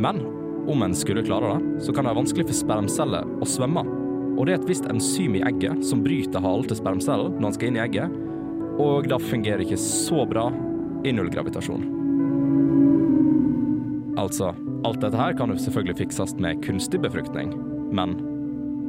Men 0.00 0.22
om 0.68 0.84
en 0.84 0.96
skulle 0.96 1.24
klare 1.26 1.56
det, 1.56 1.82
så 1.84 1.92
kan 1.92 2.04
det 2.06 2.12
være 2.12 2.22
vanskelig 2.22 2.48
for 2.48 2.60
spermceller 2.62 3.28
å 3.40 3.48
svømme. 3.48 3.84
Og 4.38 4.46
det 4.46 4.54
er 4.54 4.60
et 4.60 4.70
visst 4.70 4.88
enzym 4.88 5.36
i 5.36 5.44
egget 5.44 5.84
som 5.84 6.00
bryter 6.04 6.42
halen 6.44 6.66
til 6.70 6.78
spermcellen 6.78 7.36
når 7.36 7.44
den 7.48 7.56
skal 7.56 7.70
inn 7.70 7.78
i 7.78 7.84
egget, 7.84 8.18
og 8.78 9.08
det 9.10 9.18
fungerer 9.26 9.64
ikke 9.64 9.80
så 9.82 10.22
bra 10.28 10.46
i 11.08 11.14
nullgravitasjon. 11.16 11.86
Altså, 14.18 14.52
alt 14.84 15.00
dette 15.02 15.16
her 15.16 15.36
kan 15.38 15.52
jo 15.52 15.58
selvfølgelig 15.62 15.96
fikses 16.02 16.34
med 16.42 16.60
kunstig 16.64 17.00
befruktning, 17.04 17.54
men 17.94 18.18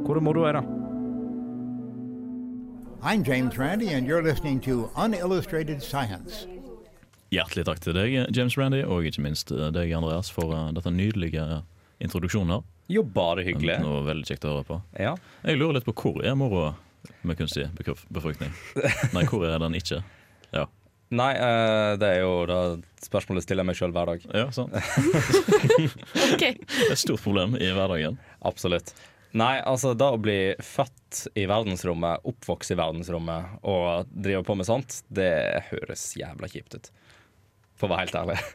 hvor 0.04 0.20
moro 0.20 0.44
er 0.48 0.58
det? 0.58 0.64
I'm 3.02 3.22
James 3.24 3.56
Randi, 3.58 3.88
and 3.94 4.06
you're 4.06 4.22
listening 4.22 4.60
to 4.60 4.90
Unillustrated 4.96 5.80
Science. 5.82 6.46
Hjertelig 7.30 7.64
takk 7.64 7.80
til 7.80 7.94
deg, 7.94 8.16
James 8.36 8.58
Randy, 8.58 8.82
og 8.82 9.06
ikke 9.06 9.22
minst 9.24 9.52
eh, 9.54 9.70
deg, 9.72 9.92
Andreas, 9.94 10.28
for 10.34 10.50
eh, 10.52 10.72
dette 10.76 10.90
nydelige 10.92 11.62
introduksjonen 12.02 12.56
her. 12.56 12.66
Jo, 12.90 13.04
bare 13.06 13.44
hyggelig. 13.46 13.78
Noe 13.84 14.02
veldig 14.08 14.26
kjekt 14.26 14.44
å 14.44 14.56
høre 14.56 14.66
på. 14.66 14.80
Ja. 14.98 15.14
Jeg 15.46 15.60
lurer 15.60 15.78
litt 15.78 15.86
på 15.86 15.94
hvor 15.94 16.24
er 16.26 16.34
moroa 16.36 16.74
med 17.22 17.38
kunstig 17.38 17.68
befruktning? 18.10 18.50
Nei, 19.14 19.22
hvor 19.30 19.46
er 19.46 19.62
den 19.62 19.78
ikke? 19.78 20.02
Ja. 20.50 20.66
Nei, 21.10 21.30
uh, 21.42 21.96
det 21.98 22.06
er 22.06 22.20
jo 22.22 22.32
da 22.46 22.58
spørsmålet 23.02 23.42
stiller 23.42 23.64
jeg 23.64 23.68
meg 23.72 23.78
sjøl 23.80 23.94
hver 23.96 24.12
dag. 24.12 24.26
Ja, 24.30 24.44
sant. 24.54 24.74
Ok. 26.34 26.44
Det 26.44 26.86
er 26.86 26.92
et 26.94 27.00
stort 27.02 27.22
problem 27.24 27.56
i 27.58 27.70
hverdagen. 27.74 28.18
Absolutt. 28.46 28.92
Nei, 29.36 29.56
altså 29.62 29.92
da 29.94 30.08
å 30.14 30.18
bli 30.22 30.54
født 30.62 31.24
i 31.38 31.44
verdensrommet, 31.50 32.24
oppvokst 32.26 32.72
i 32.74 32.78
verdensrommet 32.78 33.60
og 33.66 34.08
drive 34.10 34.42
på 34.46 34.56
med 34.58 34.66
sånt, 34.66 35.00
det 35.10 35.30
høres 35.70 36.08
jævla 36.18 36.50
kjipt 36.50 36.74
ut. 36.78 36.90
For 37.78 37.86
å 37.88 37.94
være 37.94 38.06
helt 38.08 38.18
ærlig. 38.22 38.38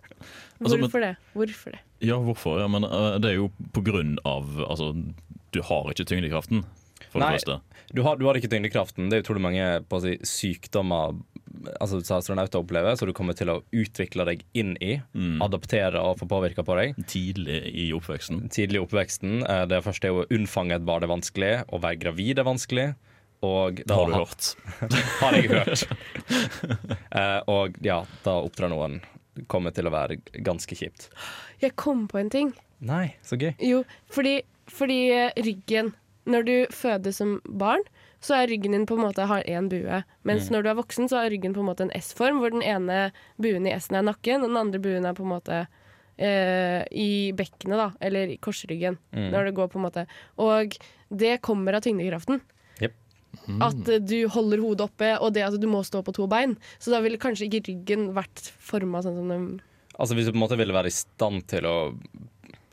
Altså, 0.55 0.77
men- 0.77 0.85
Hvorfor 0.85 1.01
det? 1.03 1.09
Hvorfor 1.35 1.73
det? 1.75 1.79
Ja, 2.07 2.15
hvorfor? 2.23 2.59
Ja, 2.61 2.67
men 2.71 2.85
uh, 2.87 3.17
det 3.19 3.33
er 3.33 3.41
jo 3.41 3.49
på 3.75 3.81
grunn 3.83 4.13
av 4.23 4.47
Altså, 4.63 4.93
du 5.51 5.57
har 5.67 5.89
ikke 5.91 6.05
tyngdekraften, 6.07 6.61
for 7.11 7.19
Nei, 7.19 7.33
det. 7.43 7.57
Du 7.91 7.99
har, 8.05 8.15
du 8.15 8.23
har 8.29 8.39
ikke 8.39 8.47
tyngdekraften. 8.53 9.09
Det 9.11 9.17
er 9.19 9.25
utrolig 9.25 9.43
mange 9.43 9.65
på 9.91 9.99
å 9.99 10.03
si, 10.05 10.13
sykdommer 10.23 11.17
altså, 11.81 11.99
sa 12.05 12.17
astronauter 12.19 12.59
opplever, 12.61 12.95
så 12.99 13.05
du 13.07 13.13
kommer 13.13 13.33
til 13.37 13.49
å 13.53 13.61
utvikle 13.73 14.25
deg 14.25 14.43
inn 14.53 14.75
i, 14.81 15.01
Mm. 15.15 15.41
adoptere 15.41 15.99
og 16.01 16.17
få 16.19 16.27
påvirka 16.27 16.63
på 16.65 16.75
deg. 16.79 16.95
Tidlig 17.07 17.59
i 17.73 17.87
oppveksten. 17.95 18.49
Tidlig 18.49 18.79
i 18.81 18.85
oppveksten. 18.85 19.43
Eh, 19.49 19.65
Det 19.65 19.83
første 19.83 20.05
er 20.05 20.13
jo 20.13 20.23
å 20.23 20.29
unnfange 20.31 20.75
et 20.75 20.85
barn 20.85 21.03
er 21.03 21.07
vanskelig, 21.11 21.65
å 21.71 21.79
være 21.81 21.99
gravid 21.99 22.39
er 22.39 22.43
vanskelig. 22.47 22.95
Og 23.43 23.81
da 23.85 23.95
Har 23.95 24.07
du 24.07 24.13
hørt? 24.13 24.55
har 25.21 25.33
jeg 25.33 25.49
hørt. 25.51 25.87
uh, 27.13 27.41
og 27.51 27.75
ja, 27.85 27.99
da 28.25 28.37
oppdrar 28.41 28.71
noen 28.71 29.01
kommer 29.51 29.73
til 29.75 29.85
å 29.89 29.91
være 29.93 30.17
ganske 30.45 30.75
kjipt. 30.77 31.09
Jeg 31.61 31.75
kom 31.75 32.07
på 32.07 32.19
en 32.21 32.29
ting. 32.31 32.53
Nei, 32.85 33.15
så 33.23 33.37
gøy. 33.39 33.53
Jo, 33.63 33.83
fordi, 34.11 34.41
fordi 34.71 34.99
eh, 35.15 35.31
ryggen 35.43 35.93
Når 36.25 36.45
du 36.47 36.55
fødes 36.73 37.19
som 37.21 37.35
barn, 37.45 37.83
så 38.25 38.39
er 38.39 38.49
ryggen 38.49 38.73
din 38.73 38.87
på 38.89 38.97
en 38.97 39.03
måte 39.05 39.27
har 39.29 39.43
én 39.45 39.69
bue. 39.69 40.01
Mens 40.25 40.47
Mm. 40.49 40.55
når 40.55 40.63
du 40.65 40.69
er 40.71 40.79
voksen, 40.81 41.09
så 41.11 41.21
har 41.21 41.29
ryggen 41.29 41.53
på 41.53 41.61
en 41.61 41.69
måte 41.69 41.85
en 41.85 41.93
S-form, 41.99 42.39
hvor 42.41 42.49
den 42.55 42.63
ene 42.65 43.11
buen 43.37 43.67
i 43.69 43.73
S-en 43.77 43.99
er 44.01 44.07
nakken, 44.09 44.41
og 44.43 44.49
den 44.49 44.57
andre 44.57 44.79
buen 44.81 45.05
er 45.05 45.13
på 45.13 45.23
en 45.27 45.33
måte 45.35 45.67
eh, 46.17 46.81
i 46.95 47.31
bekkenet, 47.35 47.75
da, 47.77 47.91
eller 48.01 48.29
i 48.31 48.37
korsryggen, 48.39 48.97
Mm. 49.13 49.31
når 49.33 49.45
det 49.49 49.55
går 49.57 49.67
på 49.69 49.75
en 49.79 49.85
måte. 49.85 50.05
Og 50.39 50.77
det 51.11 51.41
kommer 51.41 51.75
av 51.75 51.81
tyngdekraften. 51.83 52.39
Jep. 52.79 52.93
At 53.61 53.89
eh, 53.89 53.99
du 53.99 54.27
holder 54.31 54.61
hodet 54.63 54.81
oppe, 54.87 55.09
og 55.19 55.33
det 55.35 55.43
at 55.43 55.59
du 55.59 55.67
må 55.67 55.83
stå 55.83 56.01
på 56.07 56.13
to 56.15 56.25
bein. 56.31 56.55
Så 56.79 56.89
da 56.95 57.01
ville 57.03 57.17
kanskje 57.19 57.49
ikke 57.49 57.67
ryggen 57.67 58.13
vært 58.15 58.49
forma 58.59 59.01
sånn 59.03 59.17
som 59.19 59.27
den 59.29 59.61
Altså 59.99 60.15
Hvis 60.15 60.25
du 60.25 60.31
på 60.31 60.39
en 60.39 60.43
måte 60.47 60.57
ville 60.57 60.73
være 60.75 60.87
i 60.87 60.95
stand 60.95 61.45
til 61.47 61.63
å 61.67 61.75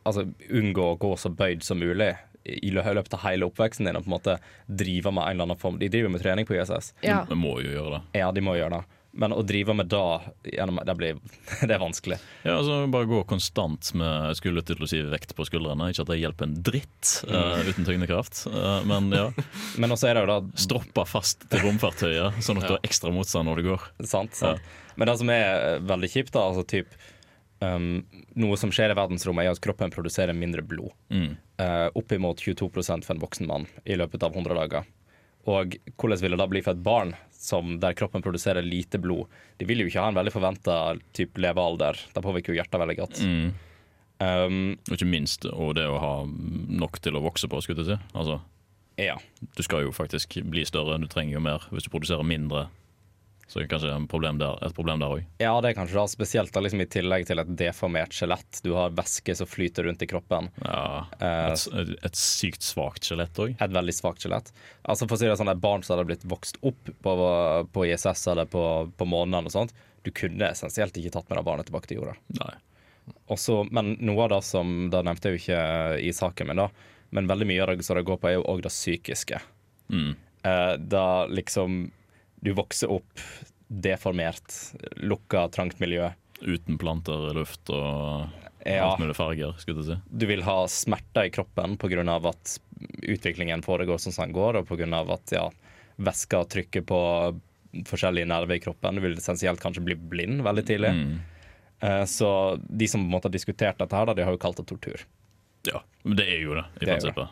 altså, 0.07 0.25
unngå 0.51 0.83
å 0.93 0.99
gå 0.99 1.13
så 1.19 1.31
bøyd 1.35 1.63
som 1.63 1.79
mulig 1.79 2.17
i 2.45 2.73
løpet 2.75 3.15
av 3.15 3.23
hele 3.27 3.47
oppveksten 3.49 3.89
din 3.89 3.99
og 3.99 4.07
på 4.07 4.11
en 4.11 4.17
måte 4.17 4.39
drive 4.67 5.13
med 5.13 5.25
en 5.25 5.37
eller 5.37 5.49
annen 5.51 5.61
form 5.61 5.79
De 5.79 5.91
driver 5.93 6.13
med 6.13 6.23
trening 6.23 6.49
på 6.49 6.57
ISS. 6.59 6.95
Ja. 7.07 7.23
De 7.29 7.39
må 7.39 7.59
jo 7.63 7.77
gjøre 7.77 7.99
det. 7.99 8.21
Ja, 8.23 8.33
de 8.35 8.45
må 8.45 8.57
gjøre 8.59 8.81
det. 8.81 8.99
Men 9.13 9.35
å 9.37 9.43
drive 9.45 9.75
med 9.77 9.91
det 9.93 10.55
gjennom, 10.55 10.79
det, 10.89 10.95
blir, 10.97 11.19
det 11.69 11.75
er 11.75 11.81
vanskelig. 11.83 12.17
Ja, 12.47 12.57
altså 12.57 12.79
Bare 12.93 13.09
gå 13.11 13.21
konstant 13.29 13.91
med 13.99 14.39
skuldertilosiv 14.39 15.11
vekt 15.13 15.35
på 15.37 15.45
skuldrene. 15.49 15.91
Ikke 15.93 16.07
at 16.07 16.13
det 16.15 16.21
hjelper 16.23 16.49
en 16.49 16.55
dritt 16.65 17.11
uh, 17.29 17.61
uten 17.69 17.89
tyngdekraft, 17.89 18.47
uh, 18.49 18.81
men 18.89 19.13
ja. 19.13 19.27
Men 19.81 19.93
også 19.93 20.09
er 20.09 20.17
det 20.17 20.25
jo 20.25 20.31
da 20.33 20.63
Stroppa 20.65 21.05
fast 21.09 21.45
til 21.53 21.61
romfartøyet, 21.67 22.41
sånn 22.45 22.63
at 22.63 22.71
du 22.71 22.77
har 22.79 22.87
ekstra 22.89 23.13
motstand 23.13 23.51
når 23.51 23.61
du 23.61 23.69
går. 23.73 23.91
Sant, 24.09 24.39
sant. 24.39 24.73
Men 24.97 25.09
det 25.09 25.19
som 25.21 25.31
er 25.33 25.47
eh, 25.49 25.79
veldig 25.89 26.09
kjipt, 26.13 26.35
da, 26.35 26.43
altså 26.51 26.65
typ 26.69 26.91
um, 27.63 28.03
Noe 28.43 28.59
som 28.61 28.73
skjer 28.75 28.93
i 28.93 28.99
verdensrommet, 28.99 29.47
er 29.47 29.55
at 29.55 29.63
kroppen 29.63 29.93
produserer 29.95 30.37
mindre 30.37 30.65
blod. 30.67 30.93
Mm. 31.15 31.37
Uh, 31.61 31.89
Oppimot 31.99 32.43
22% 32.43 33.07
for 33.07 33.15
en 33.15 33.23
voksen 33.23 33.49
mann 33.49 33.69
i 33.85 33.97
løpet 33.99 34.27
av 34.27 34.35
100 34.35 34.59
dager. 34.59 34.89
Og 35.51 35.75
hvordan 35.99 36.21
vil 36.23 36.35
det 36.35 36.39
da 36.39 36.47
bli 36.51 36.63
for 36.63 36.77
et 36.77 36.85
barn 36.85 37.17
som, 37.35 37.75
der 37.83 37.97
kroppen 37.99 38.23
produserer 38.23 38.63
lite 38.63 39.01
blod? 39.03 39.31
De 39.59 39.67
vil 39.67 39.83
jo 39.83 39.89
ikke 39.91 40.05
ha 40.05 40.13
en 40.13 40.19
veldig 40.21 40.35
forventa 40.35 40.79
levealder. 41.19 41.99
Det 42.15 42.23
påvirker 42.23 42.55
jo 42.55 42.61
hjertet 42.61 42.83
veldig 42.83 42.99
godt. 43.01 43.23
Mm. 43.27 43.49
Um, 44.23 44.59
Og 44.87 44.95
ikke 44.95 45.11
minst 45.11 45.49
og 45.51 45.75
det 45.81 45.89
å 45.91 45.99
ha 45.99 46.13
nok 46.23 47.01
til 47.03 47.19
å 47.19 47.25
vokse 47.25 47.51
på, 47.51 47.59
skulle 47.65 47.83
jeg 47.83 47.97
si. 47.97 47.99
Altså, 48.15 48.39
ja. 49.01 49.17
du 49.57 49.63
skal 49.67 49.89
jo 49.89 49.95
faktisk 49.97 50.39
bli 50.47 50.63
større, 50.69 51.01
du 51.03 51.09
trenger 51.11 51.41
jo 51.41 51.43
mer. 51.43 51.67
Hvis 51.75 51.89
du 51.89 51.91
produserer 51.95 52.27
mindre, 52.27 52.69
så 53.47 53.59
det 53.59 53.67
er 53.67 53.71
kanskje 53.75 53.91
en 53.93 54.07
problem 54.09 54.39
der, 54.41 54.57
et 54.65 54.75
problem 54.77 55.03
der 55.03 55.13
òg. 55.13 55.25
Ja, 55.43 55.53
det 55.61 55.73
er 55.73 55.77
kanskje 55.77 55.99
da, 55.99 56.05
spesielt 56.09 56.53
da, 56.55 56.63
liksom, 56.65 56.81
i 56.81 56.89
tillegg 56.89 57.27
til 57.29 57.43
et 57.43 57.51
deformert 57.61 58.15
skjelett. 58.17 58.63
Du 58.65 58.71
har 58.79 58.95
væske 58.97 59.35
som 59.37 59.49
flyter 59.51 59.85
rundt 59.89 60.05
i 60.05 60.09
kroppen. 60.09 60.49
Ja, 60.65 61.05
Eh, 61.23 61.53
et, 61.53 61.67
et, 61.79 61.93
et 62.09 62.19
sykt 62.19 62.65
svakt 62.65 63.07
skjelett 63.07 63.39
òg. 63.43 63.55
Et 63.63 63.75
veldig 63.77 63.95
svakt 63.95 64.25
skjelett. 64.25 64.51
Altså 64.83 65.07
for 65.07 65.17
å 65.17 65.21
si 65.21 65.29
det 65.29 65.37
sånn, 65.39 65.53
Et 65.53 65.63
barn 65.63 65.85
som 65.85 65.95
hadde 65.97 66.09
blitt 66.09 66.27
vokst 66.29 66.59
opp 66.67 66.91
på, 67.05 67.15
på 67.73 67.87
ISS 67.89 68.27
eller 68.33 68.49
på, 68.51 68.65
på 68.97 69.09
månen, 69.09 69.47
og 69.47 69.55
sånt, 69.55 69.75
du 70.03 70.11
kunne 70.15 70.51
essensielt 70.51 70.97
ikke 70.99 71.13
tatt 71.15 71.29
med 71.31 71.39
deg 71.39 71.47
barnet 71.47 71.69
tilbake 71.69 71.91
til 71.91 72.01
jorda. 72.01 72.17
Nei. 72.41 72.55
Også, 73.35 73.63
men 73.75 73.97
noe 73.99 74.25
av 74.25 74.29
det 74.31 74.43
som 74.47 74.87
Da 74.93 75.01
nevnte 75.03 75.31
jeg 75.31 75.35
jo 75.35 75.41
ikke 75.43 75.63
i 76.07 76.13
saken 76.15 76.51
min, 76.51 76.61
da, 76.63 76.69
men 77.15 77.29
veldig 77.31 77.49
mye 77.51 77.65
av 77.65 77.73
det 77.75 77.87
som 77.87 77.99
det 77.99 78.07
går 78.09 78.21
på, 78.23 78.31
er 78.31 78.39
jo 78.39 78.47
òg 78.49 78.63
det 78.65 78.73
psykiske. 78.73 79.41
Mm. 79.93 80.15
Eh, 80.49 80.75
da 80.79 81.07
liksom 81.31 81.85
Du 82.43 82.53
vokser 82.59 82.91
opp 82.91 83.21
deformert, 83.73 84.53
lukka, 85.01 85.47
trangt 85.55 85.79
miljø. 85.81 86.11
Uten 86.43 86.79
planter 86.79 87.31
i 87.31 87.35
luft 87.39 87.71
og 87.71 88.29
Ja. 88.67 88.85
alt 88.93 89.01
mulig 89.01 89.15
farger, 89.17 89.55
skulle 89.59 89.83
du 89.83 89.87
si. 89.89 89.97
Du 90.11 90.27
vil 90.27 90.43
ha 90.43 90.67
smerter 90.67 91.25
i 91.27 91.31
kroppen 91.31 91.77
pga. 91.79 92.29
at 92.29 92.59
utviklingen 93.03 93.63
foregår 93.63 93.99
som 93.99 94.13
den 94.13 94.33
går, 94.35 94.57
og 94.57 94.67
pga. 94.69 95.13
at 95.13 95.31
ja, 95.33 95.51
væska 95.99 96.45
trykker 96.49 96.83
på 96.87 97.41
forskjellige 97.85 98.27
nerver 98.27 98.55
i 98.57 98.61
kroppen. 98.61 98.95
Du 98.95 99.01
vil 99.01 99.17
essensielt 99.17 99.61
kanskje 99.61 99.85
bli 99.85 99.95
blind 99.95 100.43
veldig 100.43 100.65
tidlig. 100.67 100.93
Mm. 100.95 101.21
Eh, 101.81 102.05
Så 102.05 102.61
de 102.69 102.87
som 102.87 103.01
på 103.01 103.05
en 103.07 103.11
måte 103.11 103.25
har 103.25 103.31
diskutert 103.33 103.79
dette, 103.79 103.93
her, 103.93 104.15
de 104.15 104.23
har 104.23 104.33
jo 104.33 104.39
kalt 104.39 104.57
det 104.57 104.67
tortur. 104.67 105.01
Ja, 105.67 105.81
men 106.05 106.17
det 106.17 106.27
er 106.29 106.43
jo 106.43 106.55
det, 106.55 106.65
i 106.83 106.85
Det 106.87 107.05
er 107.05 107.13
Det. 107.13 107.29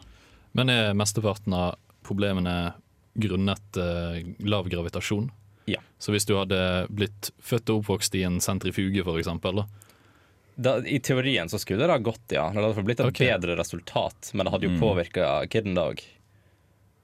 Men 0.55 0.69
er 0.71 0.95
mesteparten 0.95 1.53
av 1.55 1.77
problemene 2.03 2.73
grunnet 3.15 3.77
eh, 3.77 4.23
lav 4.47 4.69
gravitasjon? 4.71 5.31
Ja. 5.71 5.81
Så 5.99 6.13
hvis 6.15 6.27
du 6.27 6.35
hadde 6.39 6.87
blitt 6.91 7.31
født 7.43 7.71
og 7.71 7.83
oppvokst 7.83 8.15
i 8.19 8.25
en 8.27 8.41
sentrifuge, 8.43 9.05
Da, 10.61 10.77
I 10.85 10.99
teorien 11.01 11.49
så 11.49 11.59
skulle 11.59 11.87
det 11.87 11.95
ha 11.95 11.99
gått, 11.99 12.33
ja. 12.35 12.49
Det 12.53 12.61
hadde 12.61 12.85
blitt 12.85 13.01
et 13.01 13.07
okay. 13.07 13.31
bedre 13.33 13.57
resultat, 13.57 14.33
men 14.35 14.45
det 14.47 14.53
hadde 14.53 14.67
jo 14.69 14.75
Mm. 14.77 14.81
påvirka 14.81 15.29
kiden 15.49 15.75
da 15.75 15.89
òg. 15.93 16.03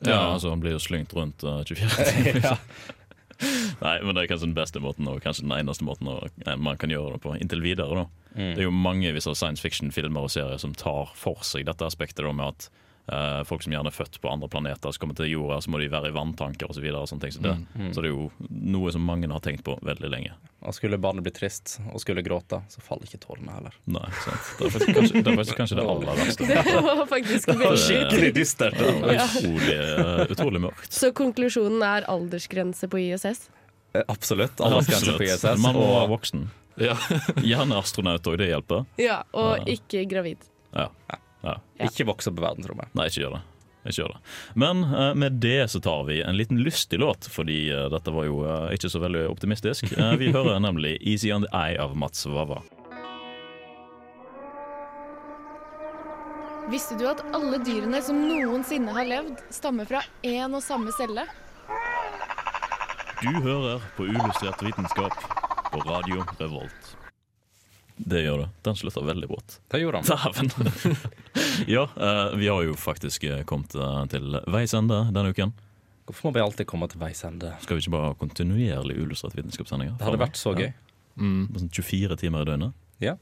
Ja, 0.04 0.34
altså 0.34 0.50
Han 0.50 0.61
blir 0.61 0.72
jo 0.76 0.78
slyngt 0.82 1.14
rundt 1.16 1.42
uh, 1.44 1.62
24 1.64 2.04
timer. 2.12 2.40
Ja. 2.44 2.57
Nei, 3.84 3.98
men 4.02 4.14
det 4.16 4.22
er 4.24 4.28
kanskje 4.30 4.48
den 4.48 4.57
beste 4.57 4.80
måten 4.80 5.09
og 5.09 5.20
kanskje 5.24 5.44
den 5.44 5.52
eneste 5.57 5.84
måten 5.84 6.09
å, 6.09 6.18
eh, 6.46 6.57
man 6.57 6.78
kan 6.80 6.92
gjøre 6.92 7.16
det 7.16 7.22
på 7.24 7.34
inntil 7.36 7.61
videre. 7.64 8.02
da. 8.02 8.07
Mm. 8.36 8.54
Det 8.54 8.61
er 8.61 8.66
jo 8.68 8.72
mange 8.72 9.12
science 9.20 9.61
fiction-filmer 9.61 10.28
og 10.28 10.32
serier 10.32 10.61
som 10.61 10.74
tar 10.76 11.12
for 11.16 11.44
seg 11.44 11.66
dette 11.68 11.84
aspektet 11.84 12.24
da, 12.24 12.32
med 12.32 12.54
at 12.54 12.68
folk 13.46 13.62
som 13.62 13.70
gjerne 13.70 13.90
er 13.90 13.94
født 13.94 14.16
på 14.18 14.30
andre 14.30 14.48
planeter, 14.50 14.90
som 14.90 15.04
kommer 15.04 15.14
til 15.18 15.28
jorda, 15.30 15.61
så 15.62 15.70
må 15.70 15.78
de 15.78 15.86
være 15.92 16.11
i 16.11 16.14
vanntanker 16.16 16.70
osv. 16.70 16.82
Så, 16.82 17.02
sånne 17.12 17.22
ting 17.22 17.34
som 17.36 17.44
det. 17.46 17.54
Mm. 17.54 17.66
Mm. 17.86 17.92
så 17.94 18.02
det 18.02 18.11
er 18.11 18.14
jo 18.16 18.50
noe 18.76 18.92
som 18.94 19.04
mange 19.07 19.30
har 19.30 19.42
tenkt 19.44 19.62
på 19.66 19.76
veldig 19.86 20.11
lenge. 20.11 20.32
Og 20.66 20.74
skulle 20.74 20.98
barnet 20.98 21.22
bli 21.22 21.30
trist 21.30 21.76
og 21.92 22.00
skulle 22.02 22.24
gråte, 22.26 22.59
så 22.72 22.82
faller 22.82 23.07
ikke 23.07 23.20
tårene 23.22 23.54
heller. 23.54 23.76
Nei, 23.86 24.07
sant. 24.24 24.48
Det 24.59 24.66
er 24.66 24.74
faktisk 24.74 24.96
kanskje 24.96 25.20
det, 25.22 25.32
er 25.32 25.38
faktisk 25.38 25.61
kanskje 25.61 25.78
det 25.78 25.86
aller 25.92 26.22
verste. 26.22 26.48
Det 26.66 26.82
var 26.86 27.07
faktisk 27.11 27.50
veldig 27.52 27.78
Skikkelig 27.84 28.30
dystert. 28.34 28.80
Ja. 28.80 29.26
utrolig, 29.28 29.76
eh, 29.76 30.22
utrolig 30.34 30.62
mørkt. 30.66 30.90
Så 30.92 31.12
konklusjonen 31.14 31.84
er 31.86 32.09
aldersgrense 32.11 32.90
på 32.90 33.04
ISS? 33.04 33.46
Eh, 33.94 34.02
Absolutt. 34.09 34.59
Aldersgrense 34.61 35.14
på 35.20 35.28
ISS. 35.28 35.46
Man 35.62 35.78
må 35.78 35.86
være 35.92 36.11
voksen. 36.16 36.48
voksen. 36.50 37.44
Gjerne 37.46 37.78
astronaut 37.78 38.26
òg, 38.26 38.40
det 38.42 38.50
hjelper. 38.50 38.84
Ja, 39.00 39.22
og 39.36 39.70
ikke 39.70 40.02
gravid. 40.11 40.42
Ja. 40.74 40.90
Ja. 41.47 41.88
ikke 41.88 42.09
vokse 42.09 42.32
opp 42.32 42.40
i 42.40 42.47
verdensrommet. 42.47 42.92
Nei, 42.99 43.09
ikke 43.11 43.24
gjør 43.24 43.36
det. 43.38 43.42
Ikke 43.86 44.01
gjør 44.03 44.14
det. 44.16 44.20
Men 44.59 44.82
eh, 44.84 45.12
med 45.14 45.38
det 45.42 45.59
så 45.70 45.80
tar 45.80 46.07
vi 46.09 46.20
en 46.22 46.36
liten 46.36 46.59
lystig 46.62 46.99
låt, 47.03 47.28
fordi 47.30 47.68
eh, 47.70 47.86
dette 47.92 48.14
var 48.14 48.26
jo 48.26 48.40
eh, 48.47 48.72
ikke 48.74 48.90
så 48.90 49.03
veldig 49.03 49.26
optimistisk. 49.30 49.92
Eh, 49.97 50.16
vi 50.20 50.32
hører 50.34 50.59
nemlig 50.61 50.99
'Easy 51.01 51.32
On 51.32 51.47
The 51.47 51.53
Eye' 51.55 51.78
av 51.80 51.97
Mats 51.97 52.26
Vava. 52.26 52.62
Visste 56.66 56.99
du 56.99 57.07
at 57.07 57.22
alle 57.36 57.61
dyrene 57.62 58.01
som 58.03 58.18
noensinne 58.26 58.90
har 58.90 59.07
levd, 59.07 59.38
stammer 59.55 59.86
fra 59.86 60.03
én 60.26 60.51
og 60.51 60.64
samme 60.66 60.90
celle? 60.99 61.28
Du 63.22 63.30
hører 63.47 63.80
på 63.97 64.11
Ulystrert 64.11 64.66
vitenskap 64.66 65.14
på 65.70 65.84
Radio 65.86 66.26
Revolt. 66.40 66.97
Det 67.97 68.20
gjør 68.22 68.38
det. 68.38 68.49
Den 68.62 68.76
slutta 68.76 69.03
veldig 69.05 69.28
brått. 69.28 69.61
Det 69.72 69.80
gjorde 69.80 70.03
han. 70.03 70.05
Dæven! 70.05 70.51
ja, 71.74 71.86
eh, 71.97 72.36
vi 72.36 72.49
har 72.49 72.64
jo 72.66 72.74
faktisk 72.76 73.24
eh, 73.24 73.42
kommet 73.49 73.74
eh, 73.74 74.03
til 74.12 74.36
veis 74.53 74.74
ende 74.76 74.99
denne 75.16 75.32
uken. 75.32 75.55
Hvorfor 76.07 76.28
må 76.28 76.36
vi 76.36 76.42
alltid 76.44 76.68
komme 76.68 76.88
til 76.92 77.01
veis 77.01 77.24
ende? 77.26 77.55
Skal 77.64 77.78
vi 77.78 77.86
ikke 77.86 77.94
bare 77.97 78.11
ha 78.12 78.18
kontinuerlig 78.20 78.99
uillustrert 79.01 79.34
vitenskapssendinger? 79.38 79.97
Det 79.97 80.07
hadde 80.07 80.20
vært 80.20 80.38
så 80.38 80.53
gøy. 80.55 80.68
Mm. 81.16 81.49
Sånn 81.57 81.72
24 81.72 82.20
timer 82.20 82.44
i 82.44 82.51
døgnet. 82.51 82.76
Ja. 83.03 83.16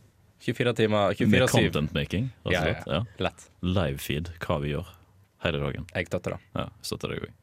24 0.44 0.74
timer 0.82 1.14
24 1.14 1.30
Med 1.30 1.48
content 1.48 1.94
making, 1.96 2.28
rett 2.42 2.50
og 2.50 2.52
Ja, 2.52 2.66
ja. 2.74 2.98
Ja. 2.98 3.00
Lett. 3.30 3.46
Livefeed, 3.64 4.34
hva 4.42 4.58
vi 4.60 4.74
gjør 4.74 4.90
hele 5.46 5.62
dagen. 5.62 5.86
Jeg 5.94 6.10
støtter 6.10 6.34
det. 6.34 6.42
Ja, 6.58 6.66
støtter 6.84 7.14
deg 7.14 7.28
òg. 7.28 7.40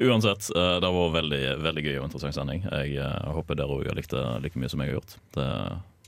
Uansett, 0.00 0.46
det 0.54 0.88
var 0.94 1.10
veldig, 1.12 1.40
veldig 1.60 1.82
gøy 1.84 1.96
og 1.98 2.06
interessant 2.06 2.36
sending. 2.36 2.62
Jeg 2.64 3.08
håper 3.34 3.58
dere 3.58 3.74
òg 3.74 3.88
har 3.90 3.98
likt 3.98 4.14
det 4.14 4.22
like 4.44 4.60
mye 4.60 4.70
som 4.72 4.80
jeg 4.80 4.92
har 4.92 5.00
gjort. 5.00 5.16
Det 5.34 5.48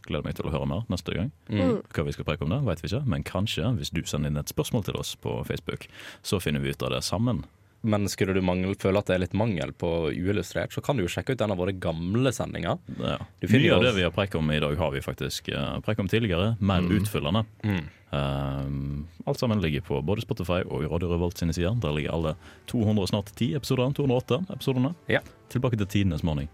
gleder 0.07 0.25
meg 0.27 0.35
til 0.39 0.47
å 0.49 0.53
høre 0.55 0.67
mer 0.69 0.85
neste 0.93 1.15
gang. 1.17 1.31
Mm. 1.49 1.81
Hva 1.95 2.05
vi 2.07 2.13
skal 2.17 2.25
preke 2.29 2.45
om 2.47 2.51
det, 2.55 2.61
vet 2.67 2.83
vi 2.85 2.91
ikke, 2.93 3.05
men 3.07 3.23
kanskje, 3.25 3.73
hvis 3.79 3.91
du 3.95 4.03
sender 4.05 4.31
inn 4.33 4.37
et 4.43 4.53
spørsmål 4.53 4.85
til 4.89 4.99
oss 5.01 5.15
på 5.23 5.41
Facebook, 5.49 5.89
så 6.23 6.41
finner 6.43 6.61
vi 6.65 6.71
ut 6.75 6.83
av 6.83 6.91
det 6.97 7.03
sammen. 7.07 7.45
Men 7.83 8.05
skulle 8.07 8.31
du 8.37 8.39
mangel, 8.47 8.77
føle 8.79 9.01
at 9.03 9.09
det 9.11 9.15
er 9.17 9.23
litt 9.25 9.33
mangel 9.35 9.73
på 9.75 9.89
uillustrert, 10.15 10.71
så 10.71 10.79
kan 10.87 10.95
du 10.97 11.03
jo 11.03 11.09
sjekke 11.11 11.35
ut 11.35 11.41
en 11.43 11.51
av 11.51 11.59
våre 11.59 11.73
gamle 11.75 12.31
sendinger. 12.31 12.79
Ja. 13.01 13.17
Mye 13.43 13.73
av 13.75 13.83
det 13.83 13.91
vi 13.97 14.05
har 14.07 14.13
preket 14.15 14.39
om 14.39 14.53
i 14.55 14.61
dag, 14.63 14.77
har 14.79 14.93
vi 14.95 15.01
faktisk 15.03 15.49
uh, 15.51 15.81
preiket 15.83 16.05
om 16.05 16.09
tidligere. 16.13 16.53
Mer 16.63 16.85
Mm. 16.87 16.93
utfyllende. 17.01 17.43
Mm. 17.67 17.83
Um, 18.13 19.09
alt 19.27 19.39
sammen 19.41 19.59
ligger 19.65 19.81
på 19.83 19.99
både 20.05 20.23
Spotify 20.23 20.61
og 20.63 20.85
Radio 20.93 21.11
Revolt 21.11 21.39
sine 21.43 21.53
sider. 21.57 21.75
Der 21.83 21.95
ligger 21.97 22.15
alle 22.15 22.37
200 22.71 23.03
og 23.03 23.09
snart 23.11 23.33
10 23.35 23.55
episoder. 23.59 23.91
208 23.99 24.41
episodene. 24.55 24.95
Ja. 25.11 25.21
Tilbake 25.51 25.77
til 25.81 25.87
tidenes 25.91 26.23
morgen. 26.23 26.47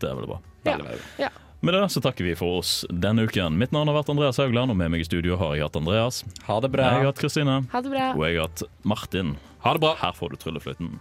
Det 0.00 0.10
er 0.10 0.18
veldig 0.18 0.30
bra. 0.34 0.40
Veldig, 0.66 0.86
veldig. 0.90 1.04
Ja. 1.22 1.30
Med 1.60 1.74
det 1.74 1.88
så 1.90 2.00
takker 2.04 2.24
vi 2.26 2.34
for 2.36 2.58
oss 2.60 2.84
denne 2.92 3.24
uken. 3.26 3.56
Mitt 3.58 3.72
navn 3.72 3.88
har 3.88 3.96
vært 3.96 4.10
Andreas 4.12 4.38
Haugland, 4.42 4.70
og 4.70 4.76
med 4.78 4.92
meg 4.92 5.02
i 5.02 5.08
studio 5.08 5.38
har 5.40 5.56
jeg 5.56 5.64
hatt 5.66 5.78
Andreas. 5.80 6.22
Ha 6.46 6.58
det 6.60 6.70
bra. 6.74 6.90
Jeg 6.92 7.00
har 7.02 7.10
hatt 7.10 7.22
Kristine. 7.22 7.56
Ha 7.72 7.80
det 7.82 7.92
bra. 7.94 8.10
Og 8.14 8.24
jeg 8.28 8.36
har 8.38 8.50
hatt 8.50 8.62
Martin. 8.84 9.36
Ha 9.64 9.72
det 9.74 9.82
bra. 9.82 9.94
Her 10.02 10.12
får 10.18 10.34
du 10.34 10.40
tryllefløyten. 10.42 10.98